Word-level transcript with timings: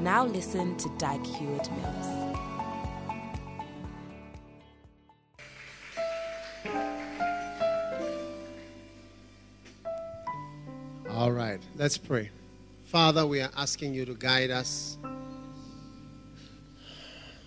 Now 0.00 0.24
listen 0.24 0.78
to 0.78 0.88
Dag 0.96 1.22
Heward 1.26 1.68
Mills. 1.76 2.36
All 11.10 11.30
right, 11.30 11.60
let's 11.76 11.98
pray. 11.98 12.30
Father, 12.86 13.26
we 13.26 13.42
are 13.42 13.50
asking 13.58 13.92
you 13.92 14.06
to 14.06 14.14
guide 14.14 14.50
us. 14.50 14.96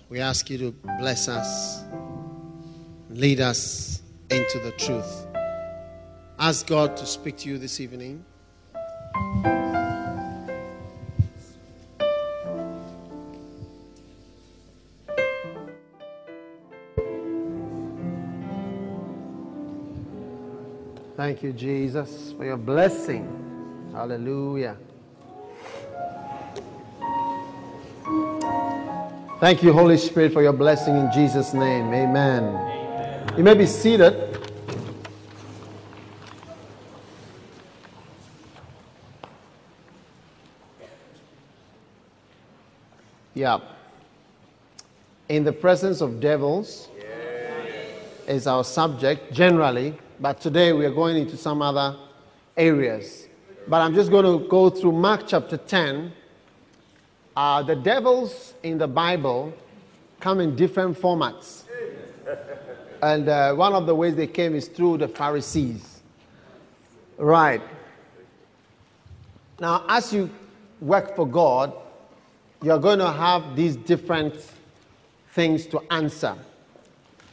We 0.09 0.19
ask 0.19 0.47
you 0.51 0.59
to 0.59 0.71
bless 0.99 1.27
us, 1.27 1.83
lead 3.09 3.41
us 3.41 4.03
into 4.29 4.59
the 4.59 4.73
truth. 4.73 5.25
Ask 6.37 6.67
God 6.67 6.95
to 6.97 7.07
speak 7.07 7.37
to 7.37 7.49
you 7.49 7.57
this 7.57 7.79
evening. 7.79 8.23
Thank 21.23 21.41
you, 21.41 21.53
Jesus, 21.53 22.33
for 22.33 22.43
your 22.43 22.57
blessing. 22.57 23.23
Hallelujah. 23.93 24.75
Thank 29.39 29.63
you, 29.63 29.71
Holy 29.71 29.95
Spirit, 29.95 30.33
for 30.33 30.41
your 30.41 30.51
blessing 30.51 30.97
in 30.97 31.09
Jesus' 31.13 31.53
name. 31.53 31.93
Amen. 31.93 33.37
You 33.37 33.43
may 33.45 33.53
be 33.53 33.65
seated. 33.65 34.37
Yeah. 43.33 43.61
In 45.29 45.45
the 45.45 45.53
presence 45.53 46.01
of 46.01 46.19
devils 46.19 46.89
is 48.27 48.45
our 48.45 48.65
subject 48.65 49.31
generally, 49.31 49.97
but 50.23 50.39
today 50.39 50.71
we 50.71 50.85
are 50.85 50.93
going 50.93 51.17
into 51.17 51.35
some 51.35 51.61
other 51.61 51.97
areas. 52.55 53.27
But 53.67 53.81
I'm 53.81 53.93
just 53.93 54.09
going 54.09 54.23
to 54.23 54.47
go 54.47 54.69
through 54.69 54.93
Mark 54.93 55.27
chapter 55.27 55.57
10. 55.57 56.13
Uh, 57.35 57.61
the 57.63 57.75
devils 57.75 58.53
in 58.63 58.77
the 58.77 58.87
Bible 58.87 59.53
come 60.21 60.39
in 60.39 60.55
different 60.55 60.97
formats. 60.97 61.63
And 63.01 63.27
uh, 63.27 63.53
one 63.53 63.73
of 63.73 63.85
the 63.85 63.93
ways 63.93 64.15
they 64.15 64.27
came 64.27 64.55
is 64.55 64.69
through 64.69 64.99
the 64.99 65.09
Pharisees. 65.09 66.01
Right. 67.17 67.61
Now, 69.59 69.83
as 69.89 70.13
you 70.13 70.29
work 70.79 71.17
for 71.17 71.27
God, 71.27 71.73
you're 72.61 72.79
going 72.79 72.99
to 72.99 73.11
have 73.11 73.57
these 73.57 73.75
different 73.75 74.35
things 75.33 75.65
to 75.65 75.81
answer. 75.91 76.37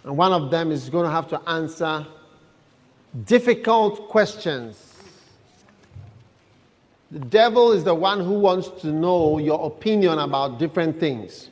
And 0.03 0.17
one 0.17 0.33
of 0.33 0.51
them 0.51 0.73
is 0.73 0.91
going 0.91 1.05
to 1.05 1.13
have 1.13 1.29
to 1.29 1.41
answer 1.49 2.05
difficult 3.25 4.09
questions. 4.09 4.87
The 7.11 7.19
devil 7.19 7.73
is 7.73 7.83
the 7.83 7.95
one 7.95 8.21
who 8.21 8.35
wants 8.35 8.69
to 8.83 8.87
know 8.87 9.39
your 9.39 9.67
opinion 9.67 10.19
about 10.21 10.59
different 10.59 11.01
things. 11.01 11.51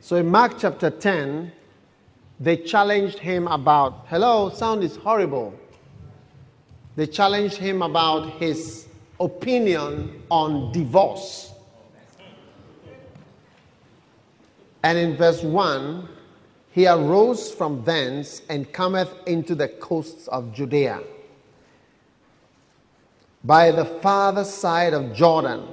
So 0.00 0.16
in 0.16 0.28
Mark 0.28 0.58
chapter 0.58 0.90
10, 0.90 1.50
they 2.38 2.56
challenged 2.58 3.18
him 3.18 3.48
about, 3.48 4.06
hello, 4.08 4.50
sound 4.50 4.84
is 4.84 4.96
horrible. 4.96 5.58
They 6.94 7.06
challenged 7.06 7.56
him 7.56 7.82
about 7.82 8.34
his 8.34 8.86
opinion 9.18 10.22
on 10.30 10.70
divorce. 10.72 11.50
And 14.84 14.98
in 14.98 15.16
verse 15.16 15.42
1, 15.42 16.08
he 16.74 16.88
arose 16.88 17.52
from 17.52 17.84
thence 17.84 18.42
and 18.48 18.72
cometh 18.72 19.14
into 19.28 19.54
the 19.54 19.68
coasts 19.68 20.26
of 20.26 20.52
Judea 20.52 21.00
by 23.44 23.70
the 23.70 23.84
farther 23.84 24.42
side 24.42 24.92
of 24.92 25.14
Jordan, 25.14 25.68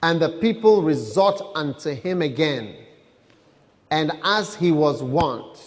and 0.00 0.22
the 0.22 0.28
people 0.28 0.80
resort 0.80 1.42
unto 1.56 1.90
him 1.90 2.22
again. 2.22 2.76
And 3.90 4.12
as 4.22 4.54
he 4.54 4.70
was 4.70 5.02
wont, 5.02 5.58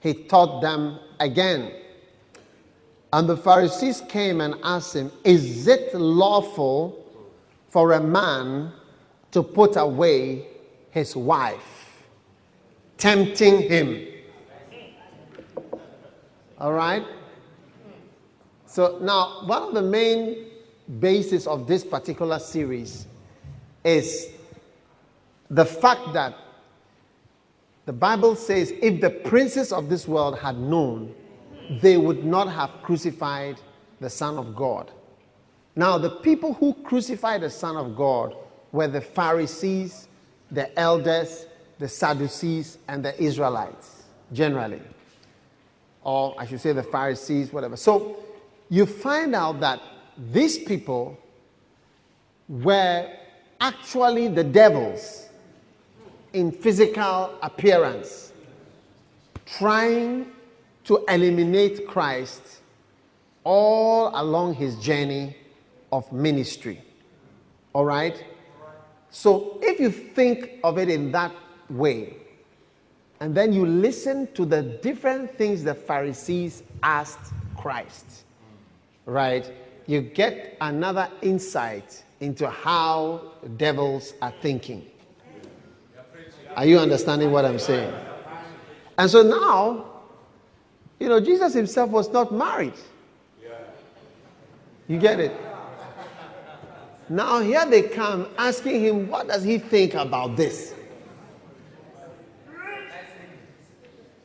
he 0.00 0.12
taught 0.12 0.60
them 0.60 0.98
again. 1.20 1.70
And 3.12 3.28
the 3.28 3.36
Pharisees 3.36 4.02
came 4.08 4.40
and 4.40 4.56
asked 4.64 4.96
him, 4.96 5.12
Is 5.22 5.68
it 5.68 5.94
lawful 5.94 7.06
for 7.68 7.92
a 7.92 8.00
man 8.00 8.72
to 9.30 9.42
put 9.44 9.76
away 9.76 10.48
his 10.90 11.14
wife? 11.14 11.77
Tempting 12.98 13.62
him. 13.62 14.06
All 16.58 16.72
right? 16.72 17.04
So 18.66 18.98
now, 19.00 19.46
one 19.46 19.62
of 19.62 19.74
the 19.74 19.82
main 19.82 20.46
bases 21.00 21.46
of 21.46 21.66
this 21.66 21.84
particular 21.84 22.38
series 22.38 23.06
is 23.84 24.28
the 25.50 25.64
fact 25.64 26.12
that 26.12 26.34
the 27.86 27.92
Bible 27.92 28.36
says 28.36 28.72
if 28.82 29.00
the 29.00 29.10
princes 29.10 29.72
of 29.72 29.88
this 29.88 30.06
world 30.06 30.38
had 30.38 30.58
known, 30.58 31.14
they 31.80 31.96
would 31.96 32.24
not 32.24 32.50
have 32.52 32.70
crucified 32.82 33.60
the 34.00 34.10
Son 34.10 34.36
of 34.36 34.54
God. 34.54 34.90
Now, 35.74 35.96
the 35.96 36.10
people 36.10 36.54
who 36.54 36.74
crucified 36.74 37.42
the 37.42 37.50
Son 37.50 37.76
of 37.76 37.96
God 37.96 38.34
were 38.72 38.88
the 38.88 39.00
Pharisees, 39.00 40.08
the 40.50 40.76
elders, 40.78 41.46
the 41.78 41.88
Sadducees 41.88 42.78
and 42.88 43.04
the 43.04 43.20
Israelites, 43.22 44.04
generally. 44.32 44.82
Or 46.02 46.34
I 46.38 46.46
should 46.46 46.60
say 46.60 46.72
the 46.72 46.82
Pharisees, 46.82 47.52
whatever. 47.52 47.76
So 47.76 48.16
you 48.68 48.86
find 48.86 49.34
out 49.34 49.60
that 49.60 49.80
these 50.32 50.58
people 50.58 51.18
were 52.48 53.08
actually 53.60 54.28
the 54.28 54.44
devils 54.44 55.28
in 56.32 56.50
physical 56.50 57.38
appearance, 57.42 58.32
trying 59.46 60.30
to 60.84 61.04
eliminate 61.08 61.86
Christ 61.86 62.60
all 63.44 64.10
along 64.14 64.54
his 64.54 64.76
journey 64.76 65.36
of 65.92 66.10
ministry. 66.12 66.82
All 67.72 67.84
right? 67.84 68.22
So 69.10 69.58
if 69.62 69.80
you 69.80 69.90
think 69.90 70.60
of 70.64 70.78
it 70.78 70.90
in 70.90 71.12
that 71.12 71.32
way. 71.70 72.16
And 73.20 73.34
then 73.34 73.52
you 73.52 73.66
listen 73.66 74.32
to 74.34 74.44
the 74.44 74.62
different 74.62 75.36
things 75.36 75.64
the 75.64 75.74
Pharisees 75.74 76.62
asked 76.82 77.32
Christ, 77.56 78.24
right? 79.06 79.50
You 79.86 80.02
get 80.02 80.56
another 80.60 81.08
insight 81.22 82.04
into 82.20 82.48
how 82.48 83.32
devils 83.56 84.14
are 84.22 84.32
thinking. 84.40 84.86
Are 86.56 86.66
you 86.66 86.78
understanding 86.78 87.30
what 87.32 87.44
I'm 87.44 87.58
saying? 87.58 87.92
And 88.96 89.10
so 89.10 89.22
now, 89.22 89.86
you 90.98 91.08
know, 91.08 91.20
Jesus 91.20 91.54
himself 91.54 91.90
was 91.90 92.12
not 92.12 92.32
married. 92.32 92.74
You 94.88 94.98
get 94.98 95.20
it? 95.20 95.32
Now 97.08 97.40
here 97.40 97.64
they 97.66 97.82
come 97.82 98.28
asking 98.36 98.80
him, 98.80 99.08
what 99.08 99.28
does 99.28 99.42
he 99.42 99.58
think 99.58 99.94
about 99.94 100.36
this? 100.36 100.74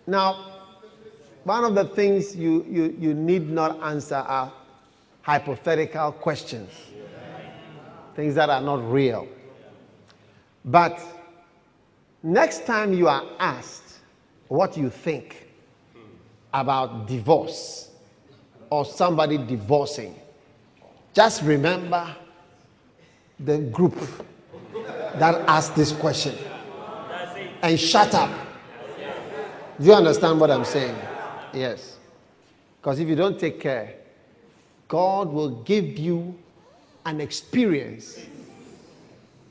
Now, 0.06 0.54
one 1.44 1.64
of 1.64 1.76
the 1.76 1.86
things 1.86 2.36
you, 2.36 2.66
you, 2.70 2.96
you 3.00 3.14
need 3.14 3.50
not 3.50 3.82
answer 3.84 4.16
are 4.16 4.52
hypothetical 5.22 6.12
questions, 6.14 6.70
things 8.16 8.36
that 8.36 8.50
are 8.50 8.62
not 8.62 8.90
real. 8.92 9.28
But 10.66 11.00
next 12.22 12.66
time 12.66 12.94
you 12.94 13.08
are 13.08 13.24
asked 13.40 14.00
what 14.48 14.78
you 14.78 14.90
think 14.90 15.48
about 16.54 17.08
divorce 17.08 17.90
or 18.70 18.86
somebody 18.86 19.38
divorcing, 19.38 20.16
just 21.14 21.44
remember 21.44 22.16
the 23.40 23.58
group 23.60 23.96
that 25.16 25.36
asked 25.48 25.76
this 25.76 25.92
question 25.92 26.36
and 27.62 27.80
shut 27.80 28.14
up. 28.14 28.43
Do 29.84 29.90
you 29.90 29.96
understand 29.96 30.40
what 30.40 30.50
I'm 30.50 30.64
saying? 30.64 30.96
Yes. 31.54 31.98
Because 32.80 33.02
if 33.02 33.08
you 33.10 33.18
don't 33.18 33.38
take 33.38 33.60
care, 33.60 33.96
God 34.88 35.28
will 35.28 35.62
give 35.64 36.00
you 36.00 36.40
an 37.06 37.20
experience, 37.20 38.18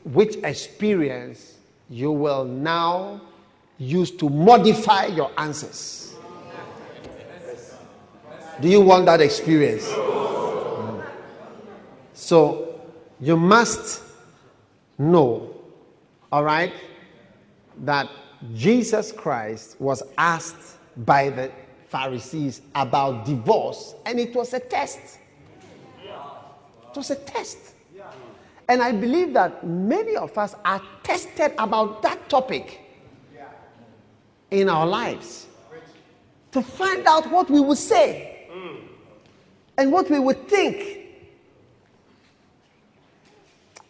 which 0.05 0.37
experience 0.37 1.59
you 1.91 2.13
will 2.13 2.47
now 2.47 3.21
use 3.77 4.11
to 4.13 4.31
modify 4.31 5.05
your 5.05 5.31
answers. 5.37 6.15
Do 8.59 8.69
you 8.69 8.81
want 8.81 9.05
that 9.05 9.21
experience? 9.21 9.87
So 12.15 12.81
you 13.21 13.37
must 13.37 14.03
know, 14.97 15.55
all 16.33 16.43
right, 16.43 16.73
that 17.83 18.09
Jesus 18.55 19.13
Christ 19.13 19.81
was 19.81 20.03
asked 20.19 20.79
by 20.99 21.31
the 21.31 21.51
Pharisees 21.89 22.63
about 22.75 23.25
divorce, 23.25 23.95
and 24.07 24.19
it 24.19 24.35
was 24.35 24.53
a 24.55 24.61
test. 24.61 25.19
It 26.03 26.97
was 26.97 27.11
a 27.11 27.17
test. 27.17 27.75
And 28.69 28.83
I 28.83 28.93
believe 28.93 29.33
that 29.35 29.67
many 29.67 30.17
of 30.17 30.37
us 30.39 30.55
are 30.65 30.81
tested 31.03 31.53
about 31.59 32.03
that 32.03 32.29
topic 32.29 32.81
in 34.51 34.69
our 34.69 34.87
lives 34.87 35.47
to 36.53 36.63
find 36.63 37.07
out 37.07 37.31
what 37.31 37.51
we 37.51 37.61
would 37.61 37.79
say 37.79 38.47
and 39.79 39.91
what 39.91 40.11
we 40.11 40.19
would 40.19 40.49
think. 40.49 41.01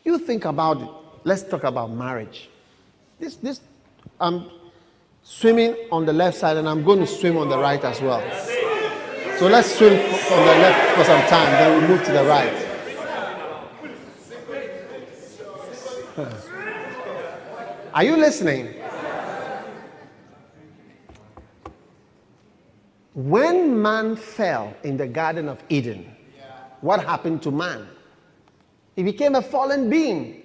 You 0.05 0.19
think 0.19 0.45
about 0.45 0.83
it. 0.83 0.89
Let's 1.25 1.43
talk 1.43 1.65
about 1.65 1.91
marriage. 1.93 2.49
This, 3.19 3.37
this, 3.37 3.61
I'm 4.23 4.49
swimming 5.25 5.75
on 5.91 6.07
the 6.07 6.13
left 6.13 6.39
side 6.39 6.57
and 6.57 6.69
I'm 6.69 6.85
going 6.85 7.01
to 7.01 7.09
swim 7.09 7.37
on 7.37 7.49
the 7.49 7.59
right 7.59 7.85
as 7.85 8.01
well. 8.01 8.23
So 9.37 9.49
let's 9.49 9.75
swim 9.75 9.95
on 9.95 10.47
the 10.47 10.55
left 10.63 10.97
for 10.97 11.03
some 11.05 11.21
time, 11.23 11.51
then 11.51 11.83
we 11.83 11.89
move 11.89 12.05
to 12.05 12.13
the 12.13 12.23
right. 12.23 12.69
Are 17.95 18.05
you 18.05 18.17
listening? 18.17 18.73
When 23.15 23.83
man 23.83 24.15
fell 24.15 24.73
in 24.85 24.97
the 24.97 25.09
Garden 25.09 25.49
of 25.49 25.61
Eden, 25.69 26.15
what 26.81 27.05
happened 27.05 27.43
to 27.43 27.51
man? 27.51 27.89
He 28.95 29.03
became 29.03 29.35
a 29.35 29.43
fallen 29.43 29.91
being, 29.91 30.45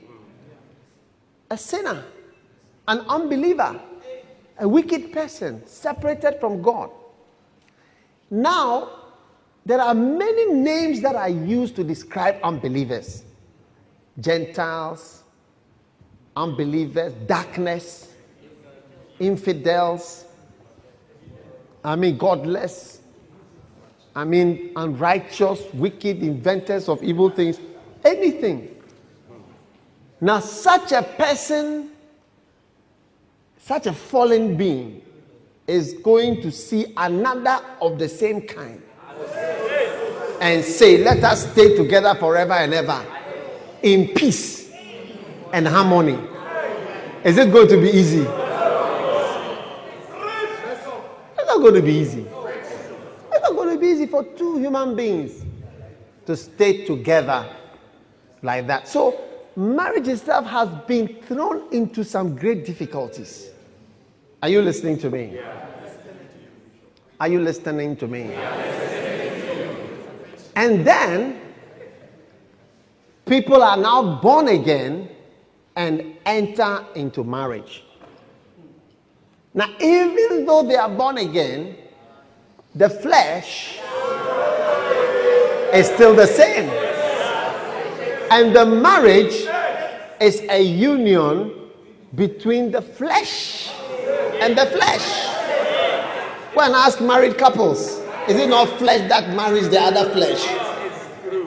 a 1.52 1.58
sinner, 1.60 2.04
an 2.88 3.00
unbeliever, 3.02 3.80
a 4.60 4.68
wicked 4.68 5.12
person, 5.12 5.66
separated 5.68 6.40
from 6.40 6.62
God. 6.62 6.90
Now, 8.30 8.90
there 9.66 9.82
are 9.82 9.94
many 9.94 10.54
names 10.54 11.02
that 11.02 11.16
are 11.16 11.30
used 11.30 11.76
to 11.76 11.84
describe 11.84 12.38
unbelievers 12.44 13.24
Gentiles, 14.20 15.24
unbelievers, 16.36 17.14
darkness, 17.28 18.14
infidels, 19.20 20.26
I 21.84 21.96
mean, 21.96 22.18
godless, 22.18 23.00
I 24.16 24.24
mean, 24.24 24.72
unrighteous, 24.76 25.62
wicked, 25.74 26.24
inventors 26.24 26.90
of 26.90 27.04
evil 27.04 27.30
things, 27.30 27.60
anything. 28.04 28.76
Now, 30.20 30.40
such 30.40 30.92
a 30.92 31.04
person, 31.04 31.92
such 33.68 33.86
a 33.86 33.92
fallen 33.92 34.56
being, 34.56 35.02
is 35.68 35.96
going 35.96 36.42
to 36.42 36.50
see 36.50 36.94
another 36.96 37.60
of 37.82 38.00
the 38.00 38.08
same 38.08 38.40
kind 38.40 38.82
and 40.40 40.64
say, 40.64 41.04
Let 41.04 41.22
us 41.22 41.52
stay 41.52 41.76
together 41.76 42.16
forever 42.16 42.54
and 42.54 42.74
ever 42.74 43.06
in 43.84 44.08
peace 44.14 44.72
and 45.52 45.68
harmony. 45.68 46.18
Is 47.26 47.38
it 47.38 47.52
going 47.52 47.68
to 47.68 47.76
be 47.82 47.90
easy? 47.90 48.22
It's 48.22 48.30
not 51.46 51.58
going 51.58 51.74
to 51.74 51.82
be 51.82 51.92
easy. 51.94 52.22
It's 52.22 53.42
not 53.42 53.52
going 53.54 53.76
to 53.76 53.80
be 53.82 53.88
easy 53.88 54.06
for 54.06 54.24
two 54.24 54.60
human 54.60 54.96
beings 54.96 55.44
to 56.26 56.38
stay 56.38 56.86
together 56.86 57.46
like 58.42 58.66
that. 58.68 58.88
So, 58.88 59.20
marriage 59.58 60.08
itself 60.08 60.46
has 60.46 60.70
been 60.88 61.22
thrown 61.24 61.64
into 61.74 62.06
some 62.06 62.34
great 62.34 62.66
difficulties. 62.66 63.50
Are 64.42 64.50
you 64.50 64.62
listening 64.62 65.00
to 65.00 65.10
me? 65.10 65.40
Are 67.20 67.28
you 67.28 67.40
listening 67.42 67.96
to 67.98 68.08
me? 68.08 68.34
And 70.56 70.86
then, 70.86 71.42
people 73.26 73.64
are 73.64 73.78
now 73.78 74.20
born 74.22 74.50
again 74.50 75.10
and 75.76 76.16
enter 76.26 76.86
into 76.94 77.24
marriage. 77.24 77.84
Now, 79.56 79.74
even 79.80 80.46
though 80.46 80.62
they 80.62 80.76
are 80.76 80.90
born 80.90 81.18
again, 81.18 81.76
the 82.76 82.90
flesh 82.90 83.80
is 85.74 85.88
still 85.88 86.14
the 86.16 86.28
same. 86.28 86.70
And 88.30 88.56
the 88.56 88.66
marriage 88.66 89.48
is 90.22 90.42
a 90.50 90.62
union 90.62 91.54
between 92.14 92.70
the 92.70 92.84
flesh 92.84 93.72
and 94.42 94.58
the 94.58 94.66
flesh. 94.66 95.36
When 96.54 96.74
ask 96.74 97.02
married 97.02 97.38
couples, 97.38 98.00
is 98.28 98.36
it 98.36 98.50
not 98.50 98.68
flesh 98.80 99.08
that 99.10 99.36
marries 99.36 99.70
the 99.70 99.80
other 99.80 100.10
flesh? 100.12 100.44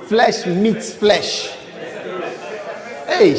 Flesh 0.09 0.47
meets 0.47 0.93
flesh. 0.95 1.49
Hey. 3.07 3.35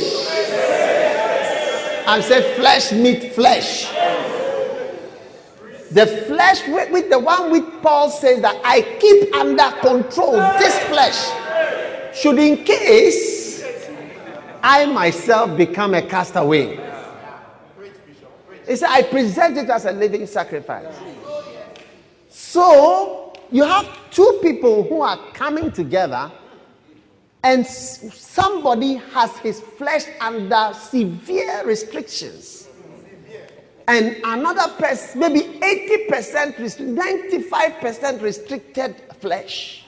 I 2.07 2.19
said 2.21 2.55
flesh 2.55 2.91
meet 2.91 3.33
flesh. 3.33 3.89
The 5.91 6.07
flesh 6.27 6.67
with, 6.67 6.91
with 6.91 7.09
the 7.09 7.19
one 7.19 7.51
with 7.51 7.65
Paul 7.81 8.09
says 8.09 8.41
that 8.41 8.59
I 8.63 8.81
keep 8.99 9.33
under 9.35 9.71
control 9.79 10.33
this 10.59 10.77
flesh. 10.89 12.15
Should 12.15 12.39
in 12.39 12.63
case 12.63 13.63
I 14.63 14.85
myself 14.85 15.57
become 15.57 15.93
a 15.93 16.01
castaway. 16.01 16.90
He 18.71 18.77
said, 18.77 18.87
I 18.89 19.03
present 19.03 19.57
it 19.57 19.69
as 19.69 19.83
a 19.83 19.91
living 19.91 20.25
sacrifice. 20.25 20.97
So 22.29 23.33
you 23.51 23.63
have 23.63 23.85
two 24.11 24.39
people 24.41 24.83
who 24.83 25.01
are 25.01 25.17
coming 25.33 25.73
together, 25.73 26.31
and 27.43 27.67
somebody 27.67 28.93
has 28.93 29.35
his 29.39 29.59
flesh 29.59 30.03
under 30.21 30.71
severe 30.73 31.65
restrictions 31.65 32.69
and 33.89 34.15
another 34.23 34.71
person, 34.75 35.19
maybe 35.19 35.41
80%, 35.59 36.55
95% 36.55 38.21
restricted 38.21 38.95
flesh. 39.19 39.83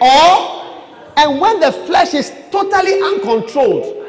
Or, 0.00 1.12
and 1.16 1.40
when 1.40 1.60
the 1.60 1.72
flesh 1.72 2.14
is 2.14 2.32
totally 2.50 3.00
uncontrolled, 3.00 4.06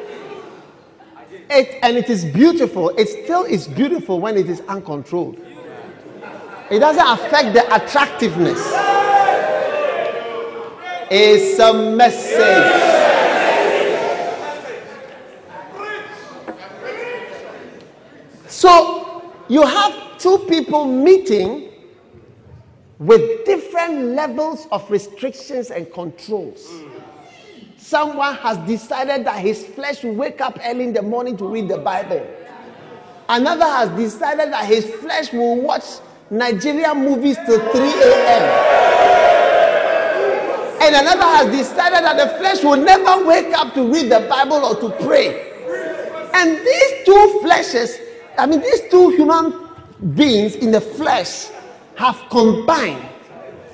it, 1.50 1.80
and 1.82 1.98
it 1.98 2.10
is 2.10 2.26
beautiful. 2.26 2.90
It 2.90 3.08
still 3.08 3.44
is 3.44 3.68
beautiful 3.68 4.20
when 4.20 4.38
it 4.38 4.50
is 4.50 4.62
uncontrolled. 4.62 5.40
It 6.70 6.80
doesn't 6.80 7.08
affect 7.08 7.54
the 7.54 7.66
attractiveness. 7.76 8.60
It's 11.10 11.58
a 11.60 11.74
message. 11.74 13.00
So 18.48 19.34
you 19.48 19.66
have 19.66 20.20
two 20.20 20.38
people 20.50 20.86
meeting 20.86 21.70
with 23.00 23.46
different 23.46 23.69
levels 23.88 24.68
of 24.72 24.90
restrictions 24.92 25.72
and 25.72 25.92
controls. 25.94 26.68
Someone 27.78 28.36
has 28.36 28.58
decided 28.68 29.26
that 29.26 29.40
his 29.40 29.66
flesh 29.66 30.04
will 30.04 30.14
wake 30.14 30.42
up 30.42 30.60
early 30.66 30.84
in 30.86 30.94
the 30.94 31.02
morning 31.02 31.38
to 31.38 31.48
read 31.48 31.68
the 31.70 31.78
Bible. 31.78 32.26
Another 33.30 33.66
has 33.66 33.90
decided 33.92 34.52
that 34.52 34.66
his 34.66 34.86
flesh 34.96 35.32
will 35.32 35.62
watch 35.62 35.84
Nigerian 36.30 36.98
movies 37.06 37.38
till 37.46 37.60
3 37.72 37.82
a.m. 37.82 38.80
and 40.82 40.96
another 40.96 41.24
has 41.24 41.58
decided 41.58 42.04
that 42.04 42.18
the 42.18 42.38
flesh 42.38 42.64
will 42.64 42.78
never 42.78 43.26
wake 43.26 43.54
up 43.58 43.74
to 43.74 43.92
read 43.92 44.12
the 44.12 44.28
Bible 44.30 44.58
or 44.66 44.76
to 44.82 44.90
pray. 45.06 45.46
And 46.34 46.58
these 46.58 47.06
two 47.06 47.42
fleshes, 47.44 48.00
I 48.38 48.46
mean, 48.46 48.62
these 48.62 48.82
two 48.90 49.10
human 49.12 49.68
beings 50.16 50.56
in 50.56 50.72
the 50.72 50.82
flesh 50.82 51.48
have 51.96 52.22
combined. 52.30 53.08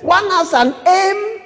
One 0.05 0.29
has 0.29 0.53
an 0.53 0.75
aim 0.87 1.41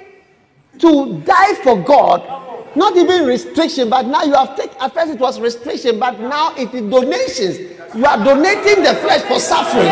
to 0.80 1.20
die 1.20 1.54
for 1.62 1.82
God, 1.82 2.76
not 2.76 2.94
even 2.94 3.24
restriction, 3.24 3.88
but 3.88 4.04
now 4.04 4.22
you 4.22 4.34
have 4.34 4.54
taken, 4.54 4.76
at 4.78 4.92
first 4.92 5.12
it 5.12 5.18
was 5.18 5.40
restriction, 5.40 5.98
but 5.98 6.20
now 6.20 6.54
it 6.56 6.74
is 6.74 6.82
donations. 6.82 7.58
You 7.94 8.04
are 8.04 8.22
donating 8.22 8.84
the 8.84 8.94
flesh 9.00 9.22
for 9.22 9.40
suffering. 9.40 9.88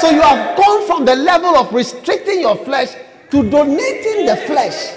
So 0.00 0.10
you 0.10 0.20
have 0.20 0.58
gone 0.58 0.86
from 0.86 1.06
the 1.06 1.16
level 1.16 1.56
of 1.56 1.72
restricting 1.72 2.42
your 2.42 2.56
flesh 2.56 2.94
to 3.30 3.48
donating 3.48 4.26
the 4.26 4.36
flesh 4.46 4.92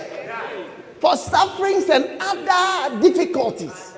for 0.99 1.15
sufferings 1.15 1.89
and 1.89 2.17
other 2.19 2.99
difficulties. 2.99 3.95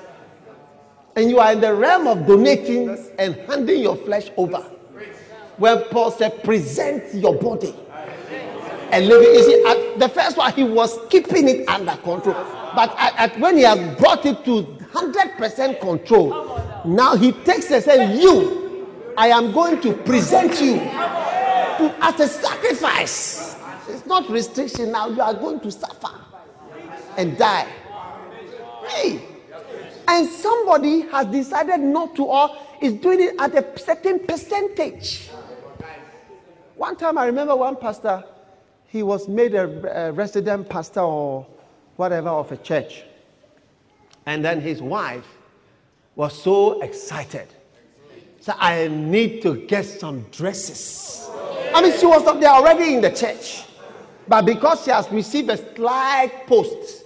And 1.16 1.28
you 1.28 1.40
are 1.40 1.52
in 1.52 1.60
the 1.60 1.74
realm 1.74 2.06
of 2.06 2.28
donating 2.28 2.96
and 3.18 3.34
handing 3.34 3.82
your 3.82 3.96
flesh 3.96 4.30
over. 4.36 4.64
Where 5.56 5.80
Paul 5.80 6.12
said, 6.12 6.44
present 6.44 7.12
your 7.12 7.34
body 7.34 7.74
and 8.92 9.06
live 9.08 9.22
it. 9.22 9.34
You 9.34 9.42
see, 9.42 9.64
at 9.64 9.98
the 9.98 10.08
first 10.08 10.36
one, 10.36 10.52
he 10.52 10.62
was 10.62 10.98
keeping 11.08 11.48
it 11.48 11.68
under 11.68 11.96
control. 11.96 12.34
But 12.74 12.94
at, 12.98 13.32
at 13.32 13.40
when 13.40 13.56
he 13.56 13.62
has 13.62 13.98
brought 13.98 14.24
it 14.26 14.44
to 14.44 14.62
100% 14.62 15.80
control, 15.80 16.60
now 16.84 17.16
he 17.16 17.32
takes 17.32 17.70
and 17.70 17.82
says, 17.82 18.22
You, 18.22 19.14
I 19.16 19.28
am 19.28 19.52
going 19.52 19.80
to 19.80 19.94
present 19.94 20.60
you 20.60 20.74
to, 20.76 21.94
as 22.00 22.20
a 22.20 22.28
sacrifice. 22.28 23.56
It's 23.88 24.06
not 24.06 24.28
restriction 24.30 24.92
now. 24.92 25.08
You 25.08 25.22
are 25.22 25.34
going 25.34 25.60
to 25.60 25.70
suffer 25.70 26.10
and 27.16 27.36
die. 27.36 27.68
Hey. 28.86 29.22
And 30.08 30.28
somebody 30.28 31.02
has 31.02 31.26
decided 31.26 31.80
not 31.80 32.14
to, 32.16 32.24
or 32.24 32.50
is 32.80 32.94
doing 32.94 33.22
it 33.22 33.36
at 33.38 33.54
a 33.54 33.78
certain 33.78 34.18
percentage. 34.20 35.30
One 36.76 36.96
time 36.96 37.16
I 37.16 37.26
remember 37.26 37.54
one 37.54 37.76
pastor, 37.76 38.24
he 38.92 39.02
was 39.02 39.26
made 39.26 39.54
a, 39.54 40.08
a 40.08 40.12
resident 40.12 40.68
pastor 40.68 41.00
or 41.00 41.46
whatever 41.96 42.28
of 42.28 42.52
a 42.52 42.58
church. 42.58 43.04
And 44.26 44.44
then 44.44 44.60
his 44.60 44.82
wife 44.82 45.24
was 46.14 46.38
so 46.40 46.82
excited. 46.82 47.48
So 48.40 48.52
I 48.58 48.88
need 48.88 49.40
to 49.42 49.56
get 49.66 49.86
some 49.86 50.26
dresses. 50.30 51.26
I 51.74 51.80
mean, 51.80 51.98
she 51.98 52.04
was 52.04 52.26
up 52.26 52.38
there 52.38 52.50
already 52.50 52.94
in 52.94 53.00
the 53.00 53.10
church. 53.10 53.64
But 54.28 54.44
because 54.44 54.84
she 54.84 54.90
has 54.90 55.10
received 55.10 55.48
a 55.48 55.56
slight 55.74 56.46
post, 56.46 57.04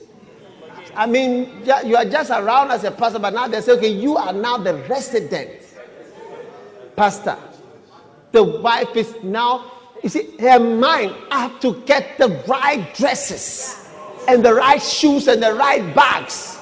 I 0.97 1.07
mean, 1.07 1.63
you 1.85 1.95
are 1.95 2.05
just 2.05 2.31
around 2.31 2.73
as 2.73 2.83
a 2.83 2.91
pastor, 2.91 3.21
but 3.21 3.33
now 3.33 3.47
they 3.47 3.61
say, 3.61 3.73
okay, 3.73 3.93
you 3.93 4.17
are 4.17 4.33
now 4.33 4.57
the 4.57 4.75
resident 4.89 5.63
pastor. 6.97 7.37
The 8.33 8.43
wife 8.43 8.97
is 8.97 9.15
now, 9.23 9.71
you 10.03 10.09
see, 10.09 10.37
her 10.39 10.59
mind, 10.61 11.15
I 11.31 11.41
have 11.41 11.61
to 11.61 11.83
get 11.87 12.19
the 12.19 12.29
right 12.47 12.95
dresses 12.95 13.89
and 14.29 14.45
the 14.45 14.55
right 14.55 14.83
shoes 14.83 15.29
and 15.29 15.43
the 15.43 15.55
right 15.55 15.95
bags. 15.95 16.59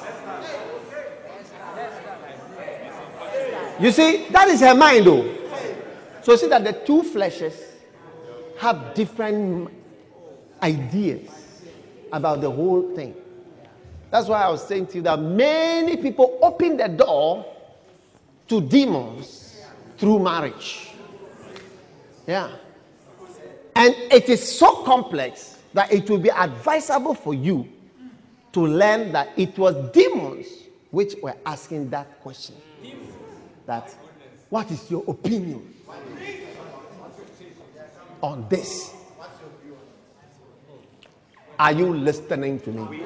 You 3.80 3.90
see, 3.90 4.26
that 4.30 4.48
is 4.48 4.60
her 4.60 4.74
mind, 4.74 5.06
though. 5.06 5.34
So 6.22 6.36
see 6.36 6.48
that 6.48 6.64
the 6.64 6.72
two 6.72 7.02
fleshes 7.02 7.54
have 8.58 8.94
different 8.94 9.68
ideas 10.62 11.28
about 12.12 12.40
the 12.40 12.50
whole 12.50 12.94
thing. 12.94 13.14
That's 14.10 14.28
why 14.28 14.42
I 14.42 14.48
was 14.48 14.66
saying 14.66 14.86
to 14.88 14.96
you 14.96 15.02
that 15.02 15.20
many 15.20 15.96
people 15.96 16.38
open 16.40 16.76
the 16.76 16.88
door 16.88 17.44
to 18.48 18.60
demons 18.60 19.60
through 19.98 20.20
marriage. 20.20 20.90
Yeah. 22.26 22.52
And 23.76 23.94
it 24.10 24.28
is 24.28 24.56
so 24.58 24.82
complex 24.84 25.58
that 25.72 25.92
it 25.92 26.08
will 26.08 26.18
be 26.18 26.30
advisable 26.30 27.14
for 27.14 27.34
you 27.34 27.68
to 28.52 28.60
learn 28.66 29.10
that 29.12 29.30
it 29.36 29.58
was 29.58 29.90
demons 29.90 30.46
which 30.90 31.16
were 31.22 31.34
asking 31.44 31.90
that 31.90 32.20
question. 32.20 32.54
That, 33.66 33.92
what 34.48 34.70
is 34.70 34.88
your 34.90 35.02
opinion 35.08 35.74
on 38.22 38.46
this? 38.48 38.94
Are 41.58 41.72
you 41.72 41.94
listening 41.94 42.60
to 42.60 42.70
me? 42.70 43.02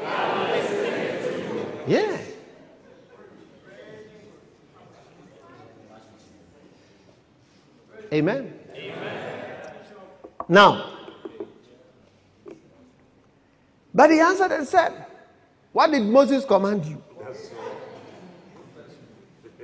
Yeah. 1.86 2.18
Amen. 8.12 8.38
Amen. 8.40 8.57
Now, 10.48 10.94
but 13.94 14.10
he 14.10 14.20
answered 14.20 14.52
and 14.52 14.66
said, 14.66 15.06
What 15.72 15.90
did 15.90 16.02
Moses 16.04 16.44
command 16.44 16.86
you? 16.86 17.02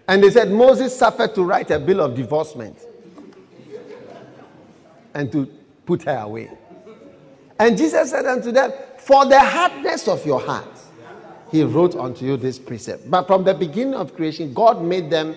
And 0.07 0.23
they 0.23 0.31
said, 0.31 0.50
Moses 0.50 0.97
suffered 0.97 1.35
to 1.35 1.45
write 1.45 1.71
a 1.71 1.79
bill 1.79 2.00
of 2.00 2.14
divorcement 2.14 2.79
and 5.14 5.31
to 5.33 5.47
put 5.87 6.03
her 6.03 6.19
away. 6.19 6.50
And 7.59 7.79
Jesus 7.79 8.11
said 8.11 8.26
unto 8.26 8.50
them, 8.53 8.73
For 8.99 9.25
the 9.25 9.41
hardness 9.41 10.09
of 10.09 10.26
your 10.26 10.41
heart, 10.41 10.69
he 11.50 11.62
wrote 11.62 11.95
unto 11.95 12.26
you 12.26 12.37
this 12.37 12.59
precept. 12.59 13.09
But 13.11 13.26
from 13.26 13.45
the 13.45 13.55
beginning 13.55 13.95
of 13.95 14.14
creation, 14.14 14.53
God 14.53 14.83
made 14.83 15.09
them 15.09 15.37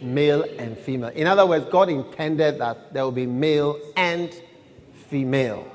male 0.00 0.44
and 0.58 0.78
female. 0.78 1.10
In 1.10 1.26
other 1.26 1.44
words, 1.44 1.66
God 1.70 1.88
intended 1.88 2.58
that 2.58 2.92
there 2.94 3.02
will 3.02 3.12
be 3.12 3.26
male 3.26 3.78
and 3.96 4.32
female. 5.08 5.66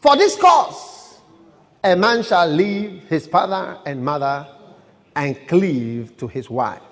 For 0.00 0.16
this 0.16 0.36
cause, 0.36 1.18
a 1.82 1.96
man 1.96 2.22
shall 2.22 2.48
leave 2.48 3.04
his 3.08 3.26
father 3.26 3.78
and 3.86 4.04
mother 4.04 4.46
and 5.16 5.36
cleave 5.48 6.16
to 6.16 6.26
his 6.26 6.50
wife, 6.50 6.82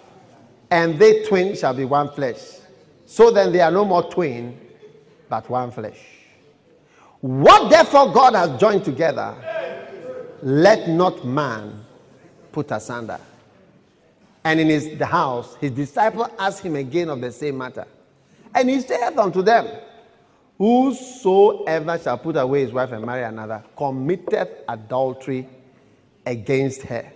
and 0.71 0.99
they 0.99 1.25
twin 1.25 1.57
shall 1.57 1.75
be 1.75 1.85
one 1.85 2.11
flesh. 2.11 2.59
So 3.07 3.31
then 3.31 3.53
they 3.53 3.61
are 3.61 3.71
no 3.71 3.85
more 3.85 4.05
twin, 4.11 4.59
but 5.29 5.49
one 5.51 5.71
flesh. 5.71 5.99
What 7.21 7.71
therefore 7.71 8.13
God 8.13 8.35
has 8.35 8.59
joined 8.59 8.85
together, 8.85 9.35
let 10.43 10.89
not 10.89 11.25
man 11.25 11.85
put 12.51 12.71
asunder. 12.71 13.21
And 14.45 14.59
in 14.59 14.69
his 14.69 14.99
the 14.99 15.07
house, 15.07 15.55
his 15.57 15.71
disciple 15.71 16.29
asked 16.39 16.65
him 16.65 16.77
again 16.77 17.09
of 17.09 17.21
the 17.21 17.31
same 17.31 17.59
matter. 17.59 17.87
And 18.55 18.69
he 18.69 18.81
said 18.81 19.17
unto 19.17 19.41
them, 19.43 19.69
Whosoever 20.59 21.99
shall 21.99 22.19
put 22.19 22.37
away 22.37 22.63
his 22.63 22.73
wife 22.73 22.93
and 22.93 23.05
marry 23.05 23.25
another 23.25 23.65
committeth 23.77 24.49
adultery 24.69 25.49
against 26.25 26.83
her. 26.83 27.13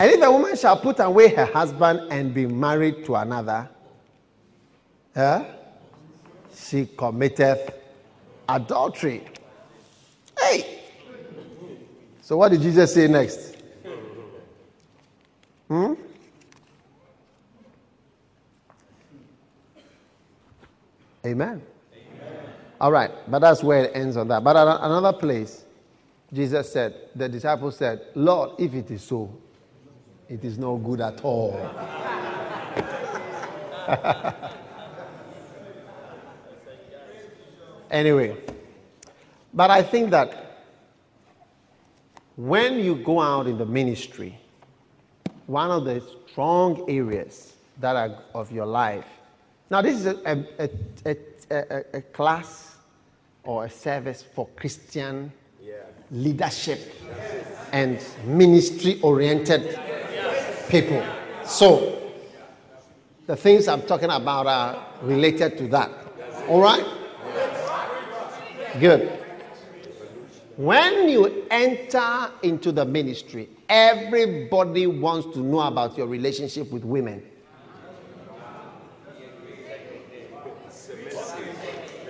And 0.00 0.12
if 0.12 0.22
a 0.22 0.30
woman 0.30 0.56
shall 0.56 0.78
put 0.78 1.00
away 1.00 1.34
her 1.34 1.44
husband 1.44 2.12
and 2.12 2.32
be 2.32 2.46
married 2.46 3.04
to 3.06 3.16
another, 3.16 3.68
eh, 5.14 5.44
she 6.54 6.86
committeth 6.86 7.74
adultery. 8.48 9.24
Hey! 10.38 10.80
So, 12.22 12.36
what 12.36 12.50
did 12.50 12.60
Jesus 12.60 12.94
say 12.94 13.08
next? 13.08 13.56
Hmm? 15.68 15.94
Amen. 21.26 21.62
All 22.80 22.92
right, 22.92 23.10
but 23.28 23.40
that's 23.40 23.62
where 23.62 23.84
it 23.84 23.92
ends 23.94 24.16
on 24.16 24.28
that. 24.28 24.44
But 24.44 24.56
at 24.56 24.66
another 24.82 25.12
place, 25.12 25.64
Jesus 26.32 26.72
said, 26.72 26.94
the 27.14 27.28
disciples 27.28 27.76
said, 27.76 28.00
Lord, 28.14 28.52
if 28.58 28.72
it 28.74 28.90
is 28.90 29.02
so, 29.02 29.36
it 30.28 30.44
is 30.44 30.58
no 30.58 30.76
good 30.76 31.00
at 31.00 31.24
all. 31.24 31.54
anyway, 37.90 38.36
but 39.52 39.70
I 39.70 39.82
think 39.82 40.10
that 40.10 40.44
when 42.36 42.78
you 42.78 42.94
go 42.94 43.20
out 43.20 43.46
in 43.48 43.58
the 43.58 43.66
ministry, 43.66 44.38
one 45.46 45.70
of 45.70 45.84
the 45.84 46.00
strong 46.30 46.84
areas 46.88 47.54
that 47.80 47.96
are 47.96 48.22
of 48.34 48.52
your 48.52 48.66
life. 48.66 49.06
Now, 49.70 49.82
this 49.82 49.96
is 49.98 50.06
a, 50.06 50.46
a, 50.58 51.16
a, 51.50 51.84
a 51.94 52.02
class 52.02 52.67
or 53.48 53.64
a 53.64 53.70
service 53.70 54.22
for 54.34 54.46
Christian 54.56 55.32
yeah. 55.64 55.76
leadership 56.10 56.94
and 57.72 57.98
ministry 58.26 59.00
oriented 59.00 59.80
people. 60.68 61.02
So, 61.46 62.12
the 63.26 63.36
things 63.36 63.66
I'm 63.66 63.80
talking 63.82 64.10
about 64.10 64.46
are 64.46 64.86
related 65.00 65.56
to 65.58 65.68
that. 65.68 65.90
All 66.46 66.60
right? 66.60 66.84
Good. 68.78 69.18
When 70.56 71.08
you 71.08 71.46
enter 71.50 72.30
into 72.42 72.70
the 72.70 72.84
ministry, 72.84 73.48
everybody 73.66 74.86
wants 74.86 75.32
to 75.32 75.38
know 75.38 75.60
about 75.60 75.96
your 75.96 76.06
relationship 76.06 76.70
with 76.70 76.84
women. 76.84 77.22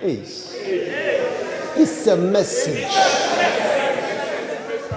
It's, 0.01 0.55
it's 1.79 2.07
a 2.07 2.17
message. 2.17 2.87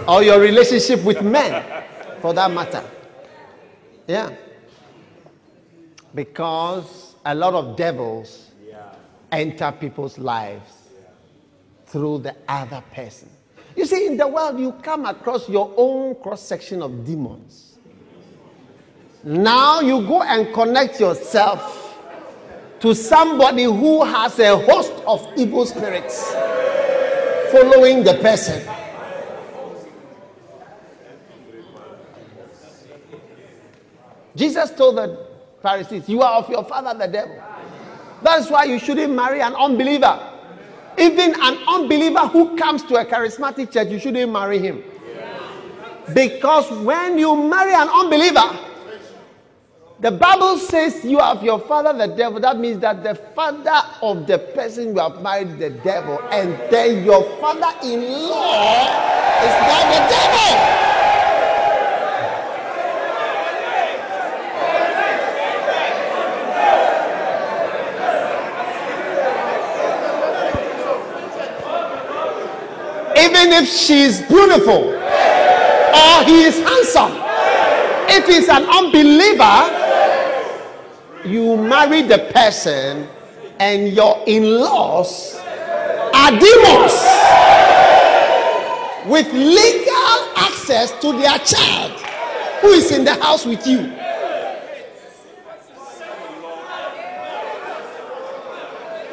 Or 0.09 0.21
your 0.21 0.41
relationship 0.41 1.05
with 1.05 1.23
men, 1.23 1.65
for 2.21 2.35
that 2.35 2.51
matter. 2.51 2.83
Yeah. 4.09 4.35
Because 6.13 7.15
a 7.25 7.35
lot 7.35 7.55
of 7.55 7.77
devils 7.77 8.51
enter 9.31 9.73
people's 9.73 10.19
lives 10.19 10.89
through 11.87 12.19
the 12.19 12.35
other 12.49 12.83
person. 12.93 13.29
You 13.77 13.87
see, 13.87 14.07
in 14.07 14.17
the 14.17 14.27
world, 14.27 14.59
you 14.59 14.73
come 14.83 15.07
across 15.07 15.49
your 15.49 15.73
own 15.77 16.17
cross 16.17 16.43
section 16.43 16.83
of 16.83 17.07
demons. 17.07 17.79
Now 19.25 19.81
you 19.81 20.07
go 20.07 20.23
and 20.23 20.53
connect 20.53 20.99
yourself 20.99 21.97
to 22.81 22.95
somebody 22.95 23.65
who 23.65 24.05
has 24.05 24.39
a 24.41 24.57
host 24.59 24.93
of 25.07 25.27
evil 25.37 25.65
spirits 25.65 26.35
following 27.53 28.03
the 28.03 28.15
person. 28.15 28.67
Jesus 34.35 34.71
told 34.71 34.97
the 34.97 35.27
Pharisees, 35.61 36.09
You 36.09 36.23
are 36.23 36.39
of 36.39 36.49
your 36.49 36.65
father, 36.65 36.99
the 36.99 37.07
devil. 37.07 37.41
That's 38.23 38.51
why 38.51 38.65
you 38.65 38.79
shouldn't 38.79 39.13
marry 39.13 39.41
an 39.41 39.55
unbeliever. 39.55 40.31
Even 40.99 41.35
an 41.41 41.59
unbeliever 41.69 42.27
who 42.29 42.57
comes 42.57 42.83
to 42.85 42.97
a 42.97 43.05
charismatic 43.05 43.73
church, 43.73 43.89
you 43.89 43.99
shouldn't 43.99 44.33
marry 44.33 44.59
him. 44.59 44.83
Because 46.15 46.71
when 46.85 47.19
you 47.19 47.37
marry 47.37 47.75
an 47.75 47.89
unbeliever, 47.89 48.72
the 50.03 50.11
Bible 50.11 50.59
says 50.59 51.05
you 51.05 51.21
have 51.21 51.45
your 51.45 51.61
father, 51.61 51.97
the 51.97 52.13
devil. 52.13 52.41
That 52.41 52.59
means 52.59 52.81
that 52.81 53.05
the 53.05 53.15
father 53.15 53.89
of 54.03 54.27
the 54.27 54.37
person 54.37 54.97
you 54.97 55.01
have 55.01 55.23
married, 55.23 55.61
the 55.61 55.71
devil, 55.71 56.21
and 56.33 56.59
then 56.73 57.05
your 57.05 57.23
father 57.39 57.71
in 57.87 58.01
law 58.29 58.83
is 59.39 59.55
now 59.63 59.83
the 59.93 60.01
devil. 60.11 60.89
even 73.15 73.53
if 73.53 73.69
she 73.69 74.03
is 74.03 74.21
beautiful 74.23 74.95
or 74.95 76.25
he 76.25 76.43
is 76.43 76.59
handsome, 76.59 77.13
if 78.09 78.27
he's 78.27 78.49
an 78.49 78.65
unbeliever, 78.65 79.82
you 81.25 81.57
marry 81.57 82.03
the 82.03 82.19
person 82.35 83.09
and 83.61 83.93
your 83.93 84.23
in 84.27 84.59
laws 84.59 85.37
are 86.15 86.31
demons 86.31 86.93
with 89.07 89.33
legal 89.33 90.19
access 90.37 90.93
to 91.01 91.13
their 91.13 91.39
child 91.39 91.93
who 92.61 92.69
is 92.69 92.91
in 92.91 93.05
the 93.05 93.15
house 93.15 93.45
with 93.47 93.67
you. 93.67 93.93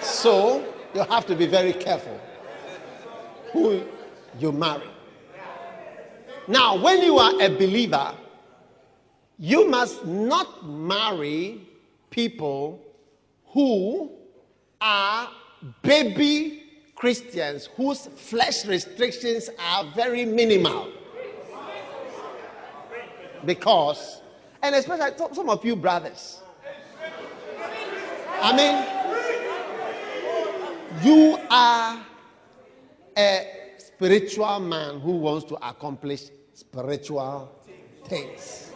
So 0.01 0.63
you 0.93 1.01
have 1.03 1.25
to 1.27 1.35
be 1.35 1.45
very 1.45 1.73
careful 1.73 2.19
who 3.51 3.83
you 4.39 4.51
marry. 4.51 4.87
Now, 6.47 6.81
when 6.81 7.01
you 7.01 7.17
are 7.19 7.39
a 7.41 7.49
believer, 7.49 8.13
you 9.37 9.67
must 9.67 10.05
not 10.05 10.67
marry 10.67 11.68
people 12.09 12.81
who 13.47 14.11
are 14.81 15.29
baby 15.81 16.63
Christians 16.95 17.69
whose 17.77 18.07
flesh 18.07 18.65
restrictions 18.65 19.49
are 19.57 19.85
very 19.95 20.25
minimal. 20.25 20.89
Because, 23.45 24.21
and 24.61 24.75
especially 24.75 25.11
some 25.33 25.49
of 25.49 25.63
you 25.63 25.77
brothers, 25.77 26.41
I 28.41 28.55
mean, 28.55 28.99
you 31.03 31.37
are 31.49 32.05
a 33.17 33.75
spiritual 33.77 34.59
man 34.59 34.99
who 34.99 35.11
wants 35.11 35.45
to 35.45 35.55
accomplish 35.67 36.23
spiritual 36.53 37.49
things. 38.05 38.71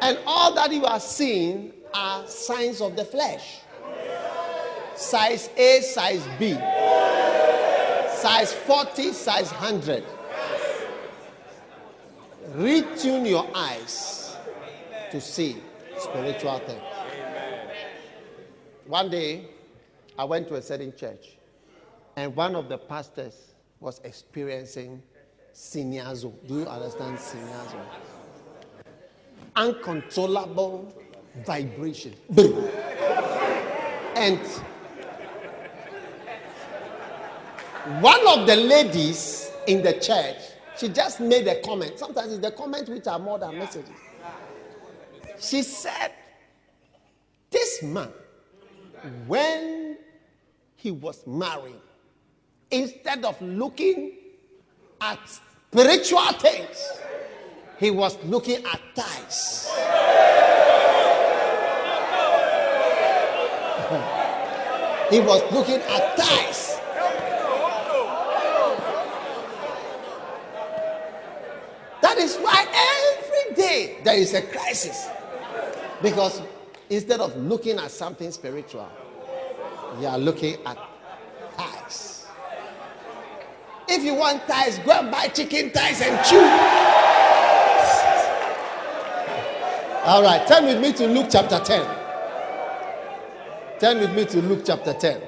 And 0.00 0.18
all 0.26 0.54
that 0.54 0.72
you 0.72 0.84
are 0.84 1.00
seeing 1.00 1.72
are 1.92 2.26
signs 2.26 2.80
of 2.80 2.96
the 2.96 3.04
flesh. 3.04 3.60
Size 4.94 5.50
A, 5.56 5.80
size 5.80 6.26
B, 6.38 6.52
size 8.14 8.52
40, 8.52 9.12
size 9.12 9.50
100. 9.50 10.04
Retune 12.56 13.28
your 13.28 13.48
eyes 13.54 14.36
to 15.10 15.20
see 15.20 15.56
spiritual 15.98 16.58
things. 16.60 16.82
One 18.86 19.10
day, 19.10 19.46
I 20.18 20.24
went 20.24 20.48
to 20.48 20.56
a 20.56 20.62
certain 20.62 20.94
church 20.96 21.38
and 22.16 22.34
one 22.36 22.54
of 22.54 22.68
the 22.68 22.76
pastors 22.76 23.54
was 23.80 24.00
experiencing 24.04 25.02
siniazo. 25.54 26.32
Do 26.46 26.60
you 26.60 26.66
understand 26.66 27.18
siniazo? 27.18 27.80
Uncontrollable 29.56 30.94
vibration. 31.44 32.14
and 34.16 34.38
one 38.00 38.26
of 38.28 38.46
the 38.46 38.56
ladies 38.56 39.50
in 39.66 39.82
the 39.82 39.94
church, 39.94 40.36
she 40.78 40.88
just 40.88 41.20
made 41.20 41.46
a 41.46 41.60
comment. 41.62 41.98
Sometimes 41.98 42.32
it's 42.32 42.42
the 42.42 42.52
comments 42.52 42.88
which 42.88 43.06
are 43.06 43.18
more 43.18 43.38
than 43.38 43.58
messages. 43.58 43.90
She 45.38 45.62
said, 45.62 46.12
This 47.50 47.82
man, 47.82 48.10
when 49.26 49.96
he 50.76 50.90
was 50.90 51.26
married, 51.26 51.80
instead 52.70 53.24
of 53.24 53.40
looking 53.40 54.12
at 55.00 55.18
spiritual 55.70 56.32
things, 56.34 57.00
he 57.80 57.90
was 57.90 58.22
looking 58.24 58.62
at 58.66 58.78
ties. 58.94 59.66
he 65.10 65.18
was 65.20 65.42
looking 65.50 65.80
at 65.80 66.16
ties. 66.16 66.78
That 72.02 72.18
is 72.18 72.36
why 72.36 72.66
every 72.68 73.54
day 73.56 73.96
there 74.04 74.18
is 74.18 74.34
a 74.34 74.42
crisis. 74.42 75.08
Because 76.02 76.42
instead 76.90 77.20
of 77.20 77.34
looking 77.36 77.78
at 77.78 77.90
something 77.90 78.30
spiritual, 78.30 78.88
you 79.98 80.06
are 80.06 80.18
looking 80.18 80.58
at 80.66 80.76
ties. 81.56 82.26
If 83.88 84.04
you 84.04 84.14
want 84.16 84.46
ties, 84.46 84.78
go 84.80 84.92
and 84.92 85.10
buy 85.10 85.28
chicken 85.28 85.70
ties 85.70 86.02
and 86.02 86.22
chew. 86.26 86.89
All 90.02 90.22
right, 90.22 90.46
turn 90.46 90.64
with 90.64 90.80
me 90.80 90.94
to 90.94 91.06
Luke 91.06 91.26
chapter 91.30 91.58
10. 91.58 91.86
Turn 93.78 93.98
with 93.98 94.14
me 94.14 94.24
to 94.24 94.40
Luke 94.40 94.62
chapter 94.64 94.94
10. 94.94 95.20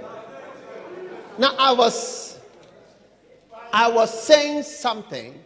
Now 1.39 1.55
I 1.59 1.73
was 1.73 2.39
I 3.71 3.91
was 3.91 4.23
saying 4.23 4.63
something. 4.63 5.43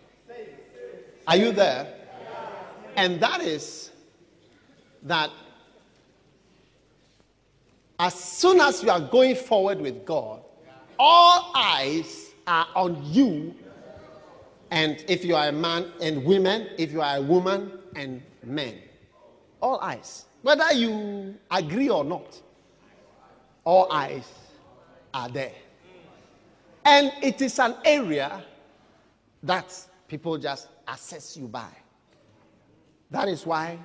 Are 1.27 1.37
you 1.37 1.51
there? 1.51 1.93
And 2.95 3.19
that 3.21 3.41
is 3.43 3.91
that 5.03 5.31
as 7.99 8.15
soon 8.15 8.61
as 8.61 8.81
you 8.81 8.91
are 8.91 9.01
going 9.01 9.35
forward 9.35 9.81
with 9.81 10.05
God, 10.05 10.41
all 11.01 11.51
eyes 11.53 12.31
are 12.47 12.69
on 12.77 13.01
you. 13.05 13.57
And 14.71 15.05
if 15.09 15.25
you 15.25 15.35
are 15.35 15.49
a 15.49 15.53
man 15.53 15.91
and 16.01 16.25
women, 16.25 16.69
if 16.79 16.93
you 16.93 17.01
are 17.01 17.17
a 17.17 17.23
woman 17.23 17.73
and 17.97 18.23
men, 18.45 18.79
all 19.61 19.81
eyes, 19.81 20.27
whether 20.43 20.73
you 20.73 21.35
agree 21.51 21.89
or 21.89 22.05
not, 22.05 22.41
all 23.65 23.91
eyes 23.91 24.29
are 25.13 25.29
there. 25.29 25.53
And 26.85 27.13
it 27.23 27.41
is 27.43 27.59
an 27.59 27.75
area 27.85 28.45
that 29.43 29.75
people 30.07 30.39
just 30.39 30.69
assess 30.87 31.37
you 31.37 31.49
by. 31.49 31.69
That 33.11 33.29
is 33.29 33.45
why, 33.45 33.79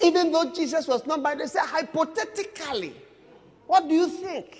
even 0.00 0.32
though 0.32 0.50
Jesus 0.52 0.88
was 0.88 1.06
not 1.06 1.22
by, 1.22 1.34
they 1.34 1.46
say 1.46 1.60
hypothetically, 1.62 2.94
what 3.66 3.88
do 3.88 3.94
you 3.94 4.08
think? 4.08 4.58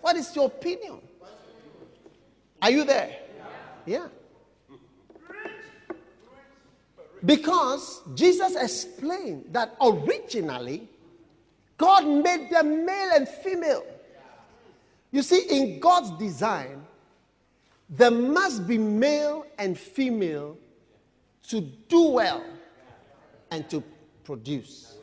What 0.00 0.16
is 0.16 0.34
your 0.34 0.46
opinion? 0.46 1.00
Are 2.62 2.70
you 2.70 2.84
there? 2.84 3.16
Yeah. 3.86 4.08
Because 7.24 8.02
Jesus 8.14 8.54
explained 8.56 9.46
that 9.50 9.76
originally 9.80 10.88
God 11.76 12.06
made 12.06 12.50
them 12.50 12.84
male 12.84 13.10
and 13.14 13.28
female. 13.28 13.84
You 15.10 15.22
see, 15.22 15.42
in 15.48 15.80
God's 15.80 16.10
design, 16.18 16.84
there 17.88 18.10
must 18.10 18.66
be 18.66 18.76
male 18.76 19.46
and 19.58 19.78
female 19.78 20.58
to 21.44 21.60
do 21.60 22.10
well 22.10 22.44
and 23.50 23.68
to 23.70 23.82
produce. 24.24 24.96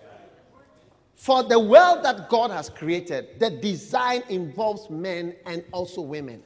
For 1.16 1.42
the 1.42 1.60
world 1.60 2.04
that 2.04 2.30
God 2.30 2.52
has 2.52 2.70
created, 2.70 3.40
the 3.40 3.50
design 3.50 4.22
involves 4.30 4.90
men 4.90 5.36
and 5.48 5.64
also 5.72 6.02
women. 6.02 6.44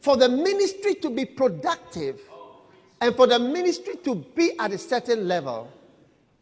For 0.00 0.16
the 0.16 0.28
ministry 0.28 0.94
to 0.96 1.08
be 1.08 1.24
productive 1.24 2.20
and 3.02 3.16
for 3.16 3.26
the 3.26 3.36
ministry 3.36 3.96
to 4.04 4.14
be 4.14 4.56
at 4.60 4.70
a 4.70 4.78
certain 4.78 5.26
level, 5.26 5.68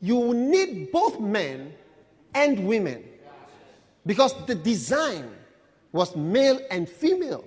you 0.02 0.34
need 0.34 0.92
both 0.92 1.18
men 1.18 1.72
and 2.34 2.68
women. 2.68 3.02
Because 4.04 4.34
the 4.44 4.54
design 4.54 5.30
was 5.90 6.14
male 6.14 6.60
and 6.70 6.86
female. 6.86 7.46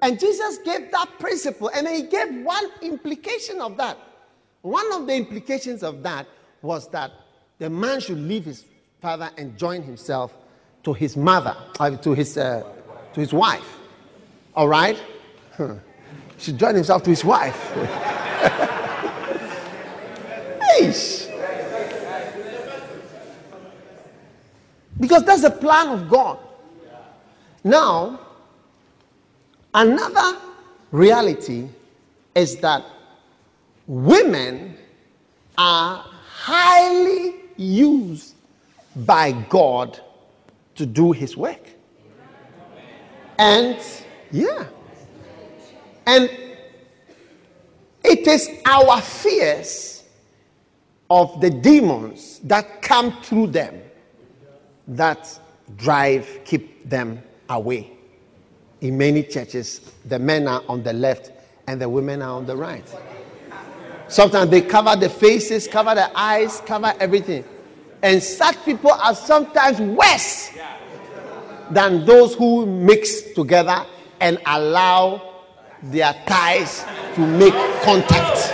And 0.00 0.18
Jesus 0.18 0.58
gave 0.64 0.90
that 0.92 1.10
principle, 1.18 1.70
and 1.74 1.86
he 1.86 2.04
gave 2.04 2.42
one 2.42 2.70
implication 2.80 3.60
of 3.60 3.76
that. 3.76 3.98
One 4.62 4.90
of 4.94 5.06
the 5.06 5.14
implications 5.14 5.82
of 5.82 6.02
that 6.02 6.26
was 6.62 6.88
that 6.88 7.12
the 7.58 7.68
man 7.68 8.00
should 8.00 8.18
leave 8.18 8.46
his 8.46 8.64
father 9.02 9.30
and 9.36 9.58
join 9.58 9.82
himself 9.82 10.32
to 10.84 10.94
his 10.94 11.18
mother, 11.18 11.54
uh, 11.78 11.90
to, 11.98 12.14
his, 12.14 12.38
uh, 12.38 12.62
to 13.12 13.20
his 13.20 13.34
wife. 13.34 13.76
All 14.56 14.68
right? 14.68 14.98
Huh. 15.54 15.74
Should 16.38 16.58
join 16.58 16.74
himself 16.74 17.04
to 17.04 17.10
his 17.10 17.24
wife. 17.24 18.20
Eish. 20.80 21.30
Because 25.00 25.24
that's 25.24 25.42
the 25.42 25.50
plan 25.50 25.88
of 25.88 26.08
God. 26.08 26.38
Now, 27.62 28.20
another 29.74 30.38
reality 30.92 31.68
is 32.34 32.56
that 32.58 32.84
women 33.86 34.76
are 35.58 36.04
highly 36.26 37.34
used 37.56 38.34
by 38.96 39.32
God 39.48 40.00
to 40.74 40.86
do 40.86 41.12
his 41.12 41.36
work. 41.36 41.60
And 43.38 43.78
yeah. 44.30 44.66
And 46.06 46.30
it 48.04 48.26
is 48.26 48.50
our 48.66 49.00
fears 49.00 50.04
of 51.10 51.40
the 51.40 51.50
demons 51.50 52.38
that 52.44 52.82
come 52.82 53.20
through 53.22 53.48
them 53.48 53.80
that 54.88 55.38
drive, 55.76 56.40
keep 56.44 56.88
them 56.88 57.22
away. 57.48 57.90
In 58.82 58.98
many 58.98 59.22
churches, 59.22 59.80
the 60.04 60.18
men 60.18 60.46
are 60.46 60.62
on 60.68 60.82
the 60.82 60.92
left 60.92 61.32
and 61.66 61.80
the 61.80 61.88
women 61.88 62.20
are 62.20 62.36
on 62.36 62.44
the 62.46 62.56
right. 62.56 62.84
Sometimes 64.08 64.50
they 64.50 64.60
cover 64.60 64.94
the 64.96 65.08
faces, 65.08 65.66
cover 65.66 65.94
the 65.94 66.16
eyes, 66.18 66.60
cover 66.66 66.92
everything. 67.00 67.44
And 68.02 68.22
such 68.22 68.62
people 68.66 68.92
are 68.92 69.14
sometimes 69.14 69.80
worse 69.80 70.50
than 71.70 72.04
those 72.04 72.34
who 72.34 72.66
mix 72.66 73.32
together 73.32 73.86
and 74.20 74.38
allow 74.44 75.32
their 75.82 76.12
ties 76.26 76.84
to 77.14 77.20
make 77.20 77.54
contact. 77.82 78.50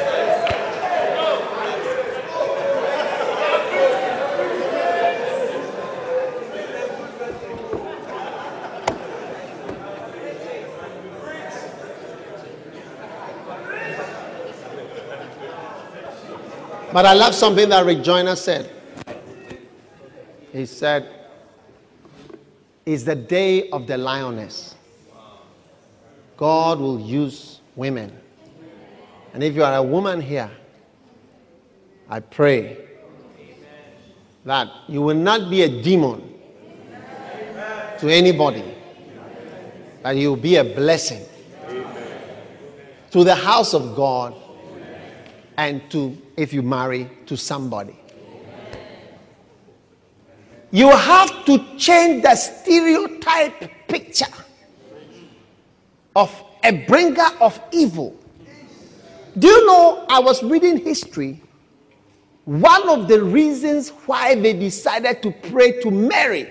But 16.93 17.07
I 17.07 17.15
love 17.15 17.35
something 17.35 17.69
that 17.71 17.87
Rick 17.87 18.03
Joyner 18.03 18.37
said. 18.37 18.69
He 20.53 20.67
said, 20.67 21.09
It's 22.85 23.05
the 23.05 23.15
day 23.15 23.71
of 23.71 23.87
the 23.87 23.97
lioness. 23.97 24.75
God 26.37 26.79
will 26.79 27.01
use 27.01 27.61
women. 27.77 28.20
And 29.33 29.43
if 29.43 29.55
you 29.55 29.63
are 29.65 29.75
a 29.77 29.83
woman 29.83 30.21
here, 30.21 30.51
I 32.09 32.21
pray 32.21 32.77
that 34.45 34.69
you 34.89 35.03
will 35.03 35.17
not 35.17 35.51
be 35.51 35.63
a 35.63 35.83
demon 35.83 36.35
to 37.99 38.09
anybody, 38.09 38.65
that 40.03 40.17
you 40.17 40.31
will 40.31 40.37
be 40.37 40.57
a 40.57 40.65
blessing 40.65 41.25
to 43.11 43.25
the 43.25 43.35
house 43.35 43.75
of 43.75 43.95
God 43.95 44.35
and 45.57 45.89
to, 45.91 46.17
if 46.37 46.53
you 46.53 46.63
marry, 46.63 47.11
to 47.27 47.37
somebody. 47.37 47.97
You 50.71 50.89
have 50.91 51.45
to 51.47 51.77
change 51.77 52.23
the 52.23 52.35
stereotype 52.37 53.89
picture 53.89 54.33
of 56.15 56.45
a 56.63 56.85
bringer 56.87 57.27
of 57.41 57.61
evil. 57.73 58.20
Do 59.41 59.49
you 59.49 59.67
know? 59.67 60.07
I 60.09 60.21
was 60.21 60.43
reading 60.43 60.77
history. 60.79 61.43
One 62.45 62.89
of 62.89 63.09
the 63.09 63.23
reasons 63.23 63.91
why 64.07 64.37
they 64.37 64.53
decided 64.53 65.23
to 65.23 65.33
pray 65.33 65.81
to 65.81 65.91
Mary. 65.91 66.49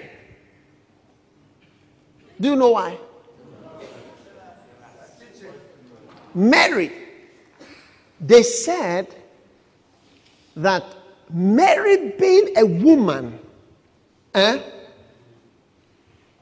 Do 2.42 2.50
you 2.50 2.56
know 2.58 2.72
why? 2.72 2.98
Mary 6.36 7.00
they 8.20 8.44
said 8.44 9.08
that 10.56 10.84
Mary, 11.32 12.14
being 12.20 12.58
a 12.58 12.66
woman, 12.66 13.40
eh, 14.34 14.60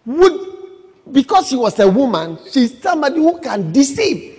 would, 0.05 0.39
because 1.12 1.49
she 1.49 1.55
was 1.55 1.77
a 1.79 1.88
woman, 1.88 2.39
she's 2.49 2.81
somebody 2.81 3.17
who 3.17 3.39
can 3.39 3.71
deceive. 3.71 4.37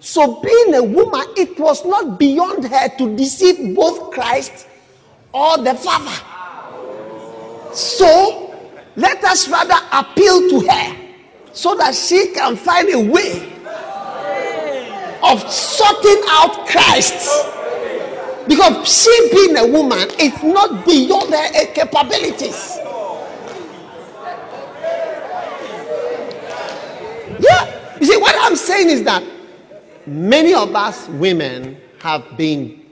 So, 0.00 0.40
being 0.40 0.74
a 0.74 0.82
woman, 0.82 1.26
it 1.36 1.58
was 1.58 1.84
not 1.84 2.18
beyond 2.18 2.64
her 2.64 2.88
to 2.98 3.16
deceive 3.16 3.74
both 3.74 4.12
Christ 4.12 4.68
or 5.32 5.58
the 5.58 5.74
Father. 5.74 6.14
So, 7.74 8.54
let 8.96 9.22
us 9.24 9.48
rather 9.48 9.76
appeal 9.92 10.50
to 10.50 10.68
her 10.68 10.96
so 11.52 11.76
that 11.76 11.94
she 11.94 12.32
can 12.32 12.56
find 12.56 12.88
a 12.90 13.00
way 13.00 13.52
of 15.22 15.50
sorting 15.50 16.22
out 16.28 16.66
Christ. 16.68 17.46
Because 18.46 18.88
she 18.88 19.30
being 19.32 19.56
a 19.58 19.66
woman 19.66 20.08
is 20.18 20.42
not 20.42 20.86
beyond 20.86 21.34
her 21.34 21.66
capabilities. 21.74 22.78
Yeah. 27.40 27.96
You 28.00 28.06
see, 28.06 28.16
what 28.16 28.34
I'm 28.40 28.56
saying 28.56 28.90
is 28.90 29.02
that 29.04 29.22
many 30.08 30.54
of 30.54 30.74
us 30.74 31.08
women 31.08 31.80
have 32.00 32.36
been 32.36 32.84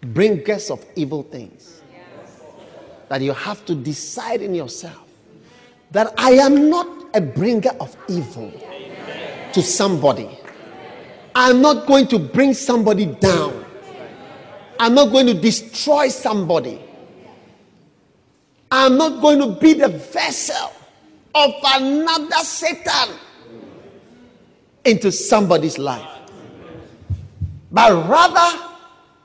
bringers 0.00 0.70
of 0.70 0.84
evil 0.96 1.22
things. 1.22 1.82
That 3.08 3.20
you 3.20 3.32
have 3.32 3.64
to 3.66 3.74
decide 3.74 4.40
in 4.40 4.54
yourself 4.54 5.08
that 5.90 6.14
I 6.16 6.32
am 6.32 6.70
not 6.70 6.88
a 7.14 7.20
bringer 7.20 7.70
of 7.78 7.94
evil 8.08 8.50
to 9.52 9.62
somebody. 9.62 10.38
I'm 11.34 11.60
not 11.60 11.86
going 11.86 12.08
to 12.08 12.18
bring 12.18 12.54
somebody 12.54 13.06
down. 13.06 13.64
I'm 14.78 14.94
not 14.94 15.12
going 15.12 15.26
to 15.26 15.34
destroy 15.34 16.08
somebody. 16.08 16.80
I'm 18.70 18.96
not 18.96 19.20
going 19.20 19.38
to 19.40 19.60
be 19.60 19.74
the 19.74 19.88
vessel 19.88 20.72
of 21.34 21.50
another 21.74 22.36
Satan 22.42 23.16
into 24.84 25.12
somebody's 25.12 25.78
life. 25.78 26.21
But 27.72 28.06
rather, 28.08 28.62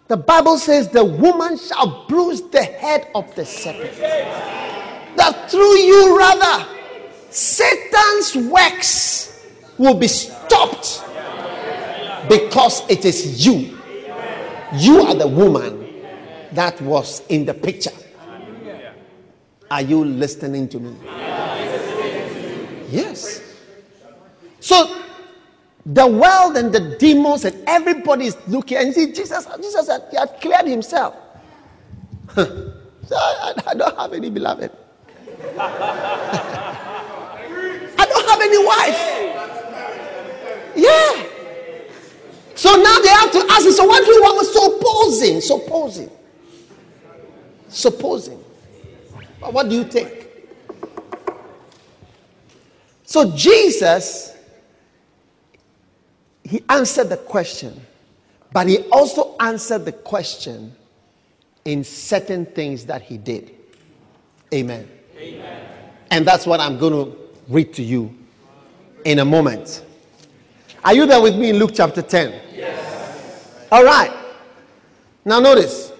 the 0.08 0.16
Bible 0.16 0.58
says 0.58 0.88
the 0.88 1.04
woman 1.04 1.58
shall 1.58 2.06
bruise 2.08 2.42
the 2.42 2.64
head 2.64 3.10
of 3.14 3.34
the 3.36 3.46
serpent. 3.46 3.98
That 5.18 5.52
through 5.52 5.78
you, 5.78 6.18
rather, 6.18 6.66
Satan's 7.30 8.50
works 8.50 9.46
will 9.78 9.96
be 9.96 10.08
stopped 10.08 11.04
because 12.30 12.90
it 12.90 13.04
is 13.04 13.46
you. 13.46 13.78
You 14.76 15.02
are 15.02 15.16
the 15.16 15.28
woman 15.28 16.04
that 16.54 16.80
was 16.82 17.22
in 17.28 17.46
the 17.46 17.54
picture. 17.54 17.92
Are 19.70 19.82
you 19.82 20.06
listening 20.06 20.70
to 20.70 20.80
me? 20.80 20.96
Yes. 22.90 23.42
So 24.62 24.97
The 25.88 26.06
world 26.06 26.58
and 26.58 26.74
the 26.74 26.98
demons 26.98 27.46
and 27.46 27.56
everybody 27.66 28.26
is 28.26 28.38
looking. 28.48 28.78
And 28.78 28.94
see, 28.94 29.14
Jesus, 29.14 29.48
Jesus 29.58 29.88
had, 29.88 30.04
he 30.12 30.18
had 30.18 30.42
cleared 30.42 30.68
himself. 30.68 31.16
so 32.36 32.46
I, 33.12 33.54
I 33.68 33.74
don't 33.74 33.98
have 33.98 34.12
any 34.12 34.30
beloved. 34.30 34.70
I 38.00 38.06
don't 38.06 38.30
have 38.30 38.42
any 38.42 38.66
wife. 38.66 39.18
Yeah. 40.76 41.24
So 42.56 42.76
now 42.76 43.00
they 43.00 43.10
have 43.10 43.32
to 43.32 43.48
ask 43.52 43.70
so 43.70 43.86
what 43.86 44.04
do 44.04 44.12
you 44.12 44.22
want? 44.22 44.46
Supposing, 44.48 45.42
supposing, 45.42 46.12
supposing. 47.70 48.44
What 49.40 49.70
do 49.70 49.76
you 49.76 49.84
think? 49.84 50.28
So 53.06 53.32
Jesus, 53.38 54.37
he 56.48 56.64
answered 56.70 57.10
the 57.10 57.18
question, 57.18 57.80
but 58.54 58.68
he 58.68 58.80
also 58.90 59.36
answered 59.40 59.86
the 59.86 59.92
question 59.92 60.74
in 61.66 61.84
certain 61.84 62.46
things 62.46 62.86
that 62.86 63.02
he 63.02 63.18
did. 63.18 63.54
Amen. 64.54 64.90
Amen. 65.18 65.68
And 66.10 66.26
that's 66.26 66.46
what 66.46 66.60
I'm 66.60 66.78
going 66.78 66.94
to 66.94 67.18
read 67.50 67.74
to 67.74 67.84
you 67.84 68.16
in 69.04 69.20
a 69.20 69.26
moment. 69.26 69.84
Are 70.86 70.94
you 70.94 71.06
there 71.06 71.22
with 71.22 71.36
me 71.36 71.50
in 71.50 71.58
Luke 71.58 71.72
chapter 71.74 72.02
10? 72.02 72.42
Yes. 72.56 73.68
All 73.72 73.84
right. 73.84 74.14
Now 75.26 75.40
notice 75.42 75.92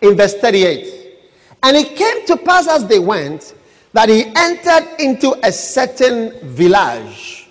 in 0.00 0.16
verse 0.16 0.34
38. 0.34 1.18
And 1.62 1.76
it 1.76 1.96
came 1.96 2.26
to 2.26 2.36
pass 2.38 2.66
as 2.68 2.86
they 2.86 2.98
went 2.98 3.54
that 3.92 4.08
he 4.08 4.24
entered 4.34 5.00
into 5.00 5.34
a 5.46 5.52
certain 5.52 6.38
village. 6.40 7.43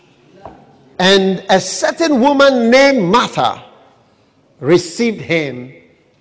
And 1.06 1.44
a 1.50 1.60
certain 1.60 2.22
woman 2.22 2.70
named 2.70 3.04
Martha 3.04 3.62
received 4.62 5.20
him 5.20 5.74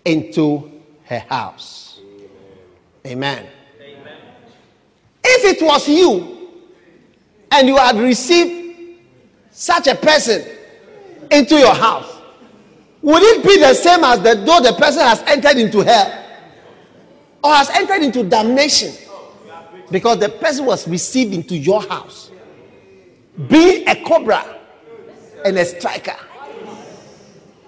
into 0.05 0.73
her 1.05 1.21
house. 1.21 2.01
Amen. 3.07 3.47
Amen. 3.81 4.17
If 5.23 5.57
it 5.57 5.65
was 5.65 5.89
you 5.89 6.49
and 7.53 7.69
you 7.69 7.77
had 7.77 7.95
received 7.95 8.99
such 9.53 9.87
a 9.87 9.95
person 9.95 10.45
into 11.31 11.55
your 11.55 11.77
house, 11.77 12.21
would 13.03 13.23
it 13.23 13.45
be 13.45 13.59
the 13.61 13.75
same 13.75 14.03
as 14.03 14.21
the, 14.21 14.35
though 14.35 14.61
the 14.63 14.77
person 14.77 15.03
has 15.03 15.23
entered 15.29 15.59
into 15.59 15.83
hell 15.83 16.25
or 17.45 17.55
has 17.55 17.71
entered 17.71 18.03
into 18.03 18.25
damnation? 18.25 18.93
Because 19.93 20.19
the 20.19 20.31
person 20.31 20.65
was 20.65 20.89
received 20.89 21.35
into 21.35 21.57
your 21.57 21.83
house. 21.83 22.33
Be 23.49 23.85
a 23.85 23.95
cobra 24.05 24.59
and 25.45 25.59
a 25.59 25.65
striker 25.65 26.17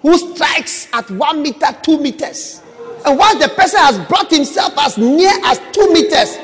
who 0.01 0.17
strikes 0.35 0.87
at 0.93 1.09
one 1.11 1.41
meter, 1.41 1.65
two 1.81 1.99
meters. 1.99 2.61
And 3.05 3.17
once 3.17 3.41
the 3.43 3.49
person 3.49 3.79
has 3.79 3.97
brought 4.07 4.29
himself 4.29 4.73
as 4.77 4.97
near 4.97 5.31
as 5.45 5.59
two 5.71 5.91
meters, 5.91 6.37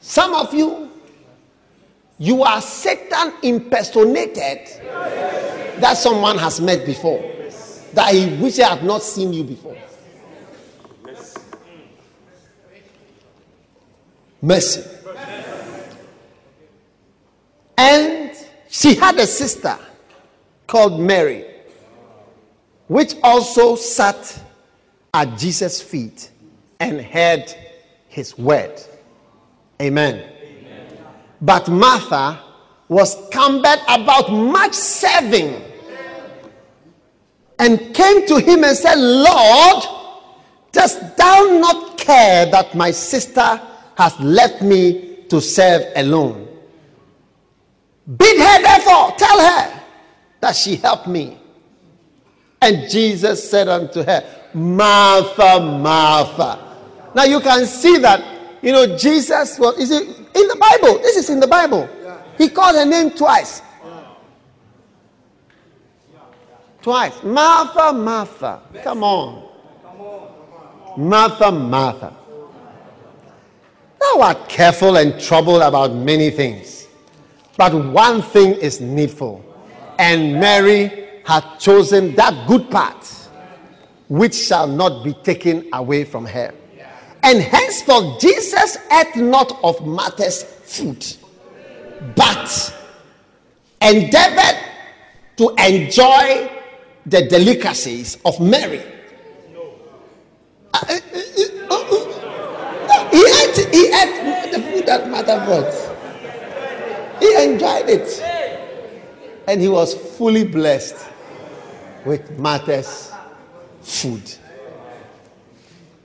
some 0.00 0.34
of 0.34 0.54
you, 0.54 0.90
you 2.18 2.42
are 2.44 2.60
Satan 2.60 3.32
impersonated 3.42 4.68
that 5.80 5.94
someone 5.98 6.38
has 6.38 6.60
met 6.60 6.86
before, 6.86 7.20
that 7.92 8.14
he 8.14 8.26
wish 8.40 8.56
he 8.56 8.62
had 8.62 8.82
not 8.84 9.02
seen 9.02 9.32
you 9.32 9.44
before. 9.44 9.76
Mercy. 14.42 14.82
And 17.78 18.36
she 18.68 18.94
had 18.94 19.18
a 19.18 19.26
sister 19.26 19.78
called 20.66 21.00
Mary, 21.00 21.44
which 22.88 23.14
also 23.22 23.76
sat 23.76 24.42
at 25.12 25.38
Jesus' 25.38 25.80
feet 25.80 26.30
and 26.80 27.00
heard 27.00 27.54
his 28.08 28.36
word. 28.38 28.80
Amen. 29.80 30.14
Amen. 30.42 30.98
But 31.40 31.68
Martha 31.68 32.40
was 32.88 33.16
cumbered 33.30 33.80
about 33.88 34.32
much 34.32 34.72
serving 34.72 35.62
and 37.58 37.94
came 37.94 38.26
to 38.26 38.38
him 38.38 38.64
and 38.64 38.76
said, 38.76 38.96
Lord, 38.98 39.84
dost 40.72 41.16
thou 41.16 41.58
not 41.60 41.98
care 41.98 42.46
that 42.50 42.74
my 42.74 42.90
sister 42.90 43.60
has 43.96 44.18
left 44.20 44.62
me 44.62 45.24
to 45.28 45.40
serve 45.40 45.82
alone? 45.96 46.46
Bid 48.16 48.38
her, 48.38 48.62
therefore, 48.62 49.12
tell 49.18 49.40
her 49.40 49.82
that 50.40 50.54
she 50.54 50.76
helped 50.76 51.08
me. 51.08 51.38
And 52.60 52.88
Jesus 52.88 53.50
said 53.50 53.68
unto 53.68 54.02
her, 54.02 54.24
Martha, 54.54 55.60
Martha. 55.60 56.58
Now 57.14 57.24
you 57.24 57.40
can 57.40 57.66
see 57.66 57.98
that, 57.98 58.22
you 58.62 58.72
know, 58.72 58.96
Jesus 58.96 59.58
was, 59.58 59.78
is 59.78 59.90
it 59.90 60.02
in 60.02 60.48
the 60.48 60.56
Bible? 60.58 60.98
This 60.98 61.16
is 61.16 61.30
in 61.30 61.40
the 61.40 61.46
Bible. 61.46 61.88
He 62.38 62.48
called 62.48 62.76
her 62.76 62.84
name 62.84 63.10
twice. 63.10 63.62
Twice. 66.82 67.22
Martha, 67.24 67.92
Martha. 67.92 68.60
Come 68.84 69.02
on. 69.02 69.48
Martha, 70.96 71.50
Martha. 71.50 72.14
Thou 74.14 74.22
art 74.22 74.48
careful 74.48 74.96
and 74.96 75.20
troubled 75.20 75.62
about 75.62 75.94
many 75.94 76.30
things. 76.30 76.88
But 77.56 77.74
one 77.74 78.22
thing 78.22 78.54
is 78.54 78.80
needful. 78.80 79.42
And 79.98 80.38
Mary 80.40 81.08
hath 81.24 81.58
chosen 81.58 82.14
that 82.16 82.46
good 82.46 82.70
part 82.70 83.12
which 84.08 84.34
shall 84.34 84.68
not 84.68 85.02
be 85.02 85.12
taken 85.14 85.68
away 85.72 86.04
from 86.04 86.26
her. 86.26 86.54
And 87.22 87.40
henceforth 87.40 88.20
Jesus 88.20 88.78
ate 88.92 89.16
not 89.16 89.58
of 89.64 89.84
Martha's 89.84 90.42
food 90.44 91.04
but 92.14 92.74
endeavored 93.80 94.58
to 95.36 95.54
enjoy 95.58 96.50
the 97.06 97.26
delicacies 97.26 98.18
of 98.24 98.38
Mary. 98.40 98.82
Uh, 100.74 100.84
uh, 100.88 100.94
uh, 100.94 101.55
he 103.16 103.22
ate, 103.22 103.74
he 103.74 103.86
ate 103.86 104.52
the 104.52 104.60
food 104.60 104.86
that 104.86 105.08
Martha 105.08 105.42
brought. 105.46 105.72
He 107.20 107.34
enjoyed 107.44 107.88
it. 107.88 108.22
And 109.48 109.60
he 109.60 109.68
was 109.68 109.94
fully 109.94 110.44
blessed 110.44 110.96
with 112.04 112.38
Martha's 112.38 113.12
food. 113.80 114.22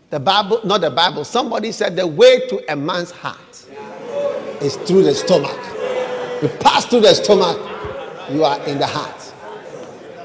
The 0.10 0.19
Bible, 0.19 0.62
not 0.63 0.82
the 0.82 0.91
Bible, 0.91 1.24
somebody 1.26 1.71
said 1.71 1.95
the 1.95 2.06
way 2.08 2.47
to 2.47 2.71
a 2.71 2.76
man's 2.76 3.12
heart 3.12 3.65
is 4.62 4.76
through 4.78 5.04
the 5.04 5.13
stomach. 5.15 5.58
You 6.41 6.50
pass 6.60 6.86
through 6.86 7.02
the 7.02 7.13
stomach, 7.13 7.58
you 8.32 8.43
are 8.43 8.60
in 8.67 8.78
the 8.78 8.88
heart. 8.88 9.19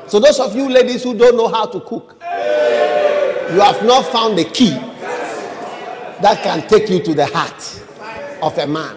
So, 0.09 0.20
those 0.20 0.38
of 0.38 0.55
you 0.55 0.68
ladies 0.68 1.03
who 1.03 1.16
don't 1.16 1.37
know 1.37 1.49
how 1.49 1.66
to 1.66 1.81
cook, 1.81 2.16
you 2.22 3.61
have 3.61 3.85
not 3.85 4.07
found 4.12 4.38
the 4.38 4.44
key 4.44 4.77
that 6.20 6.42
can 6.42 6.66
take 6.68 6.88
you 6.88 7.02
to 7.02 7.14
the 7.14 7.26
heart 7.26 7.83
of 8.42 8.57
a 8.59 8.66
man. 8.66 8.96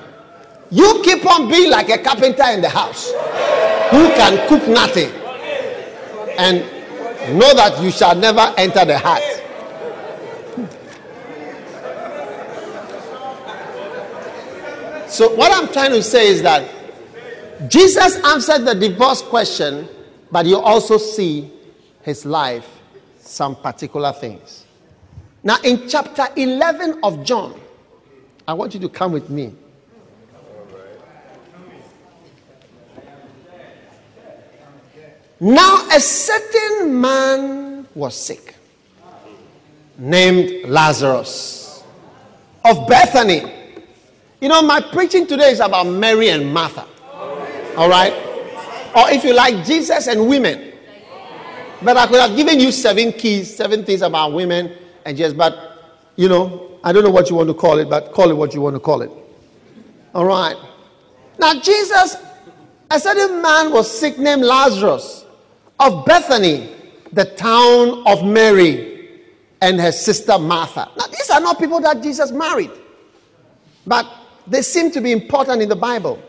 You 0.71 1.01
keep 1.03 1.25
on 1.25 1.49
being 1.49 1.71
like 1.71 1.89
a 1.89 1.97
carpenter 1.97 2.45
in 2.51 2.62
the 2.62 2.69
house 2.69 3.12
who 3.91 4.08
can 4.10 4.47
cook 4.47 4.67
nothing 4.67 5.12
and 6.38 6.60
know 7.38 7.53
that 7.55 7.82
you 7.84 7.91
shall 7.91 8.15
never 8.15 8.53
enter 8.58 8.86
the 8.86 8.97
heart. 8.97 9.23
So, 15.10 15.36
what 15.36 15.51
I'm 15.51 15.73
trying 15.73 15.91
to 15.91 16.03
say 16.03 16.27
is 16.27 16.43
that 16.43 16.69
Jesus 17.67 18.23
answered 18.23 18.60
the 18.60 18.75
divorce 18.75 19.21
question, 19.23 19.89
but 20.32 20.45
you 20.45 20.58
also 20.58 20.97
see 20.97 21.51
his 22.03 22.25
life, 22.25 22.67
some 23.19 23.55
particular 23.55 24.13
things. 24.13 24.59
Now, 25.43 25.58
in 25.63 25.88
chapter 25.88 26.28
11 26.36 26.99
of 27.04 27.23
John, 27.23 27.60
I 28.47 28.54
want 28.54 28.73
you 28.73 28.80
to 28.82 28.89
come 28.89 29.12
with 29.13 29.30
me. 29.30 29.54
Now, 35.39 35.88
a 35.89 35.99
certain 36.02 36.99
man 36.99 37.88
was 37.95 38.15
sick, 38.15 38.56
named 39.97 40.67
Lazarus 40.67 41.84
of 42.65 42.86
Bethany. 42.89 43.54
You 44.41 44.49
know, 44.49 44.62
my 44.62 44.82
preaching 44.82 45.25
today 45.25 45.52
is 45.52 45.62
about 45.62 45.88
Mary 45.88 46.30
and 46.30 46.54
Martha. 46.54 46.86
All 47.78 47.88
right? 47.88 48.12
Or 48.93 49.10
if 49.12 49.23
you 49.23 49.34
like, 49.34 49.65
Jesus 49.65 50.08
and 50.08 50.28
women. 50.28 50.73
But 51.82 51.95
I 51.95 52.08
could 52.08 52.19
have 52.19 52.36
given 52.36 52.60
you 52.60 52.73
seven 52.73 53.13
keys, 53.13 53.56
seven 53.56 53.86
things 53.86 54.02
about 54.02 54.34
women 54.34 54.75
and 55.10 55.17
just, 55.17 55.36
but 55.36 56.12
you 56.17 56.30
know, 56.30 56.80
I 56.84 56.93
don't 56.93 57.04
know 57.04 57.10
what 57.10 57.32
you 57.32 57.36
want 57.36 57.50
to 57.50 57.56
call 57.56 57.80
it, 57.80 57.89
but 57.89 58.12
call 58.12 58.30
it 58.30 58.36
what 58.36 58.54
you 58.54 58.62
want 58.62 58.76
to 58.76 58.80
call 58.80 59.02
it. 59.02 59.10
All 60.13 60.26
right. 60.26 60.56
Now, 61.39 61.60
Jesus, 61.60 62.15
a 62.91 63.00
certain 63.00 63.41
man 63.41 63.72
was 63.72 63.89
sick 63.89 64.19
named 64.19 64.43
Lazarus 64.43 65.26
of 65.80 66.06
Bethany, 66.06 66.76
the 67.12 67.26
town 67.26 68.04
of 68.06 68.24
Mary 68.24 69.22
and 69.62 69.82
her 69.82 69.91
sister 69.91 70.38
Martha. 70.38 70.91
Now, 70.95 71.08
these 71.08 71.30
are 71.32 71.41
not 71.41 71.58
people 71.58 71.80
that 71.82 72.04
Jesus 72.04 72.32
married, 72.32 72.72
but 73.88 74.06
they 74.45 74.62
seem 74.62 74.91
to 74.91 75.02
be 75.02 75.12
important 75.12 75.63
in 75.63 75.69
the 75.69 75.76
Bible. 75.76 76.22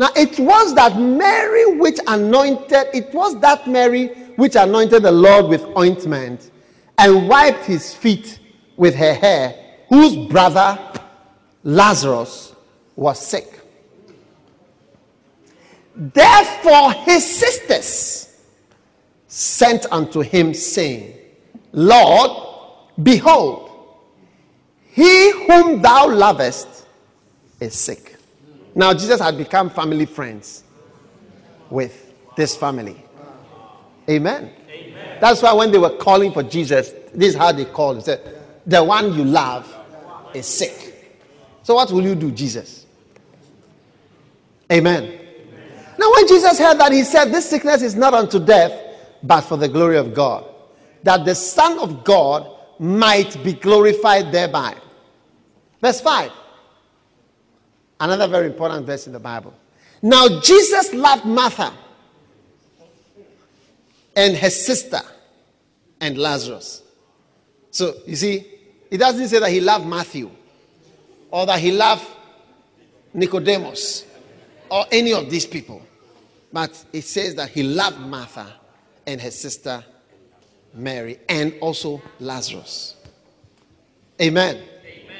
Now, 0.00 0.08
it 0.16 0.40
was 0.40 0.74
that 0.74 0.98
Mary 0.98 1.78
which 1.78 2.00
anointed, 2.08 2.88
it 2.92 3.14
was 3.14 3.38
that 3.42 3.68
Mary 3.68 4.08
which 4.34 4.56
anointed 4.56 5.04
the 5.04 5.12
Lord 5.12 5.46
with 5.46 5.64
ointment 5.76 6.50
and 6.98 7.28
wiped 7.28 7.64
his 7.64 7.94
feet 7.94 8.38
with 8.76 8.94
her 8.94 9.14
hair, 9.14 9.54
whose 9.88 10.16
brother 10.28 10.78
Lazarus 11.62 12.54
was 12.94 13.24
sick. 13.24 13.60
Therefore, 15.94 16.92
his 16.92 17.24
sisters 17.24 18.42
sent 19.28 19.86
unto 19.90 20.20
him, 20.20 20.54
saying, 20.54 21.14
Lord, 21.72 22.30
behold, 23.02 23.70
he 24.92 25.30
whom 25.46 25.82
thou 25.82 26.08
lovest 26.08 26.86
is 27.60 27.74
sick. 27.74 28.16
Now, 28.74 28.92
Jesus 28.92 29.20
had 29.20 29.38
become 29.38 29.70
family 29.70 30.06
friends 30.06 30.64
with 31.70 32.12
this 32.36 32.54
family. 32.56 33.02
Amen. 34.08 34.52
That's 35.20 35.42
why 35.42 35.52
when 35.52 35.70
they 35.72 35.78
were 35.78 35.96
calling 35.96 36.32
for 36.32 36.42
Jesus, 36.42 36.92
this 37.14 37.30
is 37.30 37.34
how 37.34 37.52
they 37.52 37.64
called. 37.64 37.98
They 37.98 38.02
said, 38.02 38.42
The 38.66 38.82
one 38.82 39.14
you 39.14 39.24
love 39.24 39.72
is 40.34 40.46
sick. 40.46 40.92
So, 41.62 41.74
what 41.74 41.90
will 41.90 42.02
you 42.02 42.14
do, 42.14 42.30
Jesus? 42.30 42.86
Amen. 44.70 45.04
Amen. 45.04 45.84
Now, 45.98 46.12
when 46.12 46.28
Jesus 46.28 46.58
heard 46.58 46.78
that, 46.78 46.92
he 46.92 47.04
said, 47.04 47.26
This 47.26 47.48
sickness 47.48 47.82
is 47.82 47.94
not 47.94 48.14
unto 48.14 48.38
death, 48.38 48.72
but 49.22 49.42
for 49.42 49.56
the 49.56 49.68
glory 49.68 49.96
of 49.96 50.14
God, 50.14 50.46
that 51.02 51.24
the 51.24 51.34
Son 51.34 51.78
of 51.78 52.04
God 52.04 52.50
might 52.78 53.42
be 53.42 53.52
glorified 53.52 54.30
thereby. 54.32 54.76
Verse 55.80 56.00
5. 56.00 56.30
Another 58.00 58.28
very 58.28 58.46
important 58.46 58.84
verse 58.84 59.06
in 59.06 59.12
the 59.12 59.20
Bible. 59.20 59.54
Now, 60.02 60.40
Jesus 60.40 60.92
loved 60.92 61.24
Martha 61.24 61.72
and 64.16 64.36
her 64.36 64.50
sister 64.50 65.00
and 66.00 66.16
Lazarus. 66.18 66.82
So, 67.70 67.94
you 68.06 68.16
see, 68.16 68.46
it 68.90 68.98
doesn't 68.98 69.28
say 69.28 69.38
that 69.38 69.50
he 69.50 69.60
loved 69.60 69.86
Matthew 69.86 70.30
or 71.30 71.44
that 71.46 71.60
he 71.60 71.72
loved 71.72 72.06
Nicodemus 73.12 74.06
or 74.70 74.86
any 74.90 75.12
of 75.12 75.30
these 75.30 75.46
people. 75.46 75.82
But 76.52 76.82
it 76.92 77.02
says 77.02 77.34
that 77.34 77.50
he 77.50 77.62
loved 77.62 78.00
Martha 78.00 78.50
and 79.06 79.20
her 79.20 79.30
sister 79.30 79.84
Mary 80.72 81.18
and 81.28 81.54
also 81.60 82.00
Lazarus. 82.18 82.96
Amen. 84.20 84.56
Amen. 84.56 84.66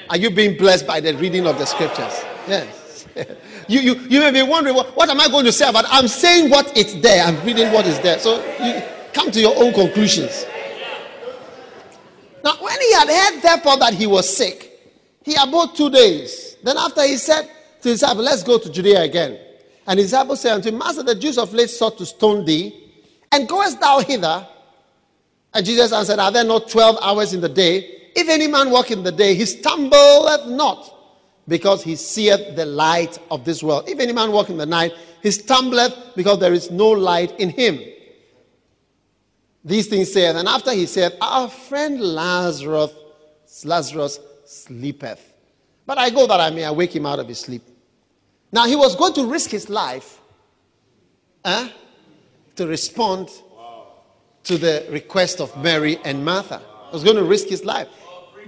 Are 0.09 0.17
you 0.17 0.31
being 0.31 0.57
blessed 0.57 0.87
by 0.87 0.99
the 0.99 1.13
reading 1.15 1.45
of 1.45 1.57
the 1.59 1.65
scriptures? 1.65 2.23
Yes. 2.47 3.07
you, 3.67 3.79
you, 3.79 3.95
you 4.09 4.19
may 4.19 4.31
be 4.31 4.43
wondering, 4.43 4.75
what, 4.75 5.09
am 5.09 5.19
I 5.19 5.27
going 5.27 5.45
to 5.45 5.51
say 5.51 5.67
about 5.67 5.85
I'm 5.89 6.07
saying 6.07 6.49
what 6.49 6.75
it's 6.77 6.93
there. 6.95 7.23
I'm 7.23 7.43
reading 7.45 7.71
what 7.71 7.85
is 7.85 7.99
there. 7.99 8.19
So 8.19 8.37
you 8.63 8.81
come 9.13 9.31
to 9.31 9.39
your 9.39 9.55
own 9.61 9.73
conclusions. 9.73 10.45
Now, 12.43 12.55
when 12.61 12.79
he 12.79 12.93
had 12.93 13.07
heard, 13.07 13.41
therefore, 13.41 13.77
that 13.77 13.93
he 13.93 14.07
was 14.07 14.35
sick, 14.35 14.79
he 15.23 15.35
abode 15.35 15.75
two 15.75 15.89
days. 15.89 16.55
Then 16.63 16.77
after 16.77 17.03
he 17.05 17.17
said 17.17 17.49
to 17.81 17.89
his 17.89 17.99
disciples, 17.99 18.25
Let's 18.25 18.43
go 18.43 18.57
to 18.57 18.71
Judea 18.71 19.01
again. 19.01 19.37
And 19.85 19.99
his 19.99 20.11
disciples 20.11 20.41
said 20.41 20.53
unto 20.53 20.69
him, 20.69 20.77
Master, 20.77 21.03
the 21.03 21.15
Jews 21.15 21.37
of 21.37 21.53
late 21.53 21.69
sought 21.69 21.97
to 21.97 22.05
stone 22.05 22.45
thee, 22.45 22.91
and 23.31 23.47
goest 23.47 23.79
thou 23.79 23.99
hither? 23.99 24.47
And 25.53 25.65
Jesus 25.65 25.91
answered, 25.91 26.19
Are 26.19 26.31
there 26.31 26.43
not 26.43 26.69
twelve 26.69 26.97
hours 27.01 27.33
in 27.33 27.41
the 27.41 27.49
day? 27.49 28.11
If 28.15 28.29
any 28.29 28.47
man 28.47 28.69
walk 28.69 28.91
in 28.91 29.03
the 29.03 29.11
day, 29.11 29.35
he 29.35 29.45
stumbleth 29.45 30.47
not, 30.47 30.91
because 31.47 31.83
he 31.83 31.95
seeth 31.95 32.55
the 32.55 32.65
light 32.65 33.17
of 33.31 33.45
this 33.45 33.63
world. 33.63 33.87
If 33.87 33.99
any 33.99 34.13
man 34.13 34.31
walk 34.31 34.49
in 34.49 34.57
the 34.57 34.65
night, 34.65 34.93
he 35.23 35.31
stumbleth, 35.31 36.15
because 36.15 36.39
there 36.39 36.53
is 36.53 36.69
no 36.69 36.89
light 36.89 37.39
in 37.39 37.49
him. 37.49 37.79
These 39.63 39.87
things 39.87 40.11
saith, 40.11 40.35
and 40.35 40.47
after 40.47 40.71
he 40.71 40.85
said, 40.85 41.17
Our 41.19 41.49
friend 41.49 41.99
Lazarus, 41.99 42.91
Lazarus 43.65 44.19
sleepeth. 44.45 45.33
But 45.85 45.97
I 45.97 46.09
go 46.09 46.27
that 46.27 46.39
I 46.39 46.49
may 46.49 46.63
awake 46.63 46.95
him 46.95 47.05
out 47.05 47.19
of 47.19 47.27
his 47.27 47.39
sleep. 47.39 47.63
Now 48.51 48.65
he 48.65 48.75
was 48.75 48.95
going 48.95 49.13
to 49.13 49.25
risk 49.25 49.49
his 49.49 49.69
life 49.69 50.19
eh, 51.43 51.69
to 52.55 52.67
respond 52.67 53.29
to 54.43 54.57
the 54.57 54.85
request 54.89 55.41
of 55.41 55.55
Mary 55.61 55.97
and 56.05 56.23
Martha. 56.23 56.61
He 56.89 56.93
was 56.93 57.03
going 57.03 57.17
to 57.17 57.23
risk 57.23 57.47
his 57.47 57.65
life. 57.65 57.87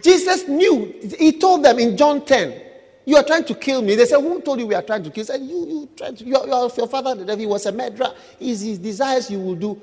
Jesus 0.01 0.47
knew. 0.47 0.93
He 1.17 1.33
told 1.33 1.63
them 1.63 1.79
in 1.79 1.97
John 1.97 2.23
10, 2.23 2.61
You 3.05 3.15
are 3.17 3.23
trying 3.23 3.45
to 3.45 3.55
kill 3.55 3.81
me. 3.81 3.95
They 3.95 4.05
said, 4.05 4.19
Who 4.19 4.41
told 4.41 4.59
you 4.59 4.67
we 4.67 4.75
are 4.75 4.81
trying 4.81 5.03
to 5.03 5.09
kill? 5.09 5.23
He 5.23 5.25
said, 5.25 5.41
You, 5.41 5.67
you 5.67 5.89
tried 5.95 6.17
to, 6.17 6.25
your, 6.25 6.45
your, 6.47 6.69
your 6.75 6.87
father, 6.87 7.15
the 7.15 7.25
devil, 7.25 7.47
was 7.47 7.65
a 7.65 7.71
murderer. 7.71 8.13
His, 8.39 8.61
his 8.61 8.77
desires 8.77 9.29
you 9.31 9.39
will 9.39 9.55
do. 9.55 9.81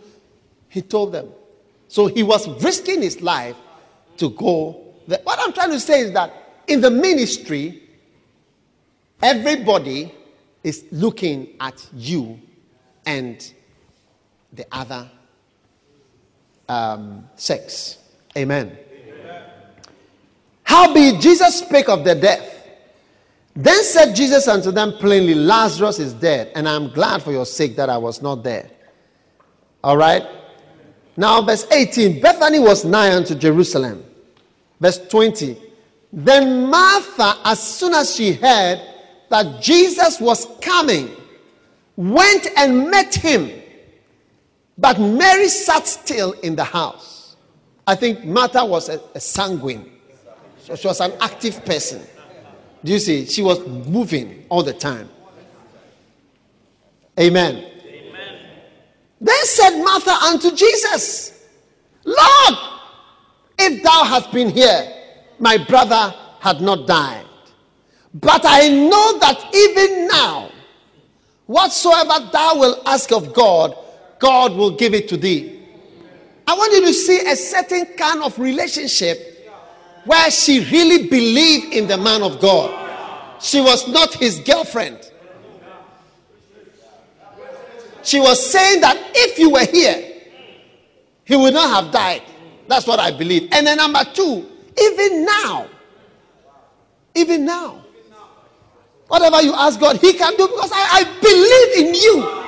He 0.68 0.83
told 0.83 1.12
them. 1.12 1.29
So 1.88 2.07
he 2.07 2.22
was 2.22 2.48
risking 2.62 3.02
his 3.02 3.20
life 3.22 3.57
to 4.18 4.31
go. 4.31 4.83
There. 5.07 5.20
What 5.22 5.38
I'm 5.40 5.52
trying 5.52 5.70
to 5.70 5.81
say 5.81 6.00
is 6.00 6.12
that 6.12 6.33
in 6.66 6.81
the 6.81 6.90
ministry, 6.90 7.83
everybody 9.22 10.12
is 10.62 10.85
looking 10.90 11.55
at 11.61 11.88
you 11.94 12.40
and 13.05 13.52
the 14.52 14.66
other 14.72 15.09
um, 16.68 17.29
sex. 17.37 17.98
Amen. 18.37 18.76
Howbeit 20.64 21.20
Jesus 21.20 21.61
spake 21.61 21.88
of 21.88 22.05
the 22.05 22.14
death. 22.14 22.65
Then 23.57 23.83
said 23.85 24.14
Jesus 24.14 24.49
unto 24.49 24.71
them 24.71 24.92
plainly, 24.92 25.35
Lazarus 25.35 25.99
is 25.99 26.12
dead, 26.12 26.53
and 26.55 26.69
I 26.69 26.77
am 26.77 26.90
glad 26.90 27.23
for 27.23 27.33
your 27.33 27.47
sake 27.47 27.75
that 27.77 27.88
I 27.88 27.97
was 27.97 28.21
not 28.21 28.42
there. 28.45 28.71
All 29.83 29.97
right? 29.97 30.23
Now, 31.16 31.40
verse 31.40 31.66
18 31.71 32.21
Bethany 32.21 32.59
was 32.59 32.85
nigh 32.85 33.14
unto 33.14 33.35
Jerusalem. 33.35 34.05
Verse 34.79 34.99
20 35.09 35.57
Then 36.12 36.69
Martha, 36.69 37.38
as 37.45 37.59
soon 37.59 37.95
as 37.95 38.14
she 38.14 38.35
heard 38.35 38.83
that 39.31 39.62
Jesus 39.62 40.21
was 40.21 40.47
coming, 40.61 41.11
went 41.97 42.49
and 42.59 42.90
met 42.90 43.14
him. 43.14 43.62
But 44.77 45.01
Mary 45.01 45.49
sat 45.49 45.87
still 45.87 46.33
in 46.33 46.57
the 46.57 46.64
house. 46.64 47.37
I 47.87 47.95
think 47.95 48.27
Martha 48.27 48.62
was 48.62 48.90
a, 48.90 49.01
a 49.14 49.21
sanguine. 49.21 49.90
So 50.59 50.77
she 50.77 50.88
was 50.88 51.01
an 51.01 51.12
active 51.21 51.64
person. 51.64 52.03
Do 52.87 52.92
you 52.92 53.01
see? 53.01 53.27
She 53.27 53.42
was 53.42 53.66
moving 53.66 54.46
all 54.49 54.62
the 54.62 54.72
time. 54.72 55.09
Amen. 57.18 57.57
Amen. 57.85 58.38
Then 59.20 59.44
said 59.44 59.83
Martha 59.83 60.12
unto 60.12 60.55
Jesus, 60.55 61.44
Lord, 62.05 62.55
if 63.59 63.83
thou 63.83 64.05
hadst 64.05 64.31
been 64.31 64.51
here, 64.51 64.92
my 65.40 65.59
brother 65.59 66.14
had 66.38 66.61
not 66.61 66.87
died. 66.87 67.27
But 68.14 68.42
I 68.44 68.68
know 68.68 69.18
that 69.18 69.53
even 69.53 70.07
now, 70.07 70.53
whatsoever 71.46 72.31
thou 72.33 72.61
wilt 72.61 72.83
ask 72.87 73.11
of 73.11 73.35
God, 73.35 73.77
God 74.20 74.53
will 74.53 74.77
give 74.77 74.94
it 74.94 75.09
to 75.09 75.16
thee. 75.16 75.61
I 76.46 76.55
want 76.55 76.73
you 76.73 76.83
to 76.83 76.92
see 76.92 77.27
a 77.27 77.35
certain 77.35 77.87
kind 77.96 78.23
of 78.23 78.38
relationship 78.38 79.33
where 80.04 80.31
she 80.31 80.60
really 80.71 81.08
believed 81.08 81.75
in 81.75 81.88
the 81.88 81.96
man 81.96 82.23
of 82.23 82.38
God. 82.40 82.85
She 83.40 83.60
was 83.60 83.87
not 83.88 84.14
his 84.14 84.40
girlfriend. 84.40 85.12
She 88.02 88.20
was 88.20 88.44
saying 88.50 88.80
that 88.82 88.96
if 89.14 89.38
you 89.38 89.50
were 89.50 89.66
here, 89.66 90.12
he 91.24 91.37
would 91.37 91.54
not 91.54 91.84
have 91.84 91.92
died. 91.92 92.22
That's 92.68 92.87
what 92.87 93.00
I 93.00 93.10
believe. 93.10 93.48
And 93.52 93.66
then, 93.66 93.78
number 93.78 94.04
two, 94.14 94.48
even 94.80 95.24
now, 95.24 95.66
even 97.14 97.44
now, 97.44 97.84
whatever 99.08 99.42
you 99.42 99.52
ask 99.54 99.80
God, 99.80 99.96
He 99.98 100.12
can 100.12 100.37
do 100.37 100.46
because 100.46 100.70
I, 100.72 101.00
I 101.00 101.04
believe 101.20 101.88
in 101.88 101.94
you. 101.94 102.42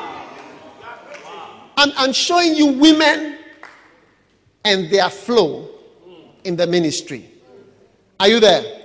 I'm, 1.77 1.93
I'm 1.97 2.13
showing 2.13 2.55
you 2.55 2.67
women 2.67 3.39
and 4.65 4.91
their 4.91 5.11
flow 5.11 5.69
in 6.45 6.57
the 6.57 6.67
ministry. 6.67 7.31
Are 8.21 8.29
you 8.29 8.41
there? 8.41 8.83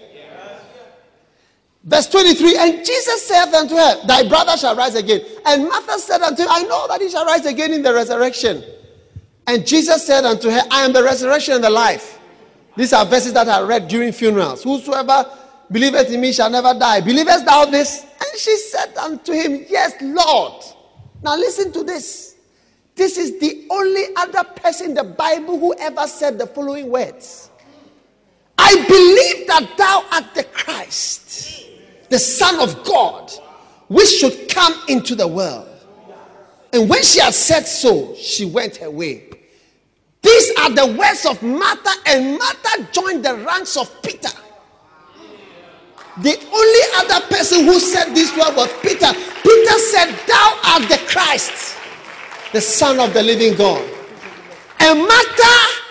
Verse 1.83 2.07
23 2.07 2.57
And 2.57 2.85
Jesus 2.85 3.27
said 3.27 3.53
unto 3.53 3.75
her, 3.75 4.07
Thy 4.07 4.27
brother 4.27 4.57
shall 4.57 4.75
rise 4.75 4.95
again. 4.95 5.21
And 5.45 5.63
Martha 5.67 5.99
said 5.99 6.21
unto 6.21 6.43
him, 6.43 6.49
I 6.49 6.63
know 6.63 6.87
that 6.87 7.01
he 7.01 7.09
shall 7.09 7.25
rise 7.25 7.45
again 7.45 7.73
in 7.73 7.81
the 7.81 7.93
resurrection. 7.93 8.63
And 9.47 9.67
Jesus 9.67 10.05
said 10.05 10.23
unto 10.23 10.49
her, 10.49 10.61
I 10.71 10.85
am 10.85 10.93
the 10.93 11.03
resurrection 11.03 11.55
and 11.55 11.63
the 11.63 11.69
life. 11.69 12.19
These 12.77 12.93
are 12.93 13.05
verses 13.05 13.33
that 13.33 13.47
are 13.47 13.65
read 13.65 13.87
during 13.87 14.11
funerals. 14.13 14.63
Whosoever 14.63 15.29
believeth 15.71 16.09
in 16.09 16.21
me 16.21 16.31
shall 16.31 16.49
never 16.49 16.73
die. 16.73 17.01
Believest 17.01 17.45
thou 17.45 17.65
this? 17.65 18.03
And 18.03 18.39
she 18.39 18.55
said 18.57 18.97
unto 18.97 19.33
him, 19.33 19.65
Yes, 19.69 19.93
Lord. 20.01 20.63
Now 21.21 21.35
listen 21.35 21.71
to 21.73 21.83
this. 21.83 22.35
This 22.95 23.17
is 23.17 23.39
the 23.39 23.65
only 23.71 24.03
other 24.15 24.43
person 24.43 24.89
in 24.89 24.93
the 24.93 25.03
Bible 25.03 25.59
who 25.59 25.73
ever 25.79 26.07
said 26.07 26.37
the 26.37 26.47
following 26.47 26.89
words 26.89 27.49
I 28.57 28.75
believe 28.87 29.47
that 29.47 29.77
thou 29.77 30.05
art 30.11 30.35
the 30.35 30.43
Christ, 30.43 31.67
the 32.13 32.19
Son 32.19 32.59
of 32.59 32.83
God, 32.83 33.31
which 33.87 34.07
should 34.07 34.47
come 34.47 34.79
into 34.87 35.15
the 35.15 35.27
world. 35.27 35.67
And 36.71 36.87
when 36.87 37.01
she 37.01 37.19
had 37.19 37.33
said 37.33 37.65
so, 37.65 38.13
she 38.13 38.45
went 38.45 38.83
away. 38.83 39.23
These 40.21 40.51
are 40.59 40.69
the 40.69 40.95
words 40.95 41.25
of 41.25 41.41
Martha, 41.41 41.89
and 42.05 42.37
Martha 42.37 42.87
joined 42.91 43.25
the 43.25 43.33
ranks 43.37 43.75
of 43.77 43.89
Peter. 44.03 44.29
The 46.21 46.37
only 46.53 46.81
other 46.97 47.25
person 47.33 47.65
who 47.65 47.79
said 47.79 48.13
this 48.13 48.29
word 48.37 48.55
was 48.57 48.71
Peter. 48.83 49.11
Peter 49.41 49.79
said, 49.79 50.15
Thou 50.27 50.59
art 50.65 50.87
the 50.89 51.01
Christ, 51.07 51.75
the 52.51 52.61
Son 52.61 52.99
of 52.99 53.11
the 53.15 53.23
living 53.23 53.55
God. 53.55 53.83
And 54.81 54.99
Martha 54.99 55.81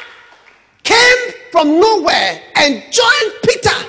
came 0.85 1.35
from 1.51 1.81
nowhere 1.81 2.41
and 2.55 2.81
joined 2.93 3.33
Peter 3.43 3.89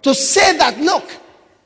to 0.00 0.14
say 0.14 0.56
that, 0.56 0.80
Look, 0.80 1.04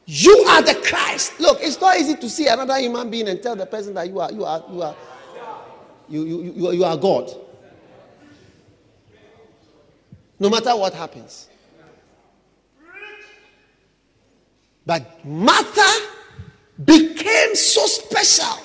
you 0.07 0.33
are 0.49 0.63
the 0.63 0.75
Christ. 0.87 1.39
Look, 1.41 1.59
it's 1.61 1.81
not 1.81 1.99
easy 1.99 2.15
to 2.15 2.31
see 2.31 2.47
another 2.47 2.79
human 2.79 3.11
being 3.11 3.29
and 3.29 3.43
tell 3.43 3.57
the 3.57 3.67
person 3.67 3.93
that 3.95 4.09
you 4.09 4.21
are, 4.21 4.33
you 4.33 4.45
are, 4.45 4.65
you 4.71 4.83
are, 4.83 4.97
you, 6.09 6.25
you, 6.25 6.43
you, 6.43 6.73
you 6.73 6.85
are 6.85 6.97
God. 6.97 7.29
No 10.39 10.49
matter 10.49 10.77
what 10.77 10.95
happens. 10.95 11.49
But 14.85 15.25
Martha 15.25 16.07
became 16.85 17.57
so 17.57 17.85
special 17.87 18.63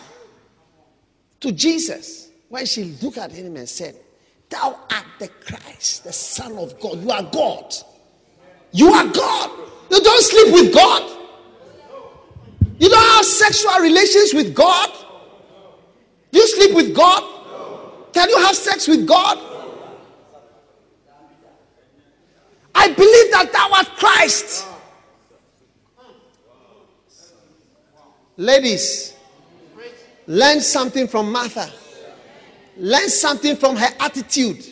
to 1.39 1.52
Jesus 1.52 2.30
when 2.50 2.68
she 2.68 2.84
looked 3.02 3.18
at 3.18 3.32
him 3.32 3.56
and 3.56 3.68
said, 3.68 3.96
Thou 4.50 4.78
art 4.92 5.06
the 5.18 5.30
Christ, 5.30 6.04
the 6.04 6.14
Son 6.14 6.56
of 6.58 6.80
God. 6.80 7.02
You 7.02 7.10
are 7.10 7.24
God. 7.24 7.74
You 8.74 8.89
are 8.94 9.08
God. 9.08 9.52
You 9.89 10.02
don't 10.02 10.24
sleep 10.24 10.54
with 10.54 10.74
God. 10.74 11.21
Have 13.22 13.28
sexual 13.28 13.80
relations 13.82 14.34
with 14.34 14.56
God. 14.56 14.90
Do 16.32 16.40
you 16.40 16.48
sleep 16.48 16.76
with 16.76 16.96
God? 16.96 17.22
Can 18.14 18.28
you 18.28 18.38
have 18.40 18.56
sex 18.56 18.88
with 18.88 19.06
God? 19.08 19.38
I 22.74 22.88
believe 22.88 23.32
that 23.32 23.54
thou 23.54 23.70
art 23.76 23.90
Christ. 23.96 24.66
Ladies, 28.38 29.14
learn 30.26 30.60
something 30.60 31.08
from 31.08 31.32
Martha. 31.32 31.72
Learn 32.76 33.08
something 33.08 33.56
from 33.56 33.76
her 33.76 33.90
attitude, 34.00 34.66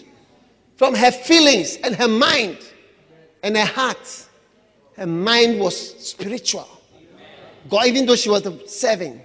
from 0.76 0.96
her 0.96 1.12
feelings 1.12 1.76
and 1.84 1.96
her 1.96 2.08
mind 2.08 2.58
and 3.44 3.56
her 3.56 3.66
heart. 3.66 4.26
Her 4.96 5.06
mind 5.06 5.60
was 5.60 6.00
spiritual. 6.04 6.79
God, 7.70 7.86
even 7.88 8.06
though 8.06 8.16
she 8.16 8.30
was 8.30 8.42
the 8.42 8.68
serving, 8.68 9.24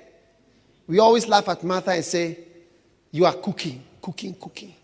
we 0.87 0.99
always 0.99 1.27
laugh 1.27 1.49
at 1.49 1.65
Martha 1.65 1.93
and 1.93 2.05
say, 2.05 2.39
You 3.11 3.25
are 3.25 3.35
cooking, 3.35 3.83
cooking, 4.03 4.35
cooking. 4.35 4.75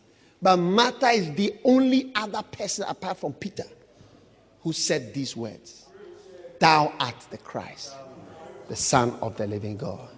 But 0.42 0.56
Martha 0.56 1.08
is 1.08 1.32
the 1.34 1.54
only 1.64 2.12
other 2.14 2.42
person 2.42 2.86
apart 2.88 3.18
from 3.18 3.34
Peter 3.34 3.64
who 4.62 4.72
said 4.72 5.12
these 5.12 5.36
words 5.36 5.86
Thou 6.58 6.92
art 6.98 7.16
the 7.30 7.38
Christ, 7.38 7.94
the 8.68 8.76
Son 8.76 9.16
of 9.20 9.36
the 9.36 9.46
living 9.46 9.76
God. 9.76 10.08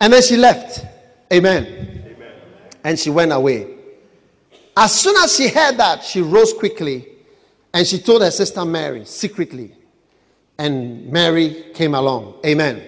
And 0.00 0.12
then 0.12 0.22
she 0.22 0.36
left. 0.36 0.84
Amen. 1.32 1.64
Amen. 1.64 2.32
And 2.84 2.98
she 2.98 3.10
went 3.10 3.32
away. 3.32 3.74
As 4.76 4.92
soon 4.92 5.16
as 5.16 5.34
she 5.34 5.48
heard 5.48 5.76
that, 5.78 6.04
she 6.04 6.20
rose 6.20 6.52
quickly 6.52 7.06
and 7.72 7.86
she 7.86 7.98
told 7.98 8.22
her 8.22 8.30
sister 8.30 8.64
Mary 8.64 9.04
secretly. 9.04 9.74
And 10.58 11.10
Mary 11.10 11.64
came 11.74 11.94
along. 11.94 12.34
Amen. 12.46 12.82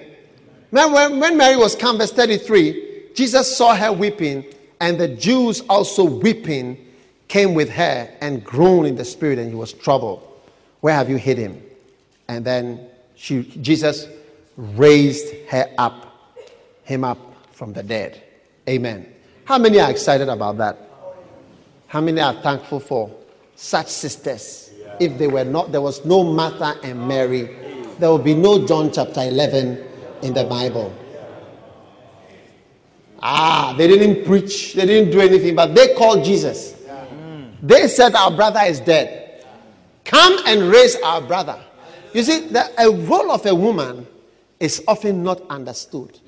When, 0.71 1.21
when 1.21 1.37
Mary 1.37 1.57
was 1.57 1.75
come, 1.75 1.99
verse 1.99 2.13
33, 2.13 3.13
Jesus 3.15 3.57
saw 3.57 3.75
her 3.75 3.93
weeping, 3.93 4.45
and 4.81 4.99
the 4.99 5.09
Jews 5.09 5.63
also 5.63 6.05
weeping 6.05 6.87
came 7.29 7.55
with 7.55 7.71
her 7.71 8.11
and 8.21 8.45
groaned 8.45 8.87
in 8.87 8.97
the 8.97 9.05
spirit, 9.05 9.39
and 9.39 9.49
he 9.49 9.55
was 9.55 9.73
troubled. 9.73 10.23
Where 10.81 10.95
have 10.95 11.09
you 11.09 11.17
hid 11.17 11.39
him? 11.39 11.63
And 12.29 12.45
then 12.45 12.87
she, 13.15 13.43
Jesus 13.61 14.07
raised 14.57 15.35
her 15.49 15.73
up, 15.79 16.37
him 16.85 17.05
up 17.05 17.19
from 17.53 17.73
the 17.73 17.83
dead. 17.83 18.23
Amen. 18.69 19.13
How 19.45 19.59
many 19.59 19.81
are 19.81 19.91
excited 19.91 20.29
about 20.29 20.59
that? 20.59 20.79
How 21.87 22.01
many 22.01 22.21
are 22.21 22.35
thankful 22.35 22.81
for 22.81 23.11
such 23.55 23.87
sisters? 23.89 24.66
If 25.01 25.19
they 25.19 25.27
were 25.27 25.45
not, 25.45 25.73
there 25.73 25.81
was 25.81 26.05
no 26.05 26.25
Martha 26.25 26.75
and 26.83 27.07
Mary, 27.07 27.49
there 27.99 28.11
would 28.13 28.25
be 28.25 28.35
no 28.35 28.67
John 28.67 28.93
chapter 28.93 29.21
11 29.23 29.85
in 30.23 30.35
the 30.35 30.45
Bible. 30.45 30.93
Ah, 33.23 33.75
they 33.77 33.87
didn't 33.89 34.25
preach, 34.25 34.75
they 34.75 34.87
didn't 34.87 35.11
do 35.11 35.21
anything, 35.21 35.55
but 35.55 35.75
they 35.75 35.95
called 35.95 36.25
Jesus. 36.25 36.75
They 37.63 37.89
said, 37.89 38.15
Our 38.15 38.31
brother 38.31 38.61
is 38.67 38.81
dead. 38.81 39.45
Come 40.05 40.39
and 40.47 40.71
raise 40.71 40.97
our 40.97 41.21
brother. 41.21 41.59
You 42.13 42.23
see, 42.23 42.41
the 42.49 42.71
a 42.81 42.91
role 42.91 43.33
of 43.33 43.45
a 43.47 43.55
woman 43.55 44.07
is 44.61 44.83
often 44.87 45.23
not 45.23 45.43
understood. 45.51 46.19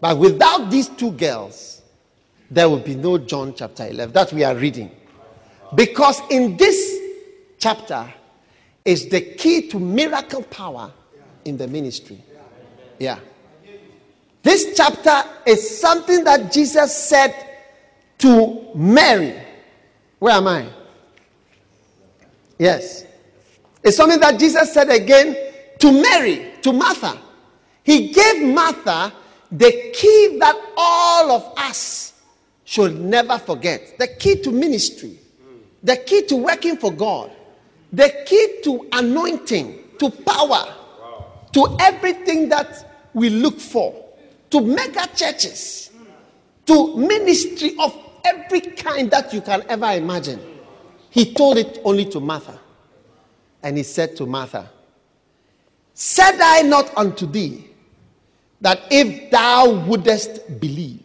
But 0.00 0.18
without 0.18 0.70
these 0.70 0.88
two 0.88 1.12
girls, 1.12 1.82
there 2.50 2.68
will 2.68 2.80
be 2.80 2.94
no 2.94 3.18
John 3.18 3.54
chapter 3.54 3.86
11 3.86 4.12
that 4.14 4.32
we 4.32 4.42
are 4.44 4.54
reading. 4.54 4.90
Because 5.74 6.20
in 6.30 6.56
this 6.56 6.99
chapter 7.60 8.12
is 8.84 9.08
the 9.08 9.20
key 9.20 9.68
to 9.68 9.78
miracle 9.78 10.42
power 10.42 10.90
in 11.44 11.56
the 11.56 11.68
ministry. 11.68 12.22
Yeah. 12.98 13.18
This 14.42 14.74
chapter 14.76 15.22
is 15.46 15.78
something 15.78 16.24
that 16.24 16.50
Jesus 16.50 16.96
said 16.96 17.34
to 18.18 18.70
Mary. 18.74 19.34
Where 20.18 20.34
am 20.34 20.48
I? 20.48 20.66
Yes. 22.58 23.04
It's 23.82 23.96
something 23.96 24.20
that 24.20 24.38
Jesus 24.38 24.72
said 24.72 24.90
again 24.90 25.36
to 25.78 25.92
Mary, 25.92 26.52
to 26.62 26.72
Martha. 26.72 27.18
He 27.82 28.12
gave 28.12 28.42
Martha 28.42 29.12
the 29.50 29.92
key 29.94 30.36
that 30.38 30.56
all 30.76 31.30
of 31.30 31.58
us 31.58 32.12
should 32.64 33.00
never 33.00 33.38
forget 33.38 33.98
the 33.98 34.06
key 34.06 34.40
to 34.42 34.52
ministry, 34.52 35.18
the 35.82 35.96
key 35.96 36.22
to 36.26 36.36
working 36.36 36.76
for 36.76 36.92
God, 36.92 37.32
the 37.92 38.24
key 38.26 38.60
to 38.64 38.88
anointing, 38.92 39.78
to 39.98 40.10
power, 40.10 40.74
to 41.52 41.76
everything 41.80 42.48
that 42.48 43.08
we 43.14 43.30
look 43.30 43.58
for, 43.58 44.04
to 44.50 44.60
mega 44.60 45.06
churches, 45.14 45.90
to 46.66 46.96
ministry 46.96 47.74
of 47.78 47.96
every 48.24 48.60
kind 48.60 49.10
that 49.10 49.32
you 49.32 49.40
can 49.40 49.64
ever 49.68 49.90
imagine. 49.92 50.40
He 51.10 51.34
told 51.34 51.58
it 51.58 51.80
only 51.84 52.04
to 52.06 52.20
Martha. 52.20 52.58
And 53.62 53.76
he 53.76 53.82
said 53.82 54.16
to 54.16 54.26
Martha, 54.26 54.70
Said 55.92 56.40
I 56.40 56.62
not 56.62 56.96
unto 56.96 57.26
thee 57.26 57.66
that 58.60 58.80
if 58.90 59.30
thou 59.30 59.84
wouldest 59.86 60.60
believe, 60.60 61.02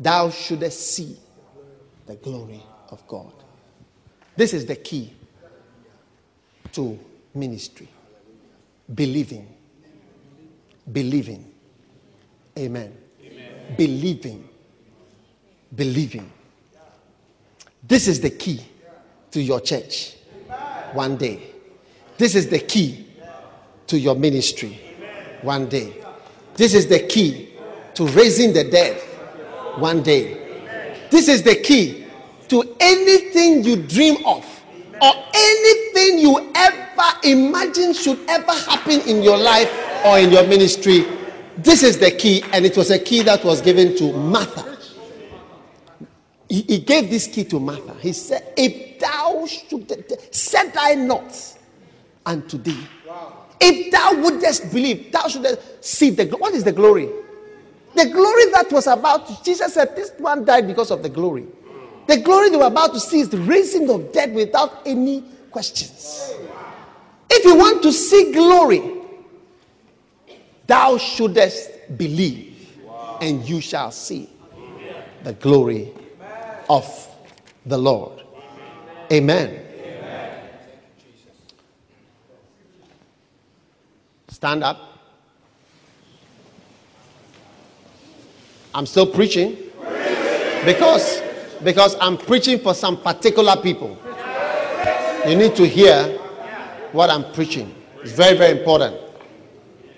thou 0.00 0.30
shouldest 0.30 0.94
see 0.94 1.16
the 2.06 2.16
glory 2.16 2.62
of 2.88 3.06
God? 3.06 3.32
This 4.36 4.54
is 4.54 4.66
the 4.66 4.76
key 4.76 5.12
to 6.78 6.96
ministry. 7.34 7.88
Believing. 8.94 9.48
Believing. 10.92 11.44
Amen. 12.56 12.96
Amen. 13.20 13.74
Believing. 13.76 14.48
Believing. 15.74 16.30
This 17.82 18.06
is 18.06 18.20
the 18.20 18.30
key 18.30 18.60
to 19.32 19.42
your 19.42 19.60
church 19.60 20.14
one 20.92 21.16
day. 21.16 21.50
This 22.16 22.36
is 22.36 22.48
the 22.48 22.60
key 22.60 23.08
to 23.88 23.98
your 23.98 24.14
ministry 24.14 24.78
one 25.42 25.68
day. 25.68 25.92
This 26.54 26.74
is 26.74 26.86
the 26.86 27.00
key 27.00 27.54
to 27.94 28.06
raising 28.06 28.52
the 28.52 28.62
dead 28.62 29.00
one 29.80 30.04
day. 30.04 31.08
This 31.10 31.26
is 31.26 31.42
the 31.42 31.56
key 31.56 32.06
to 32.46 32.76
anything 32.78 33.64
you 33.64 33.82
dream 33.82 34.24
of 34.24 34.44
or 35.02 35.14
you 36.20 36.50
ever 36.54 37.18
imagine 37.24 37.92
should 37.92 38.18
ever 38.28 38.52
happen 38.52 39.00
in 39.02 39.22
your 39.22 39.36
life 39.36 39.70
or 40.04 40.18
in 40.18 40.30
your 40.30 40.46
ministry. 40.46 41.06
This 41.56 41.82
is 41.82 41.98
the 41.98 42.10
key, 42.10 42.42
and 42.52 42.64
it 42.64 42.76
was 42.76 42.90
a 42.90 42.98
key 42.98 43.22
that 43.22 43.44
was 43.44 43.60
given 43.60 43.96
to 43.96 44.12
Martha. 44.12 44.76
He, 46.48 46.62
he 46.62 46.78
gave 46.78 47.10
this 47.10 47.26
key 47.26 47.44
to 47.44 47.60
Martha. 47.60 47.94
He 48.00 48.12
said, 48.12 48.54
If 48.56 49.00
thou 49.00 49.18
thou 49.28 49.46
should 49.46 50.34
said 50.34 50.72
I 50.76 50.94
not 50.94 51.56
unto 52.24 52.58
thee. 52.58 52.86
If 53.60 53.90
thou 53.90 54.14
wouldest 54.22 54.72
believe, 54.72 55.10
thou 55.10 55.28
shouldest 55.28 55.84
see 55.84 56.10
the 56.10 56.26
what 56.36 56.54
is 56.54 56.64
the 56.64 56.72
glory? 56.72 57.08
The 57.94 58.06
glory 58.06 58.50
that 58.52 58.70
was 58.70 58.86
about 58.86 59.44
Jesus 59.44 59.74
said, 59.74 59.96
This 59.96 60.12
one 60.18 60.44
died 60.44 60.66
because 60.66 60.90
of 60.90 61.02
the 61.02 61.08
glory. 61.08 61.46
The 62.06 62.18
glory 62.18 62.50
they 62.50 62.56
were 62.56 62.66
about 62.66 62.94
to 62.94 63.00
see 63.00 63.20
is 63.20 63.28
the 63.28 63.38
raising 63.38 63.90
of 63.90 64.12
dead 64.12 64.32
without 64.32 64.82
any 64.86 65.24
questions. 65.50 66.34
If 67.30 67.44
you 67.44 67.56
want 67.56 67.82
to 67.82 67.92
see 67.92 68.32
glory, 68.32 68.82
thou 70.66 70.98
shouldest 70.98 71.70
believe, 71.96 72.76
and 73.20 73.46
you 73.48 73.60
shall 73.60 73.90
see 73.90 74.28
the 75.24 75.32
glory 75.34 75.92
of 76.68 76.86
the 77.66 77.78
Lord. 77.78 78.22
Amen. 79.12 79.64
Stand 84.28 84.62
up. 84.62 84.78
I'm 88.74 88.86
still 88.86 89.06
preaching 89.06 89.56
because 90.64 91.22
because 91.64 91.96
I'm 92.00 92.16
preaching 92.16 92.58
for 92.58 92.74
some 92.74 93.00
particular 93.00 93.56
people. 93.56 93.98
You 95.26 95.36
need 95.36 95.56
to 95.56 95.66
hear 95.66 96.18
what 96.92 97.10
I'm 97.10 97.32
preaching. 97.32 97.74
It's 98.02 98.12
very 98.12 98.36
very 98.36 98.58
important. 98.58 98.96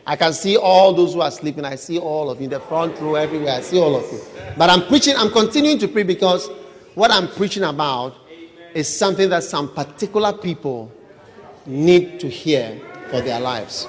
I 0.06 0.16
can 0.16 0.32
see 0.32 0.56
all 0.56 0.92
those 0.92 1.14
who 1.14 1.20
are 1.20 1.30
sleeping. 1.30 1.64
I 1.64 1.76
see 1.76 1.98
all 1.98 2.30
of 2.30 2.38
you 2.38 2.44
in 2.44 2.50
the 2.50 2.60
front 2.60 2.98
row 3.00 3.14
everywhere. 3.14 3.54
I 3.54 3.60
see 3.60 3.78
all 3.78 3.94
of 3.94 4.10
you. 4.10 4.20
But 4.56 4.70
I'm 4.70 4.82
preaching. 4.86 5.14
I'm 5.16 5.30
continuing 5.30 5.78
to 5.78 5.88
preach 5.88 6.06
because 6.06 6.48
what 6.94 7.10
I'm 7.10 7.28
preaching 7.28 7.62
about 7.64 8.14
is 8.74 8.88
something 8.88 9.28
that 9.30 9.44
some 9.44 9.72
particular 9.72 10.32
people 10.32 10.90
need 11.66 12.18
to 12.20 12.28
hear 12.28 12.80
for 13.10 13.20
their 13.20 13.40
lives. 13.40 13.86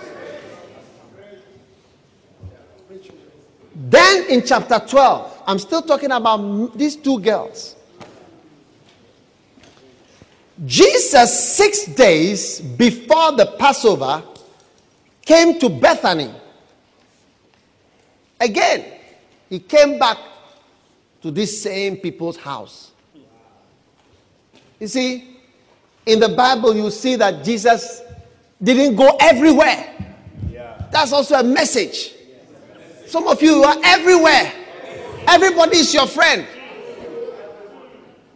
Then 3.73 4.29
in 4.29 4.45
chapter 4.45 4.79
12, 4.79 5.43
I'm 5.47 5.57
still 5.59 5.81
talking 5.81 6.11
about 6.11 6.77
these 6.77 6.95
two 6.95 7.19
girls. 7.19 7.75
Jesus, 10.65 11.55
six 11.55 11.85
days 11.85 12.61
before 12.61 13.31
the 13.31 13.45
Passover, 13.57 14.23
came 15.25 15.59
to 15.59 15.69
Bethany. 15.69 16.31
Again, 18.39 18.85
he 19.49 19.59
came 19.59 19.97
back 19.97 20.17
to 21.21 21.31
this 21.31 21.61
same 21.61 21.97
people's 21.97 22.37
house. 22.37 22.91
You 24.79 24.87
see, 24.87 25.37
in 26.05 26.19
the 26.19 26.29
Bible, 26.29 26.75
you 26.75 26.89
see 26.89 27.15
that 27.15 27.43
Jesus 27.43 28.01
didn't 28.61 28.95
go 28.95 29.15
everywhere. 29.19 29.87
That's 30.91 31.13
also 31.13 31.35
a 31.35 31.43
message. 31.43 32.13
Some 33.07 33.27
of 33.27 33.41
you 33.41 33.63
are 33.63 33.77
everywhere. 33.83 34.51
Everybody 35.27 35.77
is 35.77 35.93
your 35.93 36.07
friend. 36.07 36.45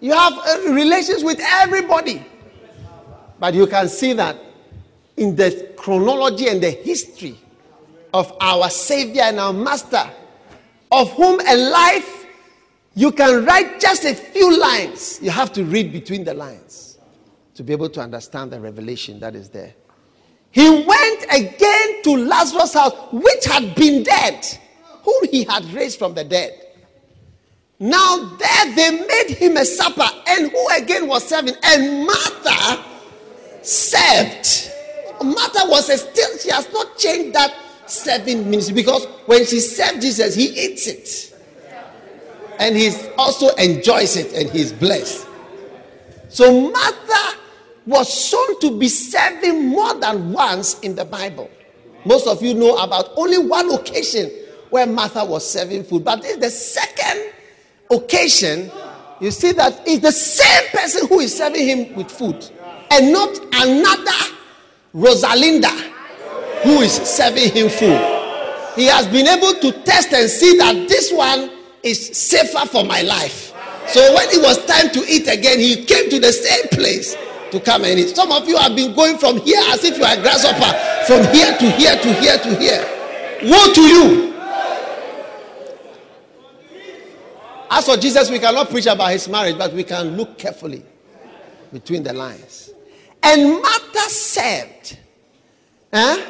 You 0.05 0.13
have 0.13 0.65
relations 0.65 1.23
with 1.23 1.41
everybody. 1.43 2.23
But 3.39 3.55
you 3.55 3.65
can 3.65 3.89
see 3.89 4.13
that 4.13 4.37
in 5.17 5.35
the 5.35 5.73
chronology 5.75 6.47
and 6.47 6.61
the 6.61 6.69
history 6.69 7.39
of 8.13 8.31
our 8.39 8.69
Savior 8.69 9.23
and 9.23 9.39
our 9.39 9.51
Master, 9.51 10.07
of 10.91 11.11
whom 11.13 11.39
a 11.39 11.55
life 11.55 12.27
you 12.93 13.11
can 13.13 13.45
write 13.45 13.79
just 13.79 14.05
a 14.05 14.13
few 14.13 14.55
lines. 14.55 15.19
You 15.23 15.31
have 15.31 15.51
to 15.53 15.63
read 15.63 15.91
between 15.91 16.23
the 16.23 16.35
lines 16.35 16.99
to 17.55 17.63
be 17.63 17.73
able 17.73 17.89
to 17.89 17.99
understand 17.99 18.51
the 18.51 18.59
revelation 18.59 19.19
that 19.21 19.33
is 19.33 19.49
there. 19.49 19.73
He 20.51 20.69
went 20.69 21.25
again 21.31 22.03
to 22.03 22.11
Lazarus' 22.15 22.75
house, 22.75 22.93
which 23.11 23.45
had 23.45 23.73
been 23.73 24.03
dead 24.03 24.45
whom 25.01 25.29
he 25.31 25.45
had 25.45 25.65
raised 25.73 25.97
from 25.97 26.13
the 26.13 26.23
dead. 26.23 26.64
Now 27.80 28.38
there 28.38 28.76
they 28.76 29.05
made 29.05 29.36
him 29.38 29.57
a 29.57 29.65
supper, 29.65 30.07
and 30.28 30.49
who 30.51 30.67
again 30.78 31.07
was 31.07 31.28
serving? 31.28 31.55
And 31.63 32.05
Martha 32.05 32.84
served. 33.61 34.71
Martha 35.23 35.69
was 35.69 35.89
a 35.89 35.97
still, 35.97 36.38
she 36.38 36.49
has 36.51 36.71
not 36.71 36.97
changed 36.97 37.34
that 37.36 37.53
serving 37.88 38.49
ministry 38.49 38.76
because 38.76 39.05
when 39.26 39.45
she 39.45 39.59
served 39.59 40.01
Jesus, 40.01 40.36
he 40.36 40.45
eats 40.45 40.88
it. 40.88 41.32
And 42.59 42.76
he 42.76 42.91
also 43.17 43.49
enjoys 43.55 44.15
it 44.15 44.34
and 44.34 44.49
he's 44.49 44.71
blessed. 44.71 45.28
So 46.30 46.69
Martha 46.69 47.38
was 47.86 48.09
shown 48.09 48.59
to 48.61 48.78
be 48.78 48.88
serving 48.88 49.67
more 49.67 49.93
than 49.95 50.32
once 50.32 50.80
in 50.80 50.95
the 50.95 51.05
Bible. 51.05 51.49
Most 52.05 52.28
of 52.28 52.41
you 52.41 52.53
know 52.53 52.78
about 52.78 53.09
only 53.17 53.38
one 53.38 53.73
occasion 53.73 54.32
where 54.69 54.86
Martha 54.86 55.26
was 55.26 55.49
serving 55.49 55.84
food. 55.84 56.03
But 56.03 56.21
this 56.21 56.34
is 56.34 56.39
the 56.39 56.49
second 56.49 57.34
occasion. 57.91 58.71
You 59.21 59.31
see 59.31 59.53
that 59.53 59.81
it's 59.86 60.01
the 60.01 60.11
same 60.11 60.69
person 60.71 61.07
who 61.07 61.19
is 61.21 61.36
serving 61.36 61.65
him 61.65 61.95
with 61.95 62.11
food, 62.11 62.36
and 62.91 63.11
not 63.11 63.38
another 63.53 64.36
Rosalinda 64.93 65.71
who 66.63 66.81
is 66.81 66.93
serving 66.93 67.51
him 67.51 67.69
food. 67.69 68.15
He 68.75 68.86
has 68.86 69.07
been 69.07 69.27
able 69.27 69.53
to 69.61 69.71
test 69.83 70.11
and 70.13 70.29
see 70.29 70.57
that 70.57 70.89
this 70.89 71.11
one 71.13 71.49
is 71.83 72.17
safer 72.17 72.65
for 72.67 72.83
my 72.83 73.01
life. 73.01 73.53
So 73.88 74.01
when 74.13 74.27
it 74.29 74.41
was 74.41 74.65
time 74.65 74.89
to 74.91 74.99
eat 75.07 75.27
again, 75.27 75.59
he 75.59 75.86
came 75.86 76.09
to 76.09 76.19
the 76.19 76.33
same 76.33 76.67
place 76.69 77.15
to 77.51 77.59
come 77.59 77.86
and 77.86 77.99
eat. 77.99 78.15
Some 78.15 78.31
of 78.31 78.47
you 78.49 78.57
have 78.57 78.75
been 78.75 78.93
going 78.95 79.17
from 79.17 79.39
here 79.41 79.61
as 79.67 79.83
if 79.83 79.97
you 79.97 80.03
are 80.03 80.17
a 80.17 80.21
grasshopper, 80.21 80.73
from 81.05 81.23
here 81.33 81.55
to 81.57 81.71
here 81.71 81.95
to 81.95 82.13
here 82.15 82.38
to 82.39 82.55
here. 82.59 82.83
Woe 83.43 83.73
to 83.73 83.81
you! 83.81 84.34
As 87.70 87.86
for 87.86 87.97
Jesus, 87.97 88.30
we 88.30 88.39
cannot 88.39 88.70
preach 88.70 88.86
about 88.86 89.11
his 89.11 89.28
marriage, 89.28 89.57
but 89.57 89.74
we 89.74 89.84
can 89.84 90.16
look 90.16 90.38
carefully 90.38 90.84
between 91.74 92.03
the 92.03 92.13
lines. 92.13 92.72
And 93.24 93.61
Martha 93.61 94.09
served. 94.09 94.99
Eh? 95.91 96.26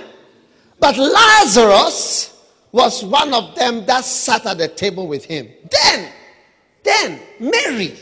But 0.79 0.97
Lazarus 0.97 2.43
was 2.71 3.03
one 3.03 3.33
of 3.33 3.55
them 3.55 3.85
that 3.85 4.05
sat 4.05 4.45
at 4.45 4.57
the 4.57 4.67
table 4.67 5.07
with 5.07 5.25
him. 5.25 5.49
Then, 5.71 6.11
then, 6.83 7.21
Mary. 7.39 7.97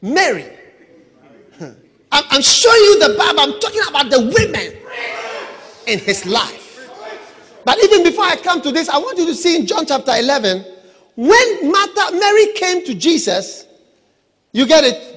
Mary. 0.00 0.50
I'm 2.12 2.42
showing 2.42 2.76
you 2.76 3.08
the 3.08 3.14
Bible. 3.18 3.40
I'm 3.40 3.60
talking 3.60 3.80
about 3.88 4.10
the 4.10 4.20
women 4.20 4.76
in 5.86 5.98
his 5.98 6.24
life. 6.26 6.62
But 7.64 7.82
even 7.82 8.04
before 8.04 8.24
I 8.24 8.36
come 8.36 8.60
to 8.62 8.70
this, 8.70 8.88
I 8.88 8.98
want 8.98 9.18
you 9.18 9.26
to 9.26 9.34
see 9.34 9.56
in 9.56 9.66
John 9.66 9.86
chapter 9.86 10.12
11 10.14 10.64
when 11.16 11.70
Martha, 11.70 12.16
Mary 12.16 12.52
came 12.54 12.84
to 12.84 12.94
Jesus, 12.94 13.66
you 14.52 14.66
get 14.66 14.84
it? 14.84 15.10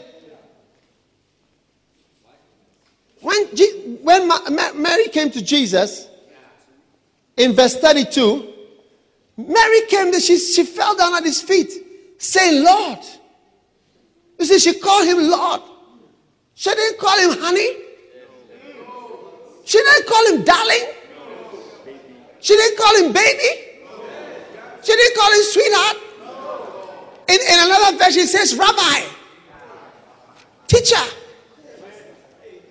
When, 3.22 3.56
G, 3.56 3.98
when 4.04 4.28
Ma, 4.28 4.39
Ma, 4.50 4.74
Mary 4.74 5.08
came 5.10 5.32
to 5.32 5.41
Jesus, 5.41 6.08
in 7.36 7.54
verse 7.54 7.78
32, 7.78 8.54
Mary 9.38 9.82
came 9.88 10.12
there, 10.12 10.20
she, 10.20 10.38
she 10.38 10.64
fell 10.64 10.95
down 10.95 11.16
at 11.16 11.24
his 11.24 11.41
feet, 11.41 11.72
saying, 12.18 12.64
Lord. 12.64 13.00
You 14.39 14.45
see, 14.45 14.60
she 14.60 14.80
called 14.80 15.08
him 15.08 15.30
Lord. 15.30 15.62
She 16.54 16.70
didn't 16.70 17.00
call 17.00 17.18
him 17.20 17.39
honey. 17.39 17.70
She 19.66 19.78
didn't 19.78 20.08
call 20.08 20.28
him 20.28 20.43
darling. 20.43 20.88
She 22.39 22.56
didn't 22.56 22.78
call 22.78 22.95
him 22.95 23.14
baby. 23.14 23.66
She 24.84 24.94
didn't 24.94 25.18
call 25.18 25.32
him 25.32 25.44
sweetheart. 25.44 25.98
In, 27.30 27.36
in 27.36 27.60
another 27.66 27.98
verse, 27.98 28.14
she 28.14 28.26
says, 28.26 28.56
Rabbi, 28.58 29.06
teacher, 30.68 30.96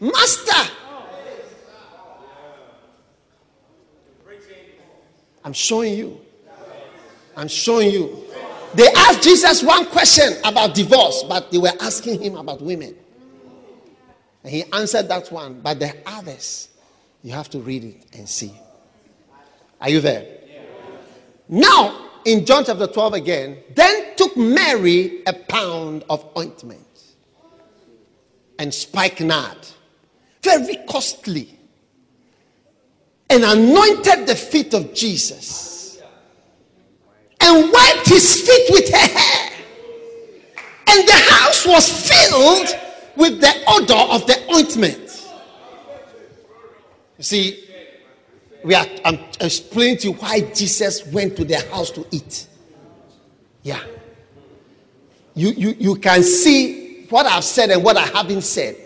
master. 0.00 0.72
I'm 5.44 5.52
showing 5.52 5.94
you. 5.96 6.20
I'm 7.36 7.48
showing 7.48 7.90
you. 7.90 8.24
They 8.74 8.88
asked 8.88 9.22
Jesus 9.22 9.62
one 9.62 9.86
question 9.86 10.34
about 10.44 10.74
divorce, 10.74 11.22
but 11.28 11.50
they 11.50 11.58
were 11.58 11.72
asking 11.80 12.20
him 12.20 12.36
about 12.36 12.60
women. 12.60 12.96
And 14.42 14.52
he 14.52 14.64
answered 14.72 15.08
that 15.08 15.30
one, 15.30 15.60
but 15.60 15.78
the 15.78 15.94
others, 16.06 16.68
you 17.22 17.32
have 17.32 17.48
to 17.50 17.58
read 17.58 17.84
it 17.84 18.06
and 18.12 18.28
see. 18.28 18.52
Are 19.80 19.90
you 19.90 20.00
there? 20.00 20.35
Now, 21.48 22.10
in 22.24 22.44
John 22.44 22.64
chapter 22.64 22.86
12 22.86 23.14
again, 23.14 23.58
then 23.74 24.16
took 24.16 24.36
Mary 24.36 25.22
a 25.26 25.32
pound 25.32 26.04
of 26.10 26.28
ointment 26.36 26.80
and 28.58 28.72
spikenard, 28.72 29.58
very 30.42 30.76
costly, 30.88 31.56
and 33.30 33.44
anointed 33.44 34.26
the 34.26 34.34
feet 34.34 34.74
of 34.74 34.94
Jesus 34.94 36.00
and 37.40 37.72
wiped 37.72 38.08
his 38.08 38.40
feet 38.40 38.66
with 38.70 38.90
her 38.90 38.96
hair. 38.96 39.52
And 40.88 41.06
the 41.06 41.12
house 41.12 41.66
was 41.66 42.10
filled 42.10 42.68
with 43.16 43.40
the 43.40 43.52
odor 43.68 43.94
of 43.94 44.26
the 44.26 44.54
ointment. 44.54 45.26
You 47.18 47.24
see, 47.24 47.65
we 48.66 48.74
are 48.74 48.84
I'm 49.04 49.20
explaining 49.40 49.98
to 49.98 50.08
you 50.08 50.14
why 50.14 50.40
Jesus 50.40 51.06
went 51.06 51.36
to 51.36 51.44
their 51.44 51.64
house 51.70 51.92
to 51.92 52.04
eat. 52.10 52.48
Yeah. 53.62 53.80
You, 55.34 55.50
you, 55.50 55.76
you 55.78 55.94
can 55.94 56.24
see 56.24 57.04
what 57.08 57.26
I've 57.26 57.44
said 57.44 57.70
and 57.70 57.84
what 57.84 57.96
I 57.96 58.06
haven't 58.06 58.42
said. 58.42 58.76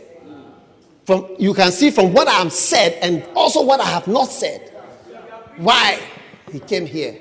From 1.06 1.34
you 1.38 1.54
can 1.54 1.72
see 1.72 1.90
from 1.90 2.12
what 2.12 2.28
I 2.28 2.32
have 2.32 2.52
said 2.52 2.98
and 3.00 3.24
also 3.34 3.64
what 3.64 3.80
I 3.80 3.86
have 3.86 4.06
not 4.06 4.26
said. 4.26 4.70
Why 5.56 5.98
he 6.52 6.60
came 6.60 6.84
here 6.84 7.16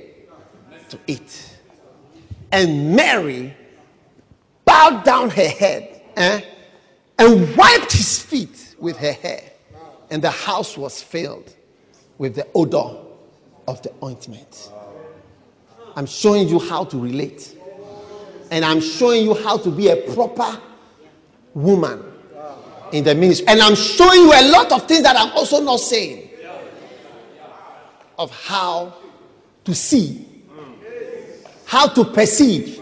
to 0.89 0.99
eat. 1.07 1.55
And 2.51 2.93
Mary 2.93 3.53
bowed 4.65 5.05
down 5.05 5.29
her 5.29 5.47
head 5.47 6.01
eh, 6.17 6.41
and 7.17 7.55
wiped 7.55 7.93
his 7.93 8.21
feet 8.21 8.75
with 8.79 8.97
her 8.97 9.13
hair. 9.13 9.43
And 10.11 10.21
the 10.21 10.31
house 10.31 10.77
was 10.77 11.01
filled 11.01 11.55
with 12.19 12.35
the 12.35 12.45
odor 12.53 12.97
of 13.67 13.81
the 13.81 13.91
ointment. 14.03 14.71
I'm 15.95 16.05
showing 16.05 16.47
you 16.47 16.59
how 16.59 16.83
to 16.83 16.99
relate. 16.99 17.55
And 18.51 18.63
I'm 18.63 18.81
showing 18.81 19.23
you 19.23 19.33
how 19.33 19.57
to 19.57 19.71
be 19.71 19.87
a 19.87 19.95
proper 20.13 20.59
woman 21.55 22.03
in 22.91 23.03
the 23.03 23.15
ministry. 23.15 23.47
And 23.47 23.61
I'm 23.61 23.75
showing 23.75 24.21
you 24.21 24.33
a 24.33 24.51
lot 24.51 24.71
of 24.71 24.87
things 24.87 25.03
that 25.03 25.15
I'm 25.15 25.31
also 25.31 25.61
not 25.63 25.79
saying 25.79 26.29
of 28.17 28.31
how 28.31 28.93
to 29.63 29.73
see, 29.73 30.25
how 31.65 31.87
to 31.87 32.03
perceive, 32.03 32.79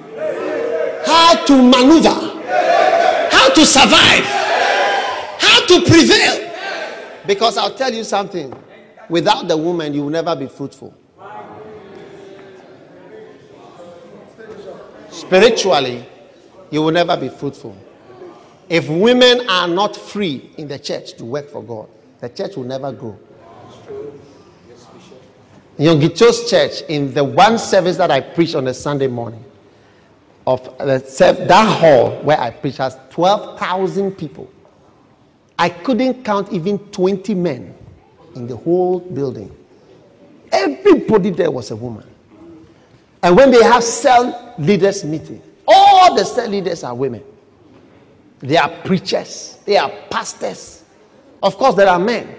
how 1.05 1.45
to 1.45 1.61
maneuver, 1.61 2.09
how 3.29 3.53
to 3.53 3.65
survive, 3.65 4.23
how 5.39 5.65
to 5.67 5.81
prevail. 5.85 6.43
Because 7.27 7.57
I'll 7.57 7.75
tell 7.75 7.93
you 7.93 8.03
something 8.03 8.53
without 9.09 9.47
the 9.47 9.57
woman, 9.57 9.93
you 9.93 10.03
will 10.03 10.09
never 10.09 10.35
be 10.35 10.47
fruitful. 10.47 10.93
Spiritually, 15.09 16.05
you 16.69 16.81
will 16.81 16.91
never 16.91 17.17
be 17.17 17.29
fruitful. 17.29 17.75
If 18.69 18.89
women 18.89 19.49
are 19.49 19.67
not 19.67 19.95
free 19.95 20.51
in 20.57 20.67
the 20.67 20.77
church 20.77 21.13
to 21.17 21.25
work 21.25 21.49
for 21.49 21.63
God, 21.63 21.89
the 22.19 22.29
church 22.29 22.55
will 22.55 22.65
never 22.65 22.91
grow. 22.91 23.17
Yonggi 25.79 26.49
church, 26.49 26.81
in 26.89 27.13
the 27.13 27.23
one 27.23 27.57
service 27.57 27.97
that 27.97 28.09
I 28.09 28.19
preached 28.19 28.55
on 28.55 28.67
a 28.67 28.73
Sunday 28.73 29.07
morning, 29.07 29.43
of 30.45 30.63
that 30.79 31.79
hall 31.79 32.21
where 32.23 32.39
I 32.39 32.49
preached 32.49 32.77
has 32.77 32.97
12,000 33.09 34.11
people. 34.13 34.49
I 35.59 35.69
couldn't 35.69 36.23
count 36.23 36.51
even 36.53 36.79
20 36.79 37.33
men 37.35 37.76
in 38.37 38.47
the 38.47 38.55
whole 38.55 38.99
building. 38.99 39.55
Everybody 40.51 41.31
there 41.31 41.51
was 41.51 41.71
a 41.71 41.75
woman. 41.75 42.07
And 43.21 43.35
when 43.35 43.51
they 43.51 43.63
have 43.63 43.83
cell 43.83 44.55
leaders 44.57 45.03
meeting, 45.03 45.41
all 45.67 46.15
the 46.15 46.23
cell 46.23 46.47
leaders 46.47 46.83
are 46.83 46.95
women. 46.95 47.23
They 48.39 48.57
are 48.57 48.69
preachers, 48.85 49.57
they 49.65 49.77
are 49.77 49.91
pastors. 50.09 50.83
Of 51.41 51.57
course, 51.57 51.75
there 51.75 51.89
are 51.89 51.99
men. 51.99 52.35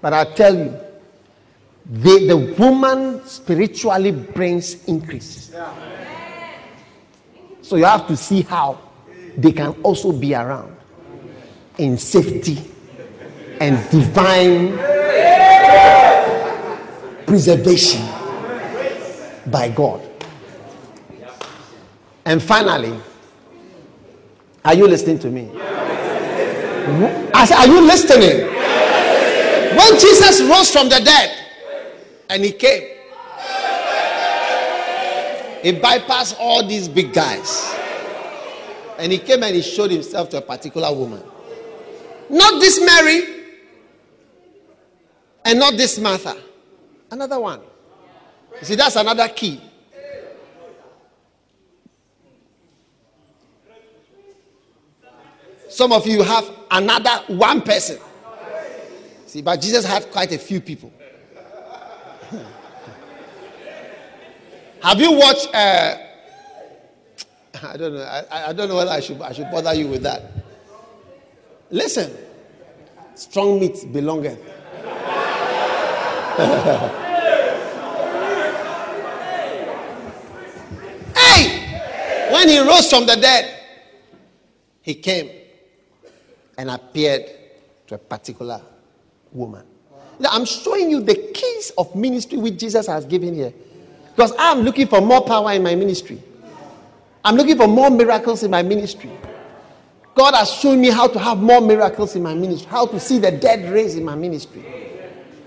But 0.00 0.12
I 0.14 0.24
tell 0.34 0.56
you, 0.56 0.76
the, 1.86 2.26
the 2.26 2.54
woman 2.58 3.24
spiritually 3.26 4.12
brings 4.12 4.84
increase. 4.84 5.54
So 7.62 7.76
you 7.76 7.84
have 7.84 8.06
to 8.08 8.16
see 8.16 8.42
how 8.42 8.80
they 9.36 9.52
can 9.52 9.70
also 9.82 10.12
be 10.12 10.34
around 10.34 10.76
in 11.78 11.96
safety 11.98 12.70
and 13.60 13.90
divine 13.90 14.76
preservation 17.26 18.02
by 19.50 19.68
God. 19.68 20.00
And 22.24 22.42
finally, 22.42 22.98
are 24.64 24.74
you 24.74 24.88
listening 24.88 25.18
to 25.20 25.30
me? 25.30 25.50
I 27.34 27.44
said, 27.46 27.56
Are 27.56 27.66
you 27.66 27.80
listening? 27.82 28.46
When 29.76 29.92
Jesus 30.00 30.40
rose 30.42 30.70
from 30.72 30.88
the 30.88 31.00
dead 31.00 31.36
and 32.30 32.42
he 32.44 32.52
came, 32.52 32.82
he 35.62 35.72
bypassed 35.72 36.36
all 36.38 36.66
these 36.66 36.88
big 36.88 37.12
guys. 37.12 37.74
And 38.98 39.12
he 39.12 39.18
came 39.18 39.42
and 39.42 39.54
he 39.54 39.62
showed 39.62 39.90
himself 39.90 40.30
to 40.30 40.38
a 40.38 40.42
particular 40.42 40.92
woman. 40.94 41.22
Not 42.28 42.60
this 42.60 42.80
Mary 42.84 43.39
and 45.44 45.58
not 45.58 45.76
this 45.76 45.98
Martha. 45.98 46.36
Another 47.10 47.40
one. 47.40 47.60
You 48.60 48.66
see, 48.66 48.74
that's 48.74 48.96
another 48.96 49.28
key. 49.28 49.60
Some 55.68 55.92
of 55.92 56.06
you 56.06 56.22
have 56.22 56.50
another 56.70 57.24
one 57.28 57.62
person. 57.62 57.98
See, 59.26 59.40
but 59.42 59.60
Jesus 59.60 59.86
had 59.86 60.10
quite 60.10 60.32
a 60.32 60.38
few 60.38 60.60
people. 60.60 60.92
have 64.82 65.00
you 65.00 65.12
watched? 65.12 65.54
Uh, 65.54 65.96
I 67.62 67.76
don't 67.76 67.94
know. 67.94 68.02
I, 68.02 68.48
I 68.48 68.52
don't 68.52 68.68
know 68.68 68.76
whether 68.76 68.90
I 68.90 68.98
should 69.00 69.22
I 69.22 69.32
should 69.32 69.50
bother 69.50 69.72
you 69.74 69.86
with 69.86 70.02
that. 70.02 70.22
Listen, 71.70 72.12
strong 73.14 73.60
meat 73.60 73.86
belongeth. 73.92 74.40
hey, 81.16 82.32
when 82.32 82.48
he 82.48 82.58
rose 82.60 82.88
from 82.88 83.04
the 83.06 83.16
dead, 83.16 83.62
he 84.80 84.94
came 84.94 85.30
and 86.56 86.70
appeared 86.70 87.26
to 87.86 87.96
a 87.96 87.98
particular 87.98 88.62
woman. 89.32 89.66
Now, 90.18 90.30
I'm 90.32 90.46
showing 90.46 90.90
you 90.90 91.02
the 91.02 91.14
keys 91.14 91.72
of 91.76 91.94
ministry 91.94 92.38
which 92.38 92.58
Jesus 92.58 92.86
has 92.86 93.04
given 93.04 93.34
here. 93.34 93.52
Because 94.14 94.32
I'm 94.38 94.60
looking 94.60 94.86
for 94.86 95.00
more 95.00 95.24
power 95.24 95.52
in 95.52 95.62
my 95.62 95.74
ministry. 95.74 96.22
I'm 97.24 97.36
looking 97.36 97.56
for 97.56 97.68
more 97.68 97.90
miracles 97.90 98.42
in 98.42 98.50
my 98.50 98.62
ministry. 98.62 99.10
God 100.14 100.34
has 100.34 100.52
shown 100.52 100.80
me 100.80 100.90
how 100.90 101.06
to 101.06 101.18
have 101.18 101.38
more 101.38 101.60
miracles 101.60 102.16
in 102.16 102.22
my 102.22 102.34
ministry, 102.34 102.68
how 102.70 102.86
to 102.86 102.98
see 102.98 103.18
the 103.18 103.30
dead 103.30 103.70
raised 103.70 103.96
in 103.96 104.04
my 104.04 104.14
ministry. 104.14 104.64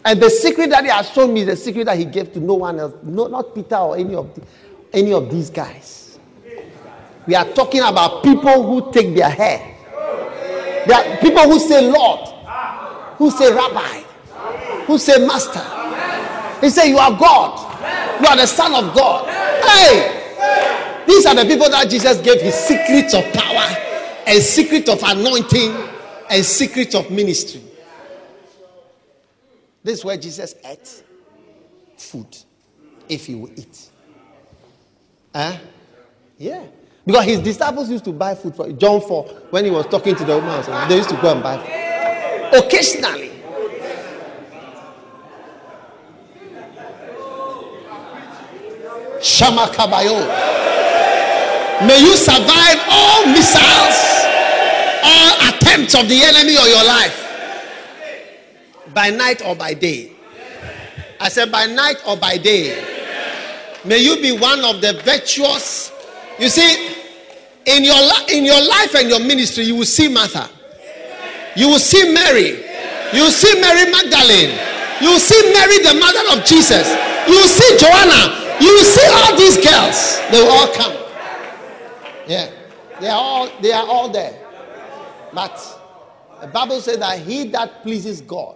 And 0.05 0.21
the 0.21 0.29
secret 0.29 0.69
that 0.71 0.83
He 0.83 0.89
has 0.89 1.09
shown 1.09 1.33
me 1.33 1.41
is 1.41 1.47
the 1.47 1.55
secret 1.55 1.85
that 1.85 1.97
He 1.97 2.05
gave 2.05 2.33
to 2.33 2.39
no 2.39 2.55
one 2.55 2.79
else, 2.79 2.93
no, 3.03 3.27
not 3.27 3.55
Peter 3.55 3.77
or 3.77 3.97
any 3.97 4.15
of, 4.15 4.33
the, 4.35 4.41
any 4.91 5.13
of 5.13 5.29
these 5.31 5.49
guys. 5.49 6.19
We 7.25 7.35
are 7.35 7.45
talking 7.53 7.81
about 7.81 8.23
people 8.23 8.63
who 8.63 8.91
take 8.91 9.15
their 9.15 9.29
hair 9.29 9.73
there 10.85 10.97
are 10.97 11.17
people 11.17 11.43
who 11.43 11.59
say 11.59 11.89
Lord, 11.89 12.27
who 13.17 13.31
say 13.31 13.53
Rabbi, 13.53 14.01
who 14.85 14.97
say 14.97 15.25
Master. 15.25 15.61
He 16.59 16.69
say 16.69 16.89
You 16.89 16.97
are 16.97 17.11
God. 17.17 17.59
You 18.21 18.27
are 18.27 18.35
the 18.35 18.45
Son 18.45 18.73
of 18.73 18.93
God. 18.93 19.29
Hey! 19.63 20.19
These 21.07 21.25
are 21.25 21.35
the 21.35 21.45
people 21.45 21.69
that 21.69 21.89
Jesus 21.89 22.19
gave 22.21 22.41
his 22.41 22.53
secrets 22.55 23.13
of 23.13 23.23
power 23.33 23.75
and 24.27 24.41
secret 24.41 24.89
of 24.89 25.01
anointing 25.03 25.75
and 26.29 26.45
secret 26.45 26.95
of 26.95 27.09
ministry. 27.11 27.61
This 29.83 29.99
is 29.99 30.05
where 30.05 30.15
Jesus 30.17 30.55
ate 30.63 31.03
food, 31.97 32.37
if 33.09 33.25
he 33.25 33.35
would 33.35 33.59
eat. 33.59 33.89
Huh? 35.35 35.57
Yeah. 36.37 36.63
Because 37.05 37.25
his 37.25 37.39
disciples 37.39 37.89
used 37.89 38.05
to 38.05 38.13
buy 38.13 38.33
food 38.33 38.55
for 38.55 38.71
John 38.71 39.01
4 39.01 39.23
when 39.49 39.65
he 39.65 39.71
was 39.71 39.85
talking 39.87 40.15
to 40.15 40.23
the 40.23 40.37
woman. 40.37 40.87
They 40.87 40.97
used 40.97 41.09
to 41.09 41.17
go 41.17 41.33
and 41.33 41.43
buy 41.43 41.57
food. 41.57 42.63
Occasionally. 42.65 43.31
Shama 49.21 49.67
Kabayo. 49.73 50.27
May 51.87 51.99
you 51.99 52.15
survive 52.15 52.79
all 52.89 53.25
missiles, 53.25 53.97
all 55.03 55.49
attempts 55.49 55.95
of 55.95 56.07
the 56.07 56.21
enemy 56.23 56.55
on 56.55 56.69
your 56.69 56.85
life. 56.85 57.22
By 58.93 59.09
night 59.09 59.41
or 59.45 59.55
by 59.55 59.73
day. 59.73 60.11
I 61.19 61.29
said 61.29 61.51
by 61.51 61.65
night 61.65 62.01
or 62.05 62.17
by 62.17 62.37
day. 62.37 62.83
May 63.85 63.97
you 63.97 64.21
be 64.21 64.31
one 64.31 64.63
of 64.63 64.81
the 64.81 65.01
virtuous 65.03 65.93
you 66.39 66.49
see, 66.49 66.95
in 67.65 67.83
your, 67.83 67.95
in 68.29 68.43
your 68.43 68.61
life 68.61 68.95
and 68.95 69.07
your 69.07 69.19
ministry, 69.19 69.65
you 69.65 69.75
will 69.75 69.85
see 69.85 70.07
Martha. 70.07 70.49
You 71.55 71.67
will 71.69 71.79
see 71.79 72.11
Mary. 72.11 72.63
You 73.13 73.23
will 73.23 73.31
see 73.31 73.59
Mary 73.61 73.91
Magdalene. 73.91 74.57
You 75.01 75.11
will 75.11 75.19
see 75.19 75.53
Mary, 75.53 75.77
the 75.79 75.93
mother 75.99 76.39
of 76.39 76.45
Jesus. 76.45 76.89
You 77.27 77.35
will 77.35 77.47
see 77.47 77.77
Joanna. 77.77 78.57
You 78.59 78.73
will 78.73 78.83
see 78.83 79.07
all 79.13 79.37
these 79.37 79.57
girls. 79.57 80.19
They 80.31 80.41
will 80.41 80.51
all 80.51 80.73
come. 80.73 80.93
Yeah. 82.27 82.49
They 82.99 83.09
are 83.09 83.19
all 83.19 83.49
they 83.61 83.71
are 83.71 83.85
all 83.85 84.09
there. 84.09 84.39
But 85.33 85.59
the 86.41 86.47
Bible 86.47 86.79
says 86.79 86.97
that 86.97 87.19
he 87.19 87.49
that 87.49 87.83
pleases 87.83 88.21
God 88.21 88.55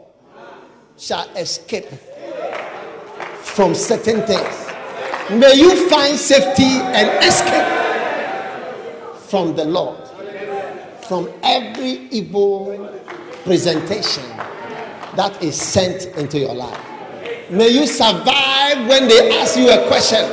shall 0.97 1.29
escape 1.35 1.85
from 3.41 3.75
certain 3.75 4.21
things. 4.23 4.67
May 5.29 5.53
you 5.55 5.89
find 5.89 6.17
safety 6.17 6.63
and 6.63 7.23
escape 7.23 7.67
from 9.29 9.55
the 9.55 9.65
Lord, 9.65 9.97
from 11.07 11.29
every 11.43 12.07
evil 12.09 12.89
presentation 13.43 14.23
that 15.15 15.37
is 15.41 15.59
sent 15.59 16.05
into 16.17 16.39
your 16.39 16.53
life. 16.53 16.79
May 17.49 17.69
you 17.69 17.85
survive 17.87 18.87
when 18.87 19.07
they 19.07 19.31
ask 19.39 19.57
you 19.57 19.69
a 19.69 19.87
question. 19.87 20.23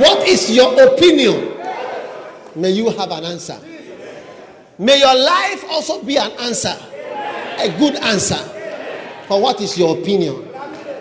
What 0.00 0.26
is 0.26 0.54
your 0.54 0.94
opinion? 0.94 1.56
May 2.54 2.70
you 2.70 2.90
have 2.90 3.10
an 3.10 3.24
answer. 3.24 3.58
May 4.78 4.98
your 4.98 5.14
life 5.14 5.64
also 5.70 6.02
be 6.02 6.16
an 6.16 6.30
answer, 6.40 6.76
a 7.58 7.68
good 7.78 7.96
answer 7.96 8.59
for 9.30 9.40
what 9.40 9.60
is 9.60 9.78
your 9.78 9.96
opinion 9.96 10.48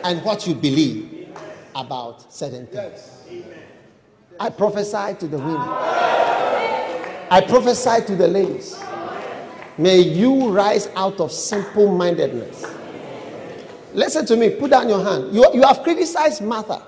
and 0.04 0.24
what 0.24 0.46
you 0.46 0.54
believe 0.54 1.30
about 1.76 2.32
certain 2.32 2.68
things. 2.68 3.24
I 4.40 4.52
prophesy 4.52 5.16
to 5.22 5.28
the 5.28 5.40
women. 5.40 5.58
I 5.58 7.44
prophesy 7.48 8.06
to 8.06 8.16
the 8.16 8.28
ladies. 8.28 8.80
May 9.80 10.02
you 10.02 10.52
rise 10.52 10.90
out 10.96 11.20
of 11.20 11.32
simple 11.32 11.88
mindedness. 11.98 12.72
Listen 13.96 14.28
to 14.28 14.38
me. 14.38 14.52
Put 14.52 14.70
down 14.70 14.90
your 14.90 15.04
hand. 15.04 15.34
You, 15.34 15.48
you 15.56 15.64
have 15.64 15.82
criticized 15.82 16.44
Martha 16.44 16.86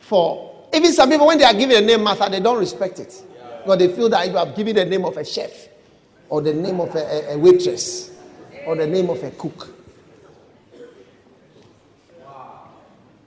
for 0.00 0.68
even 0.74 0.92
some 0.92 1.08
people 1.08 1.28
when 1.28 1.38
they 1.38 1.44
are 1.44 1.54
given 1.54 1.70
the 1.76 1.80
name 1.80 2.04
Martha, 2.04 2.28
they 2.30 2.40
don't 2.40 2.58
respect 2.58 3.00
it. 3.00 3.22
Because 3.62 3.78
they 3.78 3.88
feel 3.88 4.10
that 4.10 4.28
you 4.28 4.36
have 4.36 4.54
given 4.54 4.76
the 4.76 4.84
name 4.84 5.06
of 5.06 5.16
a 5.16 5.24
chef 5.24 5.68
or 6.28 6.42
the 6.42 6.52
name 6.52 6.78
of 6.78 6.94
a, 6.94 7.30
a, 7.30 7.34
a 7.36 7.38
waitress 7.38 8.14
or 8.66 8.76
the 8.76 8.86
name 8.86 9.08
of 9.08 9.22
a 9.24 9.30
cook. 9.30 9.73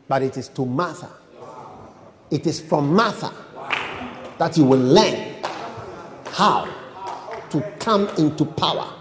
But 0.07 0.23
it 0.23 0.37
is 0.37 0.47
to 0.49 0.65
Martha. 0.65 1.09
It 2.31 2.45
is 2.47 2.59
from 2.61 2.93
Martha 2.93 3.31
that 4.37 4.57
you 4.57 4.63
will 4.63 4.79
learn 4.79 5.35
how 6.27 6.67
to 7.49 7.61
come 7.79 8.07
into 8.17 8.45
power. 8.45 8.93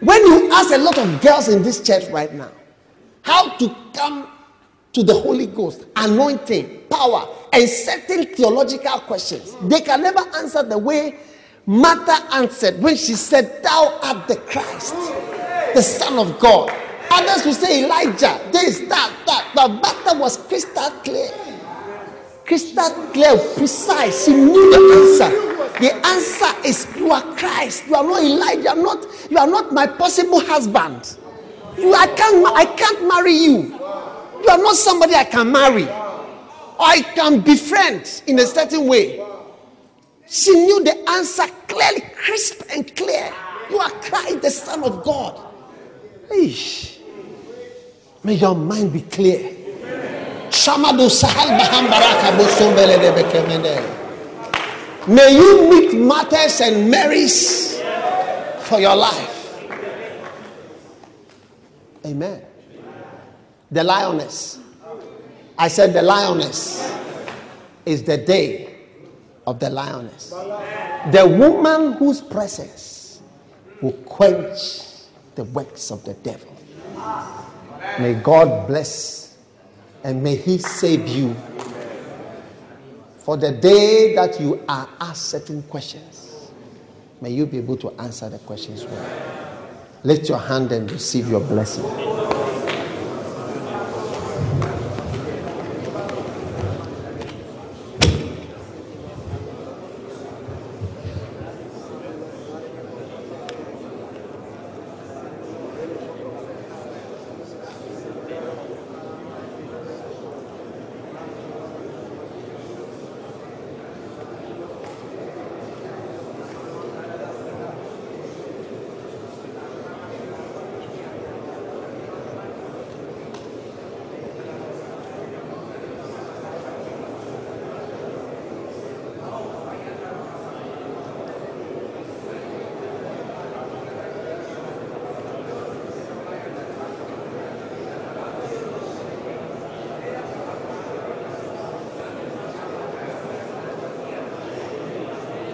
When 0.00 0.22
you 0.22 0.52
ask 0.52 0.72
a 0.72 0.78
lot 0.78 0.96
of 0.98 1.20
girls 1.20 1.48
in 1.48 1.62
this 1.62 1.82
church 1.82 2.08
right 2.10 2.32
now 2.32 2.50
how 3.22 3.56
to 3.56 3.74
come 3.92 4.28
to 4.92 5.02
the 5.02 5.14
Holy 5.14 5.46
Ghost, 5.46 5.84
anointing, 5.96 6.82
power, 6.88 7.26
and 7.52 7.68
certain 7.68 8.26
theological 8.26 9.00
questions, 9.00 9.56
they 9.62 9.80
can 9.80 10.02
never 10.02 10.20
answer 10.36 10.62
the 10.62 10.78
way 10.78 11.18
Martha 11.66 12.16
answered 12.34 12.80
when 12.80 12.96
she 12.96 13.14
said, 13.14 13.62
Thou 13.62 13.98
art 14.02 14.28
the 14.28 14.36
Christ, 14.36 14.94
the 15.74 15.82
Son 15.82 16.18
of 16.18 16.38
God. 16.38 16.72
Others 17.10 17.46
will 17.46 17.54
say 17.54 17.84
Elijah, 17.84 18.40
this, 18.52 18.80
that, 18.80 19.12
that. 19.26 19.50
But 19.54 19.68
Martha 19.68 20.18
was 20.18 20.36
crystal 20.36 20.90
clear. 21.02 21.30
Crystal 22.44 22.90
clear, 23.12 23.36
precise. 23.56 24.24
She 24.24 24.32
knew 24.32 24.70
the 24.70 24.80
answer. 24.96 25.48
The 25.80 26.06
answer 26.06 26.66
is 26.66 26.86
you 26.96 27.10
are 27.10 27.22
Christ. 27.36 27.86
You 27.86 27.94
are 27.94 28.04
not 28.04 28.22
Elijah. 28.22 28.62
You 28.62 28.68
are 28.68 28.76
not, 28.76 29.06
you 29.30 29.38
are 29.38 29.46
not 29.46 29.72
my 29.72 29.86
possible 29.86 30.40
husband. 30.40 31.16
You, 31.78 31.94
I, 31.94 32.06
can't, 32.08 32.46
I 32.56 32.64
can't 32.64 33.06
marry 33.06 33.32
you. 33.32 33.78
You 34.42 34.48
are 34.50 34.58
not 34.58 34.76
somebody 34.76 35.14
I 35.14 35.24
can 35.24 35.52
marry. 35.52 35.88
I 36.80 37.02
can 37.14 37.40
befriend 37.40 38.22
in 38.26 38.38
a 38.38 38.46
certain 38.46 38.86
way. 38.86 39.24
She 40.28 40.52
knew 40.52 40.84
the 40.84 41.08
answer 41.10 41.46
clearly, 41.66 42.02
crisp 42.16 42.62
and 42.70 42.94
clear. 42.94 43.32
You 43.70 43.78
are 43.78 43.90
Christ, 43.90 44.42
the 44.42 44.50
Son 44.50 44.84
of 44.84 45.02
God. 45.02 45.40
Eesh. 46.30 46.97
May 48.28 48.34
your 48.34 48.54
mind 48.54 48.92
be 48.92 49.00
clear. 49.00 49.38
May 55.08 55.32
you 55.32 55.70
meet 55.70 55.94
Marthas 55.96 56.60
and 56.60 56.90
Marys 56.90 57.80
for 58.68 58.80
your 58.80 58.94
life. 58.96 59.64
Amen. 62.04 62.42
The 63.70 63.82
lioness. 63.82 64.58
I 65.58 65.68
said 65.68 65.94
the 65.94 66.02
lioness 66.02 66.94
is 67.86 68.02
the 68.02 68.18
day 68.18 68.76
of 69.46 69.58
the 69.58 69.70
lioness. 69.70 70.28
The 70.28 71.26
woman 71.26 71.94
whose 71.94 72.20
presence 72.20 73.22
will 73.80 73.92
quench 74.04 74.82
the 75.34 75.44
works 75.44 75.90
of 75.90 76.04
the 76.04 76.12
devil. 76.12 76.54
May 77.98 78.14
God 78.14 78.66
bless 78.66 79.36
and 80.04 80.22
may 80.22 80.36
He 80.36 80.58
save 80.58 81.08
you 81.08 81.34
for 83.28 83.36
the 83.36 83.52
day 83.52 84.14
that 84.14 84.40
you 84.40 84.64
are 84.66 84.88
asked 85.02 85.26
certain 85.26 85.62
questions, 85.64 86.50
may 87.20 87.28
you 87.28 87.44
be 87.44 87.58
able 87.58 87.76
to 87.76 87.90
answer 88.00 88.26
the 88.30 88.38
questions 88.38 88.86
well. 88.86 89.52
Lift 90.02 90.30
your 90.30 90.38
hand 90.38 90.72
and 90.72 90.90
receive 90.90 91.28
your 91.28 91.40
blessing. 91.40 91.84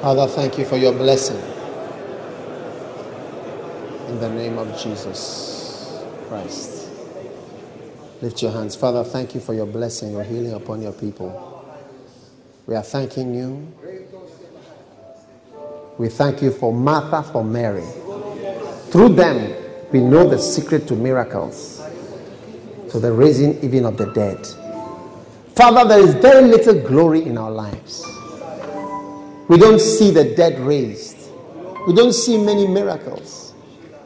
Father, 0.05 0.27
thank 0.27 0.59
you 0.59 0.67
for 0.67 0.77
your 0.77 0.93
blessing. 0.93 1.41
In 4.09 4.21
the 4.21 4.29
name 4.29 4.59
of 4.59 4.79
Jesus 4.79 6.05
Christ. 6.29 6.91
Lift 8.21 8.43
your 8.43 8.51
hands. 8.51 8.77
Father, 8.77 9.03
thank 9.03 9.35
you 9.35 9.41
for 9.41 9.55
your 9.55 9.65
blessing, 9.65 10.13
your 10.13 10.23
healing 10.23 10.53
upon 10.53 10.83
your 10.83 10.93
people. 10.93 11.65
We 12.67 12.75
are 12.75 12.83
thanking 12.83 13.35
you. 13.35 13.67
We 15.97 16.11
thank 16.11 16.43
you 16.43 16.51
for 16.51 16.71
Martha, 16.71 17.23
for 17.23 17.43
Mary. 17.43 17.87
Through 18.91 19.15
them, 19.15 19.55
we 19.91 20.01
know 20.01 20.29
the 20.29 20.39
secret 20.39 20.87
to 20.89 20.95
miracles, 20.97 21.83
to 22.91 23.01
the 23.01 23.11
raising 23.11 23.59
even 23.65 23.87
of 23.87 23.97
the 23.97 24.13
dead. 24.13 24.47
Father, 25.57 25.89
there 25.89 26.01
is 26.01 26.13
very 26.17 26.47
little 26.47 26.79
glory 26.79 27.23
in 27.23 27.39
our 27.39 27.51
lives. 27.51 28.14
We 29.55 29.61
don't 29.61 29.79
see 29.79 30.11
the 30.11 30.35
dead 30.35 30.59
raised. 30.59 31.31
We 31.87 31.95
don't 31.95 32.13
see 32.13 32.37
many 32.37 32.67
miracles. 32.67 33.55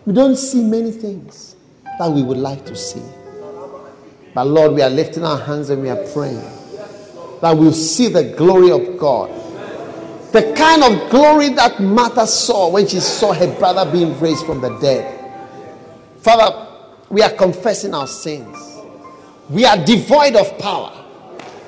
We 0.04 0.12
don't 0.12 0.36
see 0.36 0.62
many 0.62 0.92
things 0.92 1.56
that 1.98 2.12
we 2.12 2.22
would 2.22 2.36
like 2.36 2.66
to 2.66 2.76
see. 2.76 3.00
But 4.34 4.44
Lord, 4.44 4.72
we 4.72 4.82
are 4.82 4.90
lifting 4.90 5.24
our 5.24 5.38
hands 5.38 5.70
and 5.70 5.80
we 5.80 5.88
are 5.88 6.04
praying 6.12 6.42
that 7.40 7.56
we'll 7.56 7.72
see 7.72 8.08
the 8.08 8.24
glory 8.36 8.70
of 8.70 8.98
God. 8.98 9.30
The 10.32 10.52
kind 10.54 10.82
of 10.82 11.08
glory 11.08 11.48
that 11.54 11.80
Martha 11.80 12.26
saw 12.26 12.68
when 12.68 12.86
she 12.86 13.00
saw 13.00 13.32
her 13.32 13.50
brother 13.58 13.90
being 13.90 14.20
raised 14.20 14.44
from 14.44 14.60
the 14.60 14.78
dead. 14.80 15.32
Father, 16.18 16.68
we 17.08 17.22
are 17.22 17.32
confessing 17.32 17.94
our 17.94 18.06
sins. 18.06 18.54
We 19.48 19.64
are 19.64 19.82
devoid 19.82 20.36
of 20.36 20.58
power. 20.58 20.92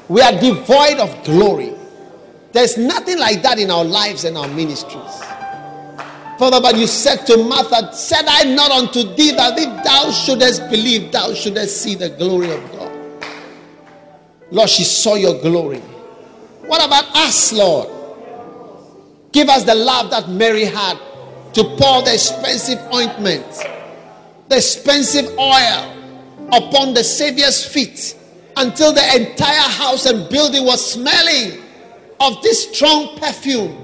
We 0.06 0.20
are 0.20 0.38
devoid 0.38 0.98
of 0.98 1.24
glory. 1.24 1.79
There's 2.52 2.76
nothing 2.76 3.18
like 3.18 3.42
that 3.42 3.58
in 3.58 3.70
our 3.70 3.84
lives 3.84 4.24
and 4.24 4.36
our 4.36 4.48
ministries. 4.48 5.22
Father, 6.38 6.60
but 6.60 6.76
you 6.76 6.86
said 6.86 7.26
to 7.26 7.36
Martha, 7.44 7.92
Said 7.92 8.24
I 8.26 8.44
not 8.44 8.70
unto 8.70 9.14
thee 9.14 9.32
that 9.32 9.58
if 9.58 9.84
thou 9.84 10.10
shouldest 10.10 10.68
believe, 10.70 11.12
thou 11.12 11.34
shouldest 11.34 11.82
see 11.82 11.94
the 11.94 12.08
glory 12.08 12.50
of 12.50 12.72
God. 12.72 12.90
Lord, 14.50 14.70
she 14.70 14.84
saw 14.84 15.14
your 15.14 15.40
glory. 15.40 15.80
What 16.66 16.84
about 16.84 17.04
us, 17.14 17.52
Lord? 17.52 17.88
Give 19.32 19.48
us 19.48 19.64
the 19.64 19.74
love 19.74 20.10
that 20.10 20.28
Mary 20.28 20.64
had 20.64 20.98
to 21.54 21.62
pour 21.62 22.02
the 22.02 22.14
expensive 22.14 22.78
ointment, 22.92 23.46
the 24.48 24.56
expensive 24.56 25.26
oil 25.38 25.96
upon 26.52 26.94
the 26.94 27.04
Savior's 27.04 27.64
feet 27.64 28.16
until 28.56 28.92
the 28.92 29.16
entire 29.16 29.68
house 29.68 30.06
and 30.06 30.28
building 30.30 30.64
was 30.64 30.92
smelling 30.92 31.62
of 32.20 32.42
this 32.42 32.70
strong 32.70 33.16
perfume. 33.18 33.76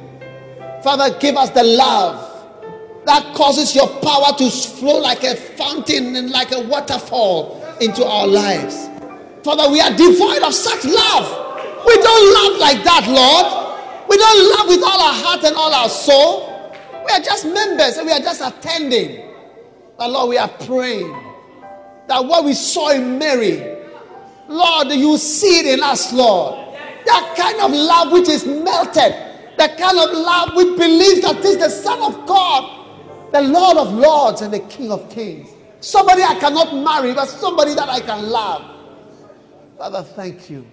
Father, 0.82 1.18
give 1.18 1.36
us 1.36 1.50
the 1.50 1.64
love 1.64 2.22
that 3.06 3.34
causes 3.34 3.74
your 3.74 3.88
power 4.00 4.36
to 4.36 4.50
flow 4.50 4.98
like 4.98 5.24
a 5.24 5.34
fountain 5.34 6.16
and 6.16 6.30
like 6.30 6.52
a 6.52 6.60
waterfall 6.60 7.62
into 7.80 8.04
our 8.04 8.26
lives. 8.26 8.88
Father, 9.42 9.70
we 9.70 9.80
are 9.80 9.90
devoid 9.90 10.42
of 10.42 10.52
such 10.52 10.84
love. 10.84 11.84
We 11.86 11.94
don't 11.96 12.34
love 12.34 12.58
like 12.58 12.82
that, 12.84 13.06
Lord. 13.08 14.08
We 14.08 14.16
don't 14.16 14.58
love 14.58 14.68
with 14.68 14.82
all 14.82 15.00
our 15.00 15.14
heart 15.14 15.44
and 15.44 15.56
all 15.56 15.72
our 15.72 15.88
soul. 15.88 16.72
We 17.06 17.12
are 17.12 17.20
just 17.20 17.46
members 17.46 17.96
and 17.96 18.06
we 18.06 18.12
are 18.12 18.20
just 18.20 18.40
attending. 18.40 19.30
But 19.96 20.10
Lord, 20.10 20.28
we 20.30 20.38
are 20.38 20.48
praying 20.48 21.10
that 22.08 22.24
what 22.24 22.44
we 22.44 22.54
saw 22.54 22.90
in 22.90 23.18
Mary, 23.18 23.76
Lord, 24.48 24.88
you 24.88 25.16
see 25.16 25.60
it 25.60 25.66
in 25.66 25.82
us, 25.82 26.12
Lord. 26.12 26.65
That 27.06 27.34
kind 27.36 27.60
of 27.60 27.70
love 27.70 28.12
which 28.12 28.28
is 28.28 28.44
melted, 28.44 29.12
that 29.58 29.78
kind 29.78 29.98
of 29.98 30.10
love 30.12 30.54
which 30.54 30.76
believes 30.76 31.22
that 31.22 31.40
this 31.40 31.56
the 31.56 31.70
Son 31.70 32.02
of 32.02 32.26
God, 32.26 33.32
the 33.32 33.42
Lord 33.42 33.78
of 33.78 33.92
Lords 33.94 34.42
and 34.42 34.52
the 34.52 34.60
King 34.60 34.90
of 34.90 35.08
Kings. 35.08 35.48
Somebody 35.80 36.22
I 36.22 36.34
cannot 36.40 36.74
marry, 36.74 37.14
but 37.14 37.26
somebody 37.26 37.74
that 37.74 37.88
I 37.88 38.00
can 38.00 38.28
love. 38.28 38.62
Father, 39.78 40.02
thank 40.02 40.50
you. 40.50 40.66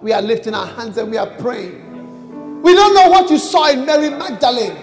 We 0.00 0.12
are 0.12 0.22
lifting 0.22 0.54
our 0.54 0.66
hands 0.66 0.96
and 0.96 1.10
we 1.10 1.18
are 1.18 1.26
praying. 1.38 2.62
We 2.62 2.74
don't 2.74 2.94
know 2.94 3.10
what 3.10 3.30
you 3.30 3.38
saw 3.38 3.70
in 3.70 3.84
Mary 3.84 4.10
Magdalene, 4.10 4.76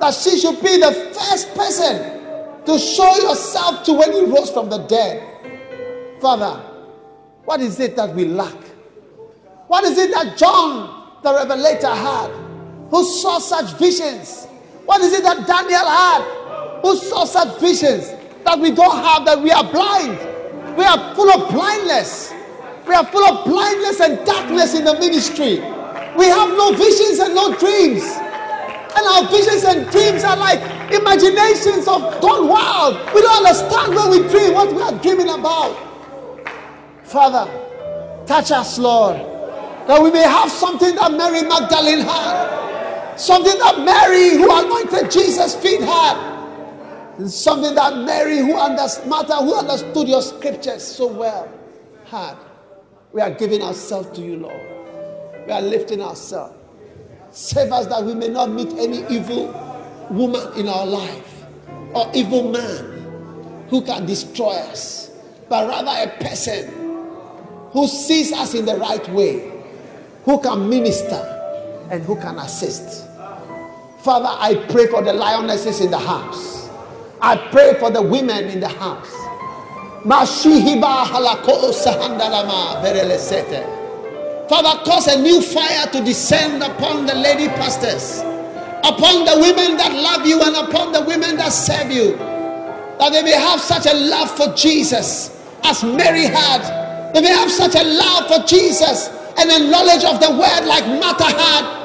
that 0.00 0.14
she 0.14 0.38
should 0.38 0.60
be 0.62 0.78
the 0.78 0.92
first 1.12 1.54
person 1.54 2.64
to 2.64 2.78
show 2.78 3.14
yourself 3.16 3.84
to 3.84 3.92
when 3.92 4.12
you 4.12 4.34
rose 4.34 4.50
from 4.50 4.70
the 4.70 4.78
dead. 4.78 5.22
Father, 6.20 6.60
what 7.44 7.60
is 7.60 7.78
it 7.78 7.94
that 7.96 8.14
we 8.14 8.24
lack? 8.24 8.56
What 9.74 9.82
is 9.82 9.98
it 9.98 10.12
that 10.12 10.38
John 10.38 11.10
the 11.24 11.34
Revelator 11.34 11.92
had, 11.92 12.30
who 12.90 13.04
saw 13.04 13.40
such 13.40 13.76
visions? 13.76 14.46
What 14.86 15.00
is 15.00 15.12
it 15.12 15.24
that 15.24 15.48
Daniel 15.48 15.84
had, 15.84 16.22
who 16.80 16.96
saw 16.96 17.24
such 17.24 17.58
visions 17.58 18.14
that 18.44 18.56
we 18.56 18.70
don't 18.70 18.94
have, 19.02 19.24
that 19.24 19.42
we 19.42 19.50
are 19.50 19.64
blind? 19.64 20.16
We 20.78 20.84
are 20.84 21.12
full 21.16 21.28
of 21.28 21.50
blindness. 21.50 22.32
We 22.86 22.94
are 22.94 23.04
full 23.04 23.24
of 23.24 23.44
blindness 23.46 23.98
and 23.98 24.24
darkness 24.24 24.76
in 24.76 24.84
the 24.84 24.94
ministry. 24.94 25.58
We 26.16 26.26
have 26.26 26.50
no 26.50 26.70
visions 26.76 27.18
and 27.18 27.34
no 27.34 27.58
dreams. 27.58 28.04
And 28.94 29.04
our 29.10 29.26
visions 29.26 29.64
and 29.64 29.90
dreams 29.90 30.22
are 30.22 30.36
like 30.36 30.62
imaginations 30.94 31.88
of 31.88 32.20
gone 32.22 32.46
wild. 32.46 32.94
We 33.12 33.22
don't 33.22 33.44
understand 33.44 33.96
when 33.96 34.08
we 34.08 34.28
dream 34.28 34.54
what 34.54 34.72
we 34.72 34.80
are 34.82 34.96
dreaming 35.02 35.30
about. 35.30 35.74
Father, 37.02 37.50
touch 38.24 38.52
us, 38.52 38.78
Lord, 38.78 39.33
that 39.86 40.02
we 40.02 40.10
may 40.10 40.22
have 40.22 40.50
something 40.50 40.94
that 40.96 41.12
Mary 41.12 41.42
Magdalene 41.42 42.00
had, 42.00 43.16
something 43.16 43.58
that 43.58 43.80
Mary, 43.80 44.30
who 44.30 44.50
anointed 44.50 45.10
Jesus' 45.10 45.54
feet, 45.54 45.80
had, 45.80 46.16
and 47.18 47.30
something 47.30 47.74
that 47.74 47.98
Mary, 47.98 48.38
who 48.38 48.56
understood, 48.56 49.04
who 49.04 49.54
understood 49.54 50.08
your 50.08 50.22
scriptures 50.22 50.82
so 50.82 51.06
well, 51.06 51.48
had. 52.06 52.36
We 53.12 53.20
are 53.20 53.30
giving 53.30 53.62
ourselves 53.62 54.10
to 54.18 54.24
you, 54.24 54.38
Lord. 54.38 54.60
We 55.46 55.52
are 55.52 55.62
lifting 55.62 56.02
ourselves. 56.02 56.56
Save 57.30 57.72
us 57.72 57.86
that 57.86 58.02
we 58.02 58.14
may 58.14 58.28
not 58.28 58.50
meet 58.50 58.72
any 58.72 59.04
evil 59.08 59.52
woman 60.10 60.58
in 60.58 60.68
our 60.68 60.86
life 60.86 61.44
or 61.94 62.10
evil 62.14 62.50
man 62.50 63.66
who 63.68 63.82
can 63.82 64.06
destroy 64.06 64.52
us, 64.52 65.10
but 65.48 65.68
rather 65.68 66.10
a 66.10 66.24
person 66.24 66.72
who 67.70 67.86
sees 67.86 68.32
us 68.32 68.54
in 68.54 68.64
the 68.64 68.76
right 68.76 69.08
way, 69.10 69.53
who 70.24 70.40
can 70.40 70.68
minister 70.68 71.30
and 71.90 72.02
who 72.02 72.16
can 72.16 72.38
assist. 72.38 73.08
Father, 73.98 74.28
I 74.28 74.66
pray 74.70 74.86
for 74.86 75.02
the 75.02 75.12
lionesses 75.12 75.80
in 75.80 75.90
the 75.90 75.98
house. 75.98 76.68
I 77.20 77.36
pray 77.50 77.74
for 77.78 77.90
the 77.90 78.02
women 78.02 78.44
in 78.48 78.60
the 78.60 78.68
house. 78.68 79.10
Father, 84.48 84.84
cause 84.84 85.06
a 85.06 85.22
new 85.22 85.40
fire 85.40 85.86
to 85.86 86.04
descend 86.04 86.62
upon 86.62 87.06
the 87.06 87.14
lady 87.14 87.48
pastors, 87.48 88.20
upon 88.84 89.24
the 89.24 89.38
women 89.40 89.78
that 89.78 89.92
love 89.94 90.26
you, 90.26 90.42
and 90.42 90.56
upon 90.56 90.92
the 90.92 91.00
women 91.02 91.36
that 91.36 91.50
serve 91.50 91.90
you. 91.90 92.16
That 92.98 93.10
they 93.12 93.22
may 93.22 93.32
have 93.32 93.60
such 93.60 93.86
a 93.86 93.94
love 93.94 94.30
for 94.36 94.54
Jesus 94.54 95.42
as 95.64 95.82
Mary 95.82 96.24
had. 96.26 97.12
They 97.14 97.22
may 97.22 97.28
have 97.28 97.50
such 97.50 97.74
a 97.74 97.84
love 97.84 98.28
for 98.28 98.46
Jesus 98.46 99.08
and 99.38 99.50
a 99.50 99.70
knowledge 99.70 100.04
of 100.04 100.20
the 100.20 100.30
word 100.30 100.64
like 100.66 100.86
Martha 100.86 101.24
had. 101.24 101.84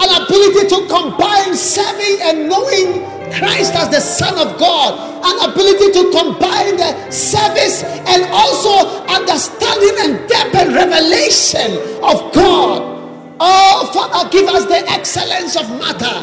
An 0.00 0.10
ability 0.22 0.68
to 0.68 0.88
combine 0.88 1.54
serving 1.54 2.18
and 2.22 2.48
knowing 2.48 3.00
Christ 3.32 3.74
as 3.74 3.88
the 3.88 4.00
Son 4.00 4.34
of 4.36 4.58
God, 4.58 4.98
an 5.24 5.50
ability 5.50 5.92
to 5.92 6.10
combine 6.10 6.76
the 6.76 7.10
service 7.10 7.82
and 7.84 8.26
also 8.30 9.04
understanding 9.06 9.94
and 10.00 10.28
depth 10.28 10.54
and 10.54 10.74
revelation 10.74 11.78
of 12.02 12.32
God. 12.34 12.94
Oh, 13.40 13.90
Father, 13.94 14.28
give 14.30 14.48
us 14.48 14.66
the 14.66 14.82
excellence 14.90 15.56
of 15.56 15.68
Martha, 15.78 16.22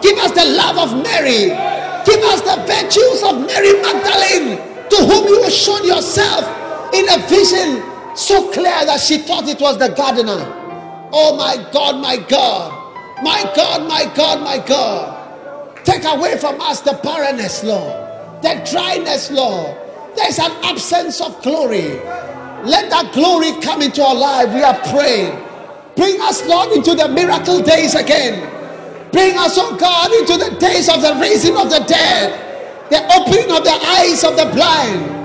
give 0.00 0.16
us 0.18 0.32
the 0.32 0.44
love 0.44 0.78
of 0.78 1.02
Mary, 1.02 1.50
give 2.06 2.22
us 2.32 2.40
the 2.42 2.56
virtues 2.66 3.22
of 3.22 3.46
Mary 3.46 3.74
Magdalene, 3.82 4.58
to 4.88 4.96
whom 5.04 5.26
you 5.28 5.42
have 5.42 5.52
shown 5.52 5.84
yourself 5.84 6.44
in 6.94 7.04
a 7.10 7.18
vision 7.28 7.82
so 8.18 8.50
clear 8.52 8.84
that 8.86 9.00
she 9.00 9.18
thought 9.18 9.48
it 9.48 9.60
was 9.60 9.78
the 9.78 9.88
gardener. 9.90 10.38
Oh, 11.12 11.36
my 11.36 11.56
God, 11.72 12.02
my 12.02 12.16
God, 12.16 13.22
my 13.22 13.50
God, 13.54 13.88
my 13.88 14.12
God, 14.14 14.40
my 14.42 14.58
God. 14.66 15.84
Take 15.84 16.04
away 16.04 16.36
from 16.38 16.60
us 16.60 16.80
the 16.80 16.98
barrenness, 17.02 17.64
Lord, 17.64 17.92
the 18.42 18.66
dryness, 18.70 19.30
Lord. 19.30 19.76
There's 20.16 20.38
an 20.38 20.52
absence 20.64 21.20
of 21.20 21.40
glory. 21.42 22.00
Let 22.64 22.90
that 22.90 23.12
glory 23.14 23.52
come 23.62 23.82
into 23.82 24.02
our 24.04 24.14
life. 24.14 24.52
We 24.52 24.62
are 24.62 24.78
praying. 24.90 25.38
Bring 25.96 26.20
us, 26.20 26.44
Lord, 26.46 26.72
into 26.72 26.94
the 26.94 27.08
miracle 27.08 27.62
days 27.62 27.94
again. 27.94 28.42
Bring 29.12 29.38
us, 29.38 29.56
oh 29.58 29.76
God, 29.76 30.12
into 30.12 30.36
the 30.36 30.58
days 30.58 30.88
of 30.88 31.02
the 31.02 31.14
raising 31.20 31.56
of 31.56 31.70
the 31.70 31.80
dead, 31.88 32.90
the 32.90 33.00
opening 33.16 33.50
of 33.56 33.64
the 33.64 33.72
eyes 33.72 34.24
of 34.24 34.36
the 34.36 34.46
blind. 34.54 35.17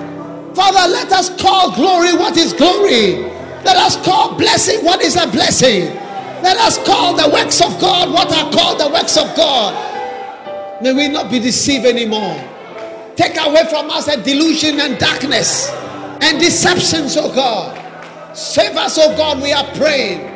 Father, 0.55 0.91
let 0.91 1.11
us 1.11 1.29
call 1.41 1.73
glory 1.75 2.13
what 2.13 2.37
is 2.37 2.53
glory. 2.53 3.23
Let 3.63 3.77
us 3.77 3.97
call 4.05 4.37
blessing 4.37 4.83
what 4.85 5.01
is 5.01 5.15
a 5.15 5.25
blessing. 5.27 5.85
Let 6.43 6.57
us 6.57 6.77
call 6.85 7.15
the 7.15 7.29
works 7.33 7.61
of 7.61 7.79
God 7.79 8.13
what 8.13 8.31
are 8.31 8.51
called 8.51 8.79
the 8.79 8.89
works 8.89 9.17
of 9.17 9.33
God. 9.35 9.73
May 10.83 10.93
we 10.93 11.07
not 11.07 11.31
be 11.31 11.39
deceived 11.39 11.85
anymore. 11.85 12.35
Take 13.15 13.37
away 13.37 13.63
from 13.69 13.89
us 13.89 14.07
a 14.07 14.21
delusion 14.21 14.79
and 14.79 14.99
darkness 14.99 15.69
and 16.21 16.39
deceptions, 16.39 17.15
oh 17.17 17.33
God. 17.33 17.79
Save 18.35 18.75
us, 18.75 18.97
oh 18.99 19.15
God, 19.15 19.41
we 19.41 19.53
are 19.53 19.65
praying. 19.75 20.29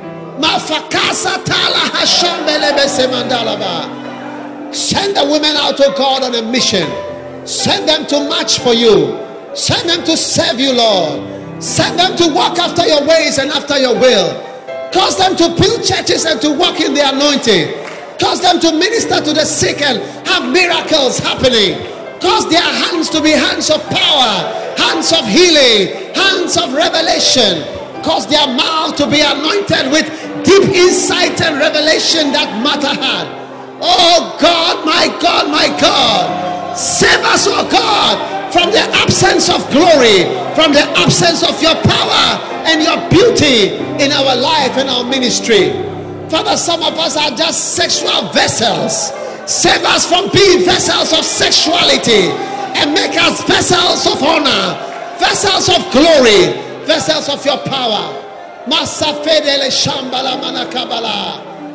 Send 4.74 5.18
the 5.18 5.28
women 5.30 5.56
out, 5.58 5.80
oh 5.80 5.94
God, 5.98 6.24
on 6.24 6.36
a 6.36 6.42
mission. 6.42 6.88
Send 7.48 7.90
them 7.90 8.06
to 8.08 8.28
march 8.30 8.60
for 8.60 8.74
you. 8.74 9.27
Send 9.54 9.90
them 9.90 10.04
to 10.06 10.18
serve 10.18 10.60
you, 10.60 10.74
Lord. 10.74 11.38
Send 11.64 12.00
them 12.00 12.16
to 12.18 12.34
walk 12.34 12.60
after 12.60 12.86
your 12.86 13.06
ways 13.08 13.38
and 13.38 13.50
after 13.52 13.78
your 13.78 13.94
will. 13.96 14.44
Cause 14.94 15.18
them 15.18 15.36
to 15.36 15.50
build 15.56 15.84
churches 15.84 16.26
and 16.26 16.40
to 16.42 16.52
walk 16.52 16.80
in 16.80 16.94
the 16.94 17.08
anointing. 17.08 17.74
Cause 18.20 18.42
them 18.42 18.60
to 18.60 18.72
minister 18.72 19.22
to 19.22 19.34
the 19.34 19.46
sick 19.46 19.82
and 19.82 20.00
have 20.28 20.52
miracles 20.52 21.20
happening. 21.20 21.78
Cause 22.20 22.50
their 22.50 22.62
hands 22.62 23.10
to 23.10 23.22
be 23.22 23.32
hands 23.32 23.70
of 23.70 23.82
power, 23.90 24.32
hands 24.78 25.14
of 25.14 25.26
healing, 25.28 26.14
hands 26.16 26.58
of 26.58 26.74
revelation. 26.74 27.62
Cause 28.04 28.28
their 28.28 28.48
mouth 28.48 28.96
to 28.98 29.06
be 29.10 29.22
anointed 29.22 29.92
with 29.92 30.08
deep 30.46 30.64
insight 30.74 31.42
and 31.42 31.58
revelation 31.60 32.32
that 32.32 32.62
Martha 32.64 32.94
had. 32.94 33.28
Oh 33.82 34.38
God, 34.42 34.86
my 34.86 35.08
God, 35.22 35.52
my 35.52 35.68
God. 35.80 36.57
Save 36.78 37.26
us, 37.26 37.50
oh 37.50 37.66
God, 37.70 38.54
from 38.54 38.70
the 38.70 38.86
absence 39.02 39.50
of 39.50 39.66
glory, 39.74 40.30
from 40.54 40.74
the 40.78 40.86
absence 40.94 41.42
of 41.42 41.58
your 41.58 41.74
power 41.74 42.38
and 42.70 42.86
your 42.86 43.02
beauty 43.10 43.74
in 43.98 44.12
our 44.14 44.36
life 44.38 44.78
and 44.78 44.88
our 44.88 45.04
ministry. 45.04 45.74
Father, 46.30 46.56
some 46.56 46.84
of 46.84 46.94
us 47.00 47.18
are 47.18 47.32
just 47.36 47.74
sexual 47.76 48.30
vessels. 48.30 49.10
Save 49.50 49.84
us 49.86 50.06
from 50.06 50.30
being 50.30 50.66
vessels 50.66 51.18
of 51.18 51.26
sexuality 51.26 52.30
and 52.78 52.94
make 52.94 53.18
us 53.18 53.42
vessels 53.48 54.06
of 54.06 54.22
honor, 54.22 54.78
vessels 55.18 55.70
of 55.70 55.82
glory, 55.92 56.54
vessels 56.86 57.28
of 57.28 57.44
your 57.44 57.58
power. 57.66 58.14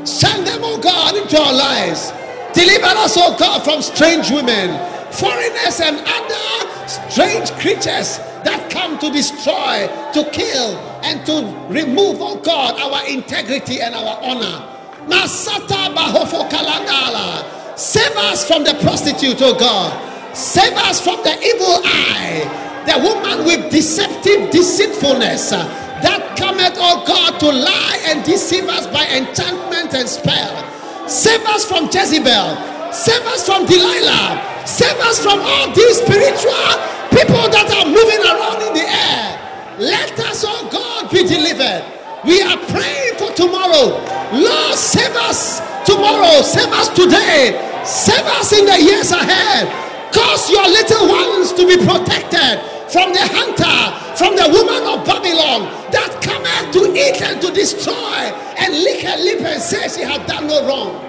Send 0.05 0.47
them, 0.47 0.61
oh 0.63 0.79
God, 0.81 1.17
into 1.17 1.41
our 1.41 1.53
lives. 1.53 2.13
Deliver 2.55 2.87
us, 3.01 3.15
oh 3.17 3.37
God, 3.39 3.65
from 3.65 3.83
strange 3.83 4.31
women, 4.31 4.71
foreigners, 5.13 5.81
and 5.81 5.99
other 6.05 6.89
strange 6.89 7.51
creatures 7.61 8.19
that 8.45 8.69
come 8.71 8.99
to 8.99 9.11
destroy, 9.11 9.89
to 10.13 10.29
kill, 10.33 10.77
and 11.03 11.25
to 11.27 11.43
remove, 11.73 12.19
oh 12.21 12.37
God, 12.41 12.79
our 12.81 13.09
integrity 13.09 13.81
and 13.81 13.95
our 13.95 14.19
honor. 14.23 14.69
Masata 15.07 15.95
Bahofo 15.95 16.49
Kalandala. 16.51 17.79
Save 17.79 18.17
us 18.17 18.47
from 18.47 18.65
the 18.65 18.75
prostitute, 18.83 19.41
oh 19.41 19.59
God. 19.59 20.37
Save 20.37 20.75
us 20.75 21.01
from 21.01 21.23
the 21.23 21.35
evil 21.43 21.81
eye, 21.85 22.85
the 22.87 22.99
woman 23.03 23.45
with 23.45 23.71
deceptive 23.71 24.51
deceitfulness 24.51 25.53
uh, 25.53 25.65
that 26.03 26.37
cometh, 26.39 26.75
oh 26.77 27.05
God, 27.07 27.39
to 27.41 27.47
lie 27.51 27.99
and 28.07 28.25
deceive 28.25 28.69
us 28.69 28.87
by 28.87 29.05
enchantment 29.07 29.95
and 29.95 30.09
spell. 30.09 30.72
Save 31.09 31.45
us 31.47 31.65
from 31.65 31.87
Jezebel. 31.87 32.93
Save 32.93 33.25
us 33.33 33.47
from 33.47 33.67
Delilah. 33.67 34.39
Save 34.67 34.99
us 35.01 35.19
from 35.23 35.41
all 35.41 35.73
these 35.75 35.99
spiritual 35.99 36.71
people 37.11 37.45
that 37.51 37.67
are 37.73 37.87
moving 37.89 38.23
around 38.23 38.63
in 38.63 38.73
the 38.75 38.87
air. 38.87 39.43
Let 39.79 40.15
us, 40.21 40.45
oh 40.47 40.69
God, 40.71 41.11
be 41.11 41.25
delivered. 41.25 41.83
We 42.25 42.43
are 42.43 42.59
praying 42.71 43.19
for 43.19 43.35
tomorrow. 43.35 43.99
Lord, 44.31 44.79
save 44.79 45.17
us 45.27 45.59
tomorrow. 45.85 46.43
Save 46.43 46.71
us 46.71 46.89
today. 46.95 47.59
Save 47.85 48.25
us 48.39 48.53
in 48.53 48.65
the 48.67 48.79
years 48.79 49.11
ahead. 49.11 49.67
Cause 50.15 50.51
your 50.51 50.69
little 50.69 51.09
ones 51.09 51.53
to 51.53 51.67
be 51.67 51.77
protected 51.83 52.61
from 52.93 53.13
the 53.13 53.25
hunter, 53.25 54.17
from 54.17 54.37
the 54.37 54.49
woman 54.53 54.85
of 54.85 55.05
Babylon 55.07 55.65
that 55.91 56.21
cometh 56.21 56.73
to 56.75 56.93
eat 56.93 57.23
and 57.23 57.41
to 57.41 57.51
destroy 57.51 57.95
and 57.95 58.75
lick 58.85 59.01
her 59.01 59.17
lip 59.17 59.41
and 59.41 59.61
say 59.61 59.89
she 59.89 60.03
had 60.03 60.27
done 60.27 60.47
no 60.47 60.69
wrong. 60.69 61.09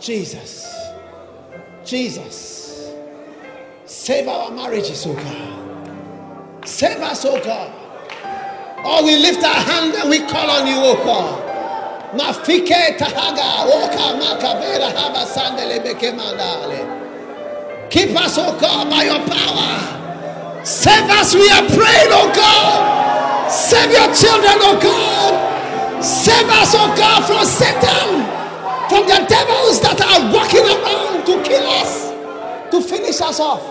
Jesus, 0.00 0.74
Jesus, 1.84 2.92
save 3.84 4.26
our 4.26 4.50
marriages, 4.50 5.06
oh 5.06 5.14
God. 5.14 6.68
Save 6.68 6.98
us, 6.98 7.24
oh 7.24 7.42
God. 7.44 7.72
Oh, 8.84 9.04
we 9.04 9.16
lift 9.18 9.44
our 9.44 9.54
hand 9.54 9.94
and 9.94 10.10
we 10.10 10.18
call 10.20 10.50
on 10.50 10.66
you, 10.66 10.76
oh 10.76 10.96
God. 11.04 11.47
Keep 17.90 18.16
us, 18.20 18.36
oh 18.38 18.56
God, 18.60 18.90
by 18.90 19.04
your 19.04 19.20
power. 19.26 20.64
Save 20.64 21.08
us, 21.10 21.34
we 21.34 21.48
are 21.50 21.66
praying, 21.68 22.12
oh 22.12 22.30
God. 22.34 23.50
Save 23.50 23.90
your 23.90 24.12
children, 24.14 24.56
oh 24.60 24.78
God. 24.80 26.04
Save 26.04 26.48
us, 26.48 26.74
oh 26.76 26.94
God, 26.96 27.24
from 27.26 27.44
Satan, 27.46 28.24
from 28.88 29.06
the 29.08 29.26
devils 29.26 29.80
that 29.80 30.00
are 30.00 30.32
walking 30.32 30.64
around 30.64 31.24
to 31.26 31.42
kill 31.48 31.66
us, 31.66 32.10
to 32.70 32.80
finish 32.80 33.20
us 33.20 33.40
off. 33.40 33.62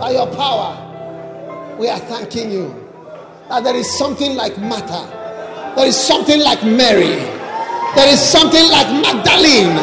By 0.00 0.10
your 0.10 0.26
power, 0.34 1.76
we 1.78 1.88
are 1.88 1.98
thanking 2.00 2.50
you 2.50 2.74
that 3.48 3.62
there 3.64 3.76
is 3.76 3.96
something 3.96 4.34
like 4.34 4.58
Martha, 4.58 5.74
there 5.76 5.86
is 5.86 5.96
something 5.96 6.40
like 6.40 6.64
Mary, 6.64 7.39
there 7.94 8.08
is 8.12 8.20
something 8.20 8.68
like 8.70 8.86
Magdalene, 9.02 9.74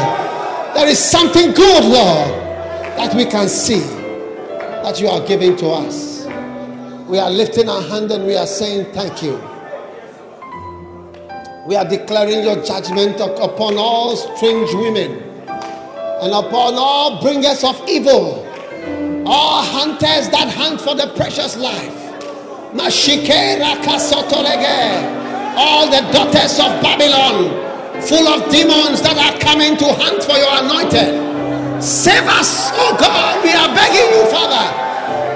there 0.74 0.88
is 0.88 1.00
something 1.00 1.52
good, 1.52 1.84
Lord, 1.84 2.30
that 2.98 3.14
we 3.16 3.26
can 3.26 3.50
see 3.50 3.80
that 4.84 5.00
you 5.02 5.08
are 5.08 5.26
giving 5.28 5.56
to 5.58 5.68
us. 5.68 6.26
We 7.08 7.20
are 7.20 7.30
lifting 7.30 7.70
our 7.70 7.82
hand 7.82 8.12
and 8.12 8.26
we 8.26 8.36
are 8.36 8.48
saying 8.48 8.94
thank 8.94 9.22
you. 9.24 9.42
We 11.68 11.76
are 11.76 11.84
declaring 11.88 12.44
your 12.44 12.64
judgment 12.64 13.20
upon 13.20 13.78
all 13.78 14.16
strange 14.16 14.74
women 14.74 15.22
and 16.22 16.34
upon 16.34 16.76
all 16.76 17.22
bringers 17.22 17.64
of 17.64 17.82
evil, 17.90 18.46
all 19.28 19.62
hunters 19.64 20.30
that 20.30 20.54
hunt 20.54 20.80
for 20.80 20.96
the 20.96 21.12
precious 21.16 21.58
life. 21.58 21.94
All 25.60 25.90
the 25.90 26.02
daughters 26.14 26.60
of 26.60 26.82
Babylon, 26.82 27.67
full 28.06 28.28
of 28.28 28.52
demons 28.52 29.02
that 29.02 29.18
are 29.18 29.36
coming 29.40 29.78
to 29.78 29.88
hunt 29.98 30.22
for 30.24 30.38
your 30.38 30.54
anointed. 30.62 31.16
Save 31.82 32.26
us, 32.30 32.70
oh 32.78 32.94
God. 33.00 33.42
We 33.44 33.54
are 33.54 33.70
begging 33.74 34.10
you, 34.14 34.24
Father, 34.30 34.66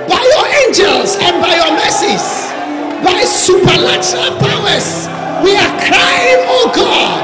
by 0.09 0.22
your 0.22 0.45
angels 0.66 1.18
and 1.22 1.41
by 1.41 1.57
your 1.57 1.74
mercies, 1.74 2.26
by 3.01 3.22
supernatural 3.26 4.38
powers. 4.38 5.07
We 5.41 5.57
are 5.57 5.74
crying, 5.82 6.41
oh 6.49 6.70
God. 6.74 7.22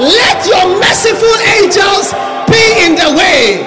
Let 0.00 0.38
your 0.48 0.80
merciful 0.80 1.36
angels 1.60 2.10
be 2.48 2.64
in 2.86 2.96
the 2.96 3.10
way 3.14 3.62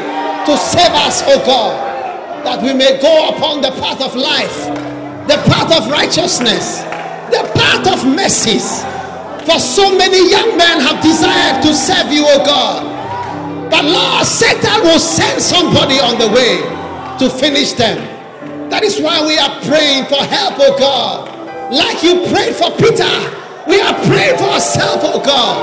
to 0.46 0.54
save 0.58 0.94
us, 1.06 1.24
oh 1.28 1.40
God, 1.46 1.76
that 2.44 2.62
we 2.62 2.74
may 2.74 3.00
go 3.00 3.30
upon 3.30 3.62
the 3.62 3.72
path 3.80 4.02
of 4.02 4.16
life 4.16 4.86
the 5.28 5.38
path 5.50 5.72
of 5.74 5.90
righteousness, 5.90 6.82
the 7.34 7.42
path 7.58 7.88
of 7.88 8.06
mercies. 8.06 8.86
For 9.46 9.60
so 9.60 9.96
many 9.96 10.30
young 10.30 10.58
men 10.58 10.82
have 10.82 11.02
desired 11.04 11.62
to 11.64 11.74
serve 11.74 12.12
you, 12.12 12.26
O 12.26 12.44
God. 12.44 13.70
But 13.70 13.86
Lord, 13.86 14.26
Satan 14.26 14.82
will 14.82 15.00
send 15.00 15.42
somebody 15.42 16.00
on 16.00 16.18
the 16.18 16.30
way 16.30 16.62
to 17.20 17.30
finish 17.30 17.74
them. 17.74 17.98
That 18.70 18.84
is 18.84 19.00
why 19.00 19.22
we 19.26 19.38
are 19.38 19.54
praying 19.70 20.06
for 20.06 20.24
help, 20.26 20.60
O 20.60 20.78
God. 20.78 21.30
Like 21.72 22.02
you 22.02 22.26
prayed 22.34 22.56
for 22.56 22.72
Peter, 22.78 23.14
we 23.68 23.82
are 23.82 23.94
praying 24.06 24.38
for 24.38 24.50
ourselves, 24.50 25.06
O 25.06 25.22
God. 25.22 25.58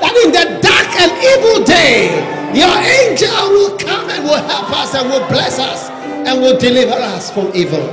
That 0.00 0.12
in 0.24 0.32
the 0.32 0.60
dark 0.60 0.90
and 1.00 1.12
evil 1.20 1.64
day, 1.64 2.12
your 2.52 2.76
angel 2.76 3.28
will 3.50 3.76
come 3.78 4.08
and 4.10 4.24
will 4.24 4.42
help 4.48 4.70
us 4.70 4.94
and 4.94 5.08
will 5.08 5.26
bless 5.28 5.58
us 5.58 5.88
and 6.28 6.40
will 6.40 6.58
deliver 6.58 6.92
us 6.92 7.30
from 7.30 7.50
evil. 7.54 7.84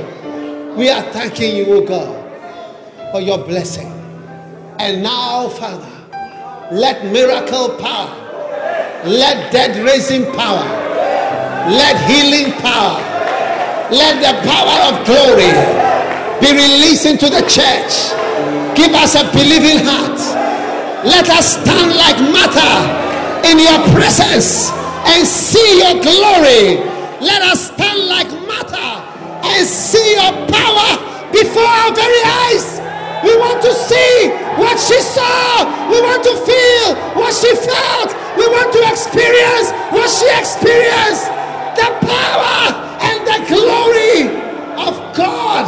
We 0.76 0.90
are 0.90 1.02
thanking 1.12 1.56
you, 1.56 1.66
O 1.74 1.80
God, 1.84 3.12
for 3.12 3.20
your 3.20 3.38
blessing. 3.38 3.91
And 4.82 5.00
now, 5.00 5.48
Father, 5.48 5.86
let 6.72 7.06
miracle 7.06 7.78
power, 7.78 8.10
let 9.06 9.52
dead 9.52 9.78
raising 9.78 10.24
power, 10.34 10.66
let 11.70 11.94
healing 12.10 12.50
power, 12.58 12.98
let 13.94 14.18
the 14.18 14.34
power 14.42 14.78
of 14.90 15.06
glory 15.06 15.54
be 16.42 16.50
released 16.50 17.06
into 17.06 17.30
the 17.30 17.46
church. 17.46 18.10
Give 18.74 18.90
us 18.98 19.14
a 19.14 19.22
believing 19.30 19.86
heart. 19.86 20.18
Let 21.06 21.30
us 21.30 21.62
stand 21.62 21.94
like 21.94 22.18
Martha 22.34 23.46
in 23.46 23.62
your 23.62 23.78
presence 23.94 24.72
and 25.06 25.24
see 25.24 25.78
your 25.78 26.02
glory. 26.02 26.82
Let 27.22 27.40
us 27.42 27.70
stand 27.70 28.08
like 28.08 28.26
Martha 28.50 28.98
and 29.46 29.64
see 29.64 30.14
your 30.14 30.32
power 30.50 31.30
before 31.30 31.62
our 31.62 31.94
very 31.94 32.22
eyes. 32.50 32.81
We 33.24 33.36
want 33.38 33.62
to 33.62 33.72
see 33.74 34.30
what 34.58 34.78
she 34.78 34.98
saw. 35.00 35.64
We 35.90 36.00
want 36.02 36.22
to 36.24 36.34
feel 36.46 36.94
what 37.16 37.34
she 37.34 37.54
felt. 37.56 38.10
We 38.36 38.46
want 38.48 38.72
to 38.74 38.82
experience 38.90 39.70
what 39.94 40.08
she 40.10 40.28
experienced. 40.38 41.26
The 41.78 41.88
power 42.06 42.74
and 43.06 43.18
the 43.26 43.38
glory 43.48 44.28
of 44.78 44.94
God. 45.16 45.66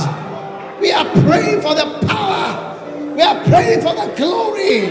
We 0.81 0.93
are 0.93 1.07
praying 1.25 1.63
for 1.63 1.75
the 1.75 1.87
power. 2.07 3.15
We 3.15 3.23
are 3.23 3.43
praying 3.45 3.81
for 3.83 3.95
the 3.95 4.13
glory. 4.17 4.89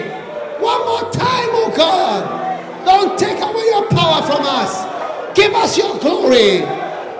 One 0.62 0.82
more 0.86 1.12
time, 1.12 1.50
oh 1.60 1.74
God. 1.76 2.86
Don't 2.86 3.20
take 3.20 3.40
away 3.42 3.66
your 3.68 3.88
power 3.90 4.22
from 4.24 4.44
us. 4.46 4.86
Give 5.36 5.54
us 5.54 5.78
your 5.78 5.98
glory. 6.00 6.60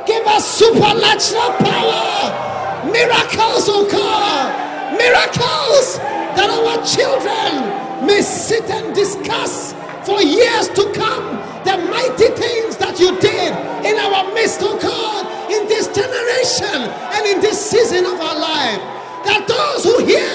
Give 0.08 0.26
us 0.28 0.46
supernatural 0.60 1.52
power. 1.60 2.92
Miracles, 2.92 3.68
oh 3.70 3.88
God. 3.92 4.63
Miracles 4.98 5.98
that 6.38 6.50
our 6.50 6.78
children 6.86 8.06
may 8.06 8.22
sit 8.22 8.70
and 8.70 8.96
discuss 8.96 9.74
for 10.06 10.22
years 10.22 10.70
to 10.70 10.84
come 10.94 11.38
the 11.66 11.78
mighty 11.90 12.30
things 12.36 12.78
that 12.78 13.00
you 13.00 13.20
did 13.22 13.52
in 13.86 13.96
our 14.00 14.34
midst, 14.34 14.60
oh 14.62 14.78
God, 14.80 15.26
in 15.52 15.68
this 15.68 15.88
generation 15.94 16.90
and 17.16 17.24
in 17.28 17.42
this 17.42 17.58
season 17.72 18.06
of 18.06 18.20
our 18.20 18.38
life. 18.38 18.82
That 19.26 19.48
those 19.48 19.84
who 19.86 20.06
hear, 20.06 20.30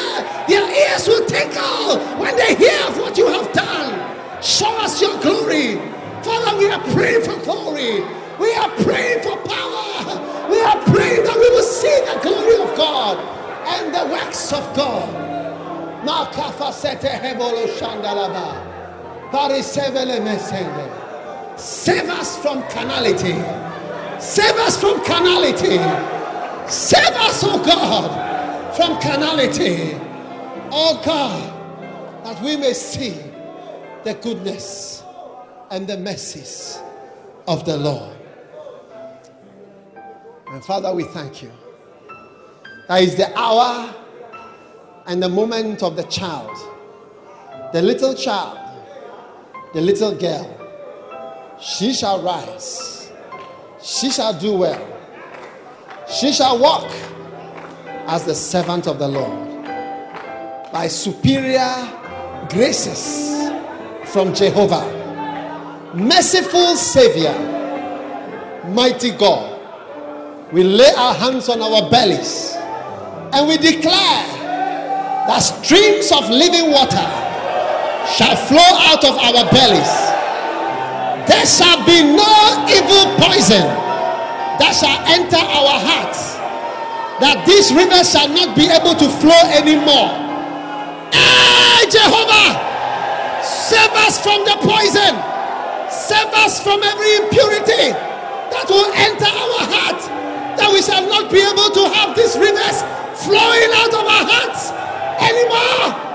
their 0.48 0.66
ears 0.66 1.06
will 1.09 1.26
tinkle 1.26 2.00
when 2.18 2.36
they 2.36 2.54
hear 2.56 2.80
of 2.88 2.98
what 2.98 3.18
you 3.18 3.28
have 3.28 3.52
done. 3.52 3.94
Show 4.42 4.70
us 4.82 5.00
your 5.00 5.20
glory. 5.20 5.76
Father, 6.22 6.59
we 6.59 6.70
are 6.70 6.82
praying 6.94 7.22
for 7.22 7.36
glory. 7.44 8.02
We 8.38 8.54
are 8.54 8.70
praying 8.82 9.22
for 9.22 9.36
power. 9.46 10.48
We 10.50 10.61
are 10.62 10.80
praying 10.90 11.24
that 11.24 11.36
we 11.38 11.48
will 11.50 11.62
see 11.66 11.96
the 12.09 12.18
glory 12.22 12.56
of 12.62 12.76
God 12.76 13.47
and 13.69 13.95
the 13.95 14.12
works 14.12 14.53
of 14.53 14.77
God. 14.77 15.29
Save 21.59 22.09
us 22.11 22.39
from 22.43 22.62
carnality. 22.71 23.35
Save 24.21 24.57
us 24.57 24.81
from 24.81 25.05
carnality. 25.05 25.79
Save 26.69 27.14
us, 27.16 27.45
oh 27.45 27.62
God, 27.64 28.77
from 28.77 29.01
carnality. 29.01 29.95
Oh 30.73 31.03
God, 31.05 32.25
that 32.25 32.43
we 32.43 32.57
may 32.57 32.75
see 32.75 33.16
the 34.05 34.14
goodness 34.14 35.03
and 35.71 35.87
the 35.87 35.99
mercies 35.99 36.79
of 37.47 37.64
the 37.64 37.77
Lord. 37.77 38.16
And 40.49 40.64
Father, 40.64 40.95
we 40.95 41.05
thank 41.05 41.43
you. 41.43 41.53
That 42.89 43.03
is 43.03 43.16
the 43.16 43.39
hour 43.39 43.95
and 45.07 45.22
the 45.22 45.28
moment 45.28 45.82
of 45.82 45.95
the 45.95 46.05
child, 46.05 46.57
the 47.74 47.82
little 47.82 48.14
child, 48.14 48.59
the 49.74 49.80
little 49.82 50.14
girl. 50.14 50.55
She 51.61 51.93
shall 51.93 52.22
rise, 52.22 53.12
she 53.82 54.11
shall 54.11 54.32
do 54.32 54.55
well, 54.55 55.01
she 56.11 56.32
shall 56.32 56.59
walk 56.59 56.91
as 58.07 58.24
the 58.24 58.34
servant 58.34 58.86
of 58.86 58.99
the 58.99 59.09
Lord. 59.09 59.64
By 60.72 60.89
superior 60.89 61.93
graces 62.49 63.51
from 64.07 64.32
Jehovah. 64.32 65.93
Merciful 65.95 66.74
Savior, 66.76 67.34
mighty 68.70 69.11
God, 69.11 69.61
we 70.53 70.62
lay 70.64 70.91
our 70.97 71.12
hands 71.12 71.51
on 71.51 71.61
our 71.61 71.91
bellies 71.91 72.57
and 73.33 73.49
we 73.49 73.57
declare 73.59 74.24
that 75.29 75.41
streams 75.41 76.09
of 76.12 76.31
living 76.33 76.72
water 76.72 77.05
shall 78.16 78.37
flow 78.49 78.70
out 78.89 79.05
of 79.05 79.14
our 79.20 79.45
bellies. 79.53 79.95
There 81.29 81.45
shall 81.45 81.85
be 81.85 82.01
no 82.01 82.33
evil 82.72 83.05
poison 83.20 83.68
that 84.57 84.72
shall 84.72 84.97
enter 85.12 85.37
our 85.37 85.76
hearts, 85.76 86.41
that 87.20 87.45
these 87.45 87.68
rivers 87.68 88.09
shall 88.09 88.33
not 88.33 88.57
be 88.57 88.64
able 88.64 88.97
to 88.97 89.09
flow 89.20 89.43
anymore. 89.53 90.09
Hey, 91.12 91.85
Jehovah, 91.93 92.57
save 93.45 93.93
us 94.09 94.16
from 94.24 94.49
the 94.49 94.57
poison, 94.64 95.12
save 95.93 96.33
us 96.41 96.64
from 96.64 96.81
every 96.81 97.29
impurity 97.29 97.93
that 97.93 98.64
will 98.72 98.89
enter 98.97 99.29
our 99.29 99.61
heart, 99.68 100.01
that 100.59 100.70
we 100.72 100.82
shall 100.82 101.06
not 101.06 101.30
be 101.30 101.38
able 101.40 101.70
to 101.70 101.84
have 101.94 102.14
these 102.16 102.36
rivers 102.36 102.82
flowing 103.24 103.70
out 103.78 103.94
of 103.94 104.04
our 104.06 104.24
hearts 104.26 104.70
anymore. 105.22 106.09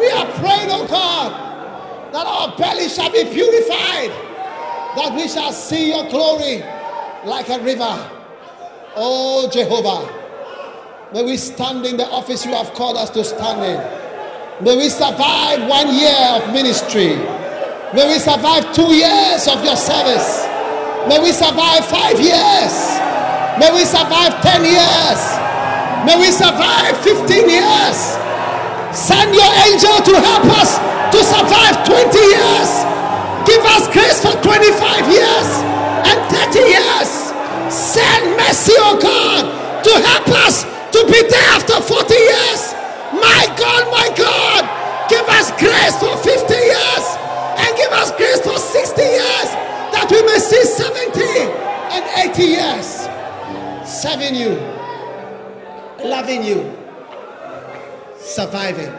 We 0.00 0.10
are 0.10 0.26
praying, 0.40 0.68
oh 0.72 0.86
God, 0.88 2.12
that 2.12 2.26
our 2.26 2.56
belly 2.56 2.88
shall 2.88 3.12
be 3.12 3.24
purified, 3.24 4.10
that 4.96 5.12
we 5.14 5.28
shall 5.28 5.52
see 5.52 5.88
your 5.90 6.08
glory 6.10 6.62
like 7.24 7.48
a 7.48 7.58
river. 7.60 8.10
Oh 8.96 9.48
Jehovah, 9.52 10.06
may 11.12 11.24
we 11.24 11.36
stand 11.36 11.84
in 11.86 11.96
the 11.96 12.06
office 12.08 12.44
you 12.44 12.52
have 12.52 12.72
called 12.74 12.96
us 12.96 13.10
to 13.10 13.24
stand 13.24 13.62
in. 13.64 14.64
May 14.64 14.76
we 14.76 14.88
survive 14.88 15.68
one 15.68 15.92
year 15.94 16.14
of 16.30 16.52
ministry. 16.52 17.16
May 17.94 18.06
we 18.06 18.18
survive 18.18 18.72
two 18.74 18.94
years 18.94 19.46
of 19.48 19.64
your 19.64 19.76
service. 19.76 20.46
May 21.08 21.18
we 21.20 21.32
survive 21.32 21.84
five 21.86 22.20
years. 22.20 23.03
May 23.58 23.70
we 23.72 23.84
survive 23.86 24.42
ten 24.42 24.64
years. 24.64 25.20
May 26.04 26.20
we 26.20 26.28
survive 26.30 26.98
15 27.00 27.48
years. 27.48 27.98
Send 28.92 29.32
your 29.32 29.52
angel 29.64 29.96
to 30.04 30.14
help 30.20 30.44
us 30.60 30.76
to 31.14 31.20
survive 31.24 31.80
20 31.88 32.12
years. 32.12 32.70
Give 33.48 33.64
us 33.78 33.88
grace 33.88 34.20
for 34.20 34.36
25 34.44 35.08
years 35.08 35.48
and 36.04 36.18
30 36.28 36.60
years. 36.76 37.10
Send 37.72 38.36
mercy, 38.36 38.76
oh 38.84 39.00
God, 39.00 39.48
to 39.86 39.92
help 40.12 40.28
us 40.44 40.64
to 40.92 41.00
be 41.08 41.20
there 41.24 41.50
after 41.56 41.80
40 41.80 42.12
years. 42.12 42.74
My 43.16 43.48
God, 43.56 43.88
my 43.88 44.08
God, 44.12 44.62
give 45.08 45.24
us 45.40 45.54
grace 45.56 45.96
for 46.02 46.12
50 46.20 46.52
years 46.52 47.04
and 47.64 47.70
give 47.78 47.92
us 47.96 48.12
grace 48.18 48.42
for 48.44 48.58
60 48.58 49.00
years 49.00 49.48
that 49.96 50.06
we 50.10 50.20
may 50.26 50.38
see 50.38 50.64
70 50.64 51.22
and 51.96 52.04
80 52.34 52.42
years 52.44 53.03
serving 53.86 54.34
you, 54.34 54.54
loving 56.04 56.42
you, 56.42 56.72
surviving. 58.18 58.92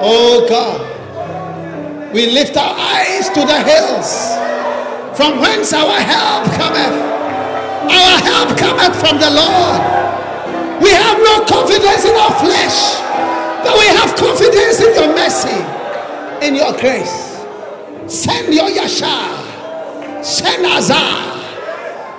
Oh 0.00 0.46
God, 0.48 2.12
we 2.12 2.30
lift 2.30 2.56
our 2.56 2.74
eyes 2.78 3.28
to 3.30 3.40
the 3.40 3.62
hills 3.62 4.36
from 5.16 5.40
whence 5.40 5.72
our 5.72 6.00
help 6.00 6.44
cometh. 6.52 7.00
Our 7.90 8.18
help 8.20 8.58
cometh 8.58 8.98
from 9.00 9.18
the 9.18 9.30
Lord. 9.30 9.80
We 10.82 10.90
have 10.90 11.18
no 11.18 11.44
confidence 11.46 12.04
in 12.04 12.14
our 12.16 12.34
flesh, 12.40 13.00
but 13.64 13.78
we 13.78 13.86
have 13.86 14.14
confidence 14.16 14.80
in 14.80 14.94
your 14.94 15.14
mercy, 15.14 16.46
in 16.46 16.54
your 16.54 16.72
grace. 16.78 17.32
Send 18.06 18.52
your 18.52 18.68
Yasha, 18.68 20.22
send 20.22 20.66
Azar, 20.66 21.33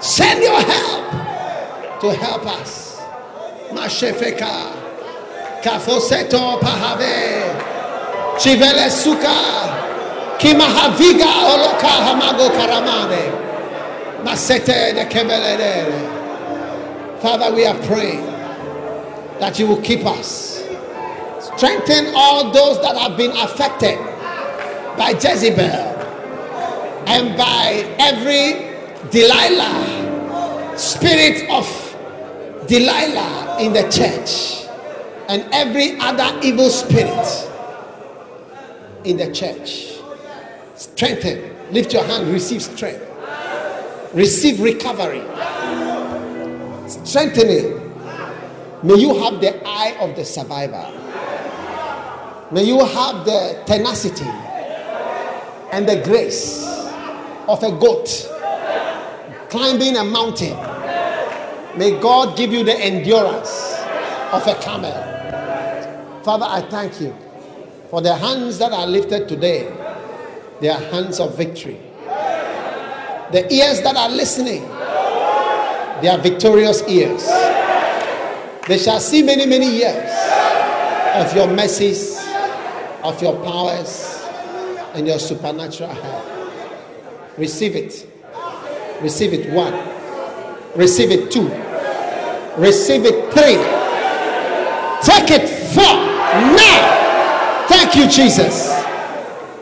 send 0.05 0.43
your 0.43 0.61
help 0.61 1.99
to 1.99 2.11
help 2.13 2.45
us. 2.45 3.01
Mashefeka, 3.71 4.71
Kafoseto 5.63 6.59
Pahave, 6.59 7.57
Chivele 8.37 8.89
Suka, 8.89 9.35
Kimahaviga 10.37 11.25
Oloka 11.25 11.93
Hamago 12.05 12.49
Karamane, 12.51 14.23
Masete 14.23 14.93
de 14.93 15.05
Kebelere. 15.05 16.13
Father, 17.19 17.55
we 17.55 17.65
are 17.65 17.77
praying 17.87 18.23
that 19.39 19.57
you 19.57 19.65
will 19.65 19.81
keep 19.81 20.05
us. 20.05 20.63
Strengthen 21.39 22.13
all 22.15 22.51
those 22.51 22.79
that 22.81 22.95
have 22.95 23.17
been 23.17 23.31
affected 23.31 23.97
by 24.97 25.11
Jezebel 25.19 25.95
and 27.07 27.35
by 27.35 27.95
every 27.97 28.64
Delilah, 29.11 30.77
spirit 30.77 31.49
of 31.49 31.65
Delilah 32.67 33.57
in 33.59 33.73
the 33.73 33.83
church, 33.89 34.67
and 35.29 35.45
every 35.53 35.97
other 35.99 36.39
evil 36.43 36.69
spirit 36.69 37.51
in 39.03 39.17
the 39.17 39.31
church. 39.31 39.99
Strengthen. 40.75 41.55
Lift 41.71 41.93
your 41.93 42.03
hand, 42.03 42.31
receive 42.31 42.61
strength. 42.61 43.03
Receive 44.13 44.59
recovery. 44.59 45.21
Strengthening. 46.87 47.81
May 48.83 48.95
you 48.95 49.15
have 49.19 49.41
the 49.41 49.61
eye 49.65 49.95
of 49.99 50.15
the 50.15 50.23
survivor. 50.23 50.91
May 52.51 52.63
you 52.63 52.85
have 52.85 53.25
the 53.25 53.63
tenacity 53.65 54.29
and 55.71 55.87
the 55.89 56.01
grace 56.03 56.63
of 57.47 57.63
a 57.63 57.71
goat 57.71 58.31
climbing 59.49 59.97
a 59.97 60.03
mountain. 60.03 60.55
May 61.77 61.99
God 61.99 62.37
give 62.37 62.51
you 62.53 62.63
the 62.63 62.75
endurance 62.75 63.75
of 64.31 64.47
a 64.47 64.55
camel. 64.61 64.93
Father, 66.23 66.45
I 66.47 66.61
thank 66.69 66.99
you 67.01 67.15
for 67.89 68.01
the 68.01 68.15
hands 68.15 68.57
that 68.59 68.71
are 68.71 68.87
lifted 68.87 69.27
today. 69.27 69.71
They 70.61 70.69
are 70.69 70.79
hands 70.79 71.19
of 71.19 71.37
victory. 71.37 71.79
The 73.31 73.45
ears 73.51 73.81
that 73.81 73.95
are 73.95 74.09
listening, 74.09 74.61
they 76.01 76.07
are 76.07 76.17
victorious 76.17 76.81
ears. 76.87 77.25
They 78.67 78.77
shall 78.77 78.99
see 78.99 79.21
many, 79.21 79.45
many 79.45 79.69
years 79.69 80.11
of 81.15 81.35
your 81.35 81.47
mercies, 81.47 82.17
of 83.03 83.21
your 83.21 83.35
powers, 83.43 84.23
and 84.93 85.05
your 85.05 85.19
supernatural 85.19 85.89
help. 85.89 87.37
Receive 87.37 87.75
it. 87.75 88.07
Receive 89.01 89.33
it. 89.33 89.49
One. 89.51 89.73
Receive 90.75 91.11
it. 91.11 91.31
Two. 91.31 91.47
Receive 92.57 93.05
it. 93.05 93.33
Three. 93.33 93.57
Take 95.01 95.31
it. 95.31 95.49
Four. 95.73 95.83
Now. 95.83 97.65
Thank 97.67 97.95
you, 97.95 98.07
Jesus, 98.07 98.83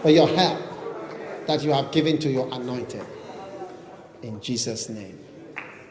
for 0.02 0.10
your 0.10 0.28
help 0.28 0.60
that 1.48 1.64
you 1.64 1.72
have 1.72 1.92
given 1.92 2.18
to 2.20 2.30
your 2.30 2.48
anointed. 2.54 3.06
In 4.22 4.42
Jesus' 4.42 4.90
name. 4.90 5.18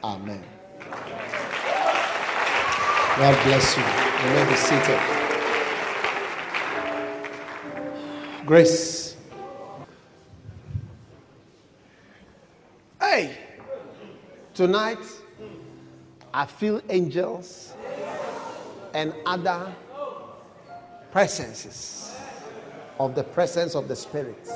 Amen. 0.05 0.43
God 3.19 3.45
bless 3.45 3.77
you. 3.77 3.83
You 3.83 4.35
may 4.35 4.45
be 4.51 4.57
seated. 4.57 5.01
Grace. 8.47 9.02
Hey, 13.13 13.37
tonight 14.55 15.05
I 16.33 16.47
feel 16.47 16.81
angels 16.89 17.75
and 18.95 19.13
other 19.27 19.71
presences 21.11 22.17
of 22.99 23.15
the 23.15 23.23
presence 23.23 23.75
of 23.75 23.87
the 23.87 23.97
Spirit. 23.97 24.49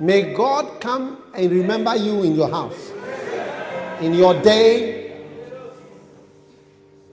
May 0.00 0.32
God 0.32 0.80
come 0.80 1.24
and 1.34 1.50
remember 1.50 1.94
you 1.94 2.22
in 2.22 2.36
your 2.36 2.48
house, 2.48 2.90
in 4.00 4.14
your 4.14 4.40
day 4.40 5.20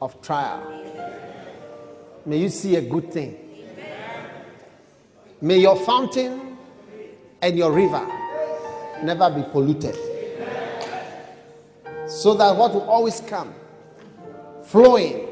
of 0.02 0.22
trial. 0.22 0.86
May 2.26 2.38
you 2.38 2.48
see 2.48 2.78
a 2.78 2.82
good 2.82 3.12
thing. 3.12 3.38
May 5.41 5.58
your 5.58 5.76
fountain 5.76 6.58
and 7.41 7.58
your 7.58 7.74
river 7.74 8.08
never 9.04 9.30
be 9.30 9.44
polluted. 9.52 9.98
So 12.14 12.35
that 12.35 12.56
what 12.56 12.73
will 12.76 12.88
always 12.90 13.22
come 13.22 13.53
flowing 14.64 15.27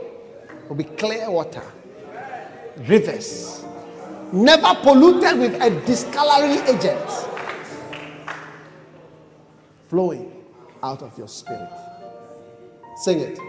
will 0.67 0.75
be 0.75 0.83
clear 0.83 1.29
water, 1.29 1.63
rivers, 2.87 3.63
never 4.33 4.73
polluted 4.81 5.37
with 5.39 5.61
a 5.61 5.69
discoloring 5.85 6.57
agent, 6.67 7.09
flowing 9.89 10.43
out 10.81 11.03
of 11.03 11.15
your 11.19 11.27
spirit. 11.27 11.69
Sing 12.97 13.19
it. 13.19 13.39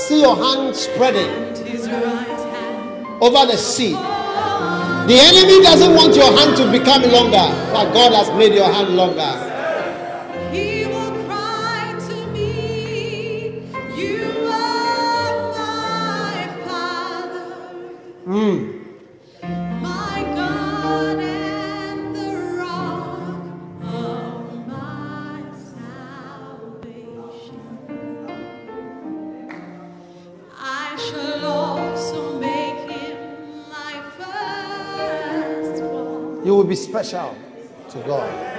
see 0.00 0.20
your 0.22 0.36
hand 0.36 0.74
spreading 0.74 1.30
over 3.20 3.46
the 3.46 3.56
sea. 3.56 3.92
The 3.92 5.18
enemy 5.18 5.62
doesn't 5.62 5.94
want 5.94 6.16
your 6.16 6.30
hand 6.36 6.56
to 6.56 6.70
become 6.70 7.02
longer, 7.10 7.48
but 7.72 7.92
God 7.92 8.12
has 8.12 8.30
made 8.38 8.54
your 8.54 8.72
hand 8.72 8.96
longer. 8.96 9.50
special 36.80 37.36
to 37.90 37.98
God. 38.00 38.49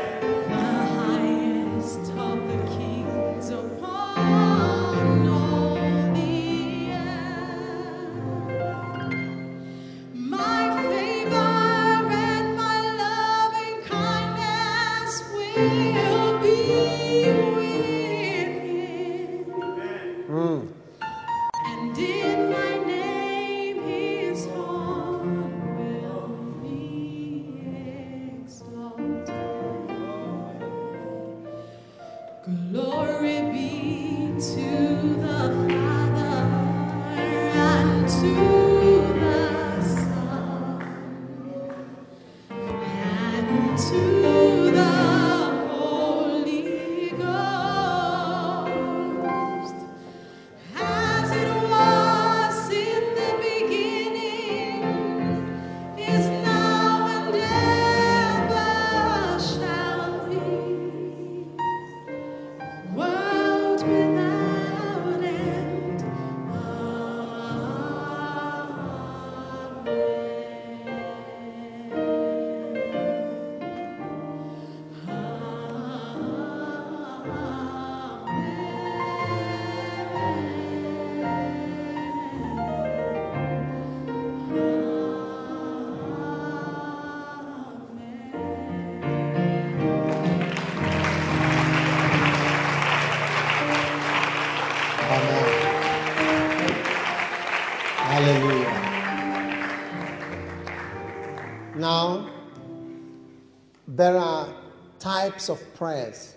prayers. 105.82 106.36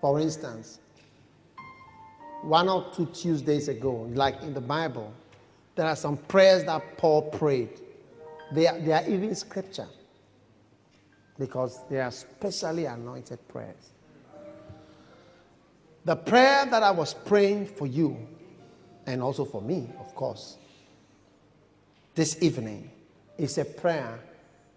For 0.00 0.18
instance, 0.18 0.78
one 2.40 2.66
or 2.70 2.90
two 2.96 3.04
Tuesdays 3.04 3.68
ago, 3.68 4.08
like 4.14 4.40
in 4.40 4.54
the 4.54 4.62
Bible, 4.62 5.12
there 5.74 5.84
are 5.84 5.94
some 5.94 6.16
prayers 6.16 6.64
that 6.64 6.96
Paul 6.96 7.20
prayed. 7.20 7.68
They 8.54 8.66
are, 8.66 8.80
they 8.80 8.92
are 8.92 9.06
even 9.06 9.34
scripture 9.34 9.88
because 11.38 11.80
they 11.90 12.00
are 12.00 12.10
specially 12.10 12.86
anointed 12.86 13.46
prayers. 13.46 13.90
The 16.06 16.16
prayer 16.16 16.64
that 16.64 16.82
I 16.82 16.92
was 16.92 17.12
praying 17.12 17.66
for 17.66 17.86
you, 17.86 18.16
and 19.04 19.22
also 19.22 19.44
for 19.44 19.60
me, 19.60 19.86
of 20.00 20.14
course, 20.14 20.56
this 22.14 22.42
evening 22.42 22.90
is 23.36 23.58
a 23.58 23.66
prayer 23.66 24.18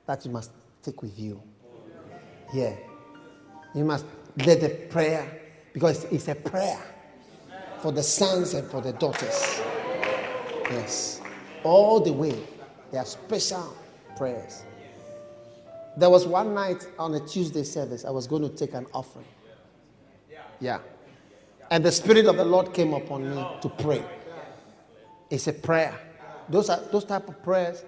that 0.06 0.26
you 0.26 0.32
must 0.32 0.52
take 0.84 1.02
with 1.02 1.18
you. 1.18 1.42
Yeah. 2.54 2.76
You 3.74 3.86
must 3.86 4.06
let 4.46 4.62
the 4.62 4.70
prayer, 4.70 5.42
because 5.74 6.06
it's 6.06 6.28
a 6.28 6.36
prayer 6.36 6.80
for 7.82 7.92
the 7.92 8.04
sons 8.04 8.54
and 8.54 8.70
for 8.70 8.82
the 8.82 8.94
daughters. 8.94 9.62
Yes. 10.70 11.22
All 11.64 12.00
the 12.00 12.14
way. 12.14 12.38
They 12.92 12.98
are 12.98 13.06
special 13.06 13.76
prayers. 14.18 14.64
There 15.98 16.10
was 16.10 16.28
one 16.28 16.54
night 16.54 16.88
on 17.00 17.14
a 17.16 17.20
Tuesday 17.20 17.64
service, 17.64 18.06
I 18.06 18.12
was 18.12 18.28
going 18.28 18.44
to 18.44 18.50
take 18.50 18.74
an 18.74 18.86
offering. 18.94 19.26
Yeah. 20.60 20.80
And 21.70 21.84
the 21.84 21.92
Spirit 21.92 22.26
of 22.26 22.38
the 22.38 22.46
Lord 22.46 22.74
came 22.74 22.94
upon 22.94 23.30
me 23.30 23.46
to 23.62 23.70
pray. 23.70 24.04
It's 25.30 25.48
a 25.48 25.54
prayer. 25.54 25.98
Those, 26.50 26.70
are, 26.70 26.82
those 26.92 27.06
type 27.06 27.28
of 27.30 27.42
prayers, 27.42 27.84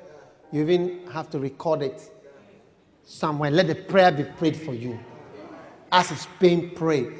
you 0.51 0.61
even 0.61 1.07
have 1.11 1.29
to 1.31 1.39
record 1.39 1.81
it 1.81 2.01
somewhere. 3.03 3.51
Let 3.51 3.67
the 3.67 3.75
prayer 3.75 4.11
be 4.11 4.23
prayed 4.23 4.55
for 4.55 4.73
you. 4.73 4.97
As 5.93 6.11
it's 6.11 6.27
being 6.39 6.71
prayed, 6.71 7.13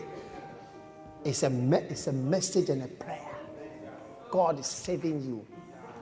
it's 1.24 1.44
a, 1.44 1.50
me- 1.52 1.78
it's 1.78 2.08
a 2.08 2.12
message 2.12 2.70
and 2.70 2.82
a 2.82 2.88
prayer. 2.88 3.20
God 4.32 4.60
is 4.60 4.66
saving 4.66 5.22
you. 5.24 5.46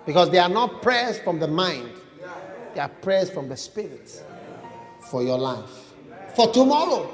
Because 0.06 0.30
they 0.30 0.38
are 0.40 0.48
not 0.48 0.82
prayers 0.82 1.20
from 1.20 1.38
the 1.38 1.50
mind, 1.50 1.92
they 2.74 2.80
are 2.80 2.88
prayers 2.88 3.30
from 3.30 3.50
the 3.50 3.58
Spirit 3.58 4.24
for 5.02 5.22
your 5.22 5.38
life. 5.38 5.94
For 6.34 6.48
tomorrow. 6.54 7.10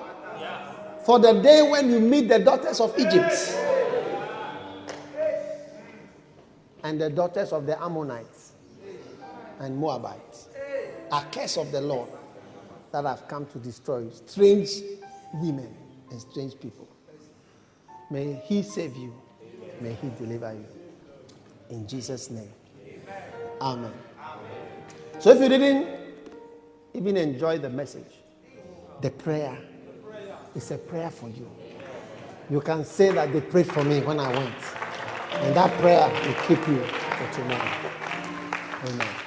For 1.04 1.18
the 1.18 1.34
day 1.42 1.64
when 1.68 1.90
you 1.90 2.02
meet 2.02 2.30
the 2.30 2.38
daughters 2.38 2.80
of 2.80 2.94
Egypt 3.00 3.34
and 6.84 7.02
the 7.02 7.10
daughters 7.10 7.52
of 7.52 7.66
the 7.66 7.82
Ammonites 7.82 8.52
and 9.60 9.76
Moabites. 9.76 10.50
A 11.12 11.24
curse 11.32 11.58
of 11.58 11.72
the 11.72 11.82
Lord 11.82 12.10
that 12.92 13.06
have 13.06 13.28
come 13.28 13.48
to 13.48 13.58
destroy 13.58 14.08
strange 14.12 14.70
women 15.42 15.74
and 16.12 16.22
strange 16.22 16.60
people. 16.60 16.88
May 18.10 18.42
He 18.46 18.64
save 18.64 18.96
you. 18.96 19.14
May 19.82 19.94
He 19.94 20.10
deliver 20.18 20.54
you. 20.54 20.66
In 21.70 21.88
Jesus' 21.88 22.30
name. 22.30 22.52
Amen. 23.62 23.94
So 25.20 25.32
if 25.32 25.42
you 25.42 25.50
didn't 25.50 25.88
even 26.94 27.18
enjoy 27.18 27.58
the 27.58 27.70
message, 27.70 28.06
the 29.02 29.10
prayer 29.10 29.58
is 30.56 30.72
a 30.72 30.78
prayer 30.78 31.10
for 31.10 31.30
you. 31.30 31.50
You 32.50 32.62
can 32.62 32.86
say 32.86 33.12
that 33.12 33.34
they 33.34 33.42
prayed 33.42 33.68
for 33.68 33.84
me 33.84 34.00
when 34.02 34.20
I 34.20 34.30
went. 34.30 34.56
And 35.42 35.56
that 35.56 35.78
prayer 35.80 36.08
will 36.08 36.34
keep 36.48 36.68
you 36.68 36.82
for 37.18 37.34
tomorrow. 37.34 37.72
Amen. 38.88 39.27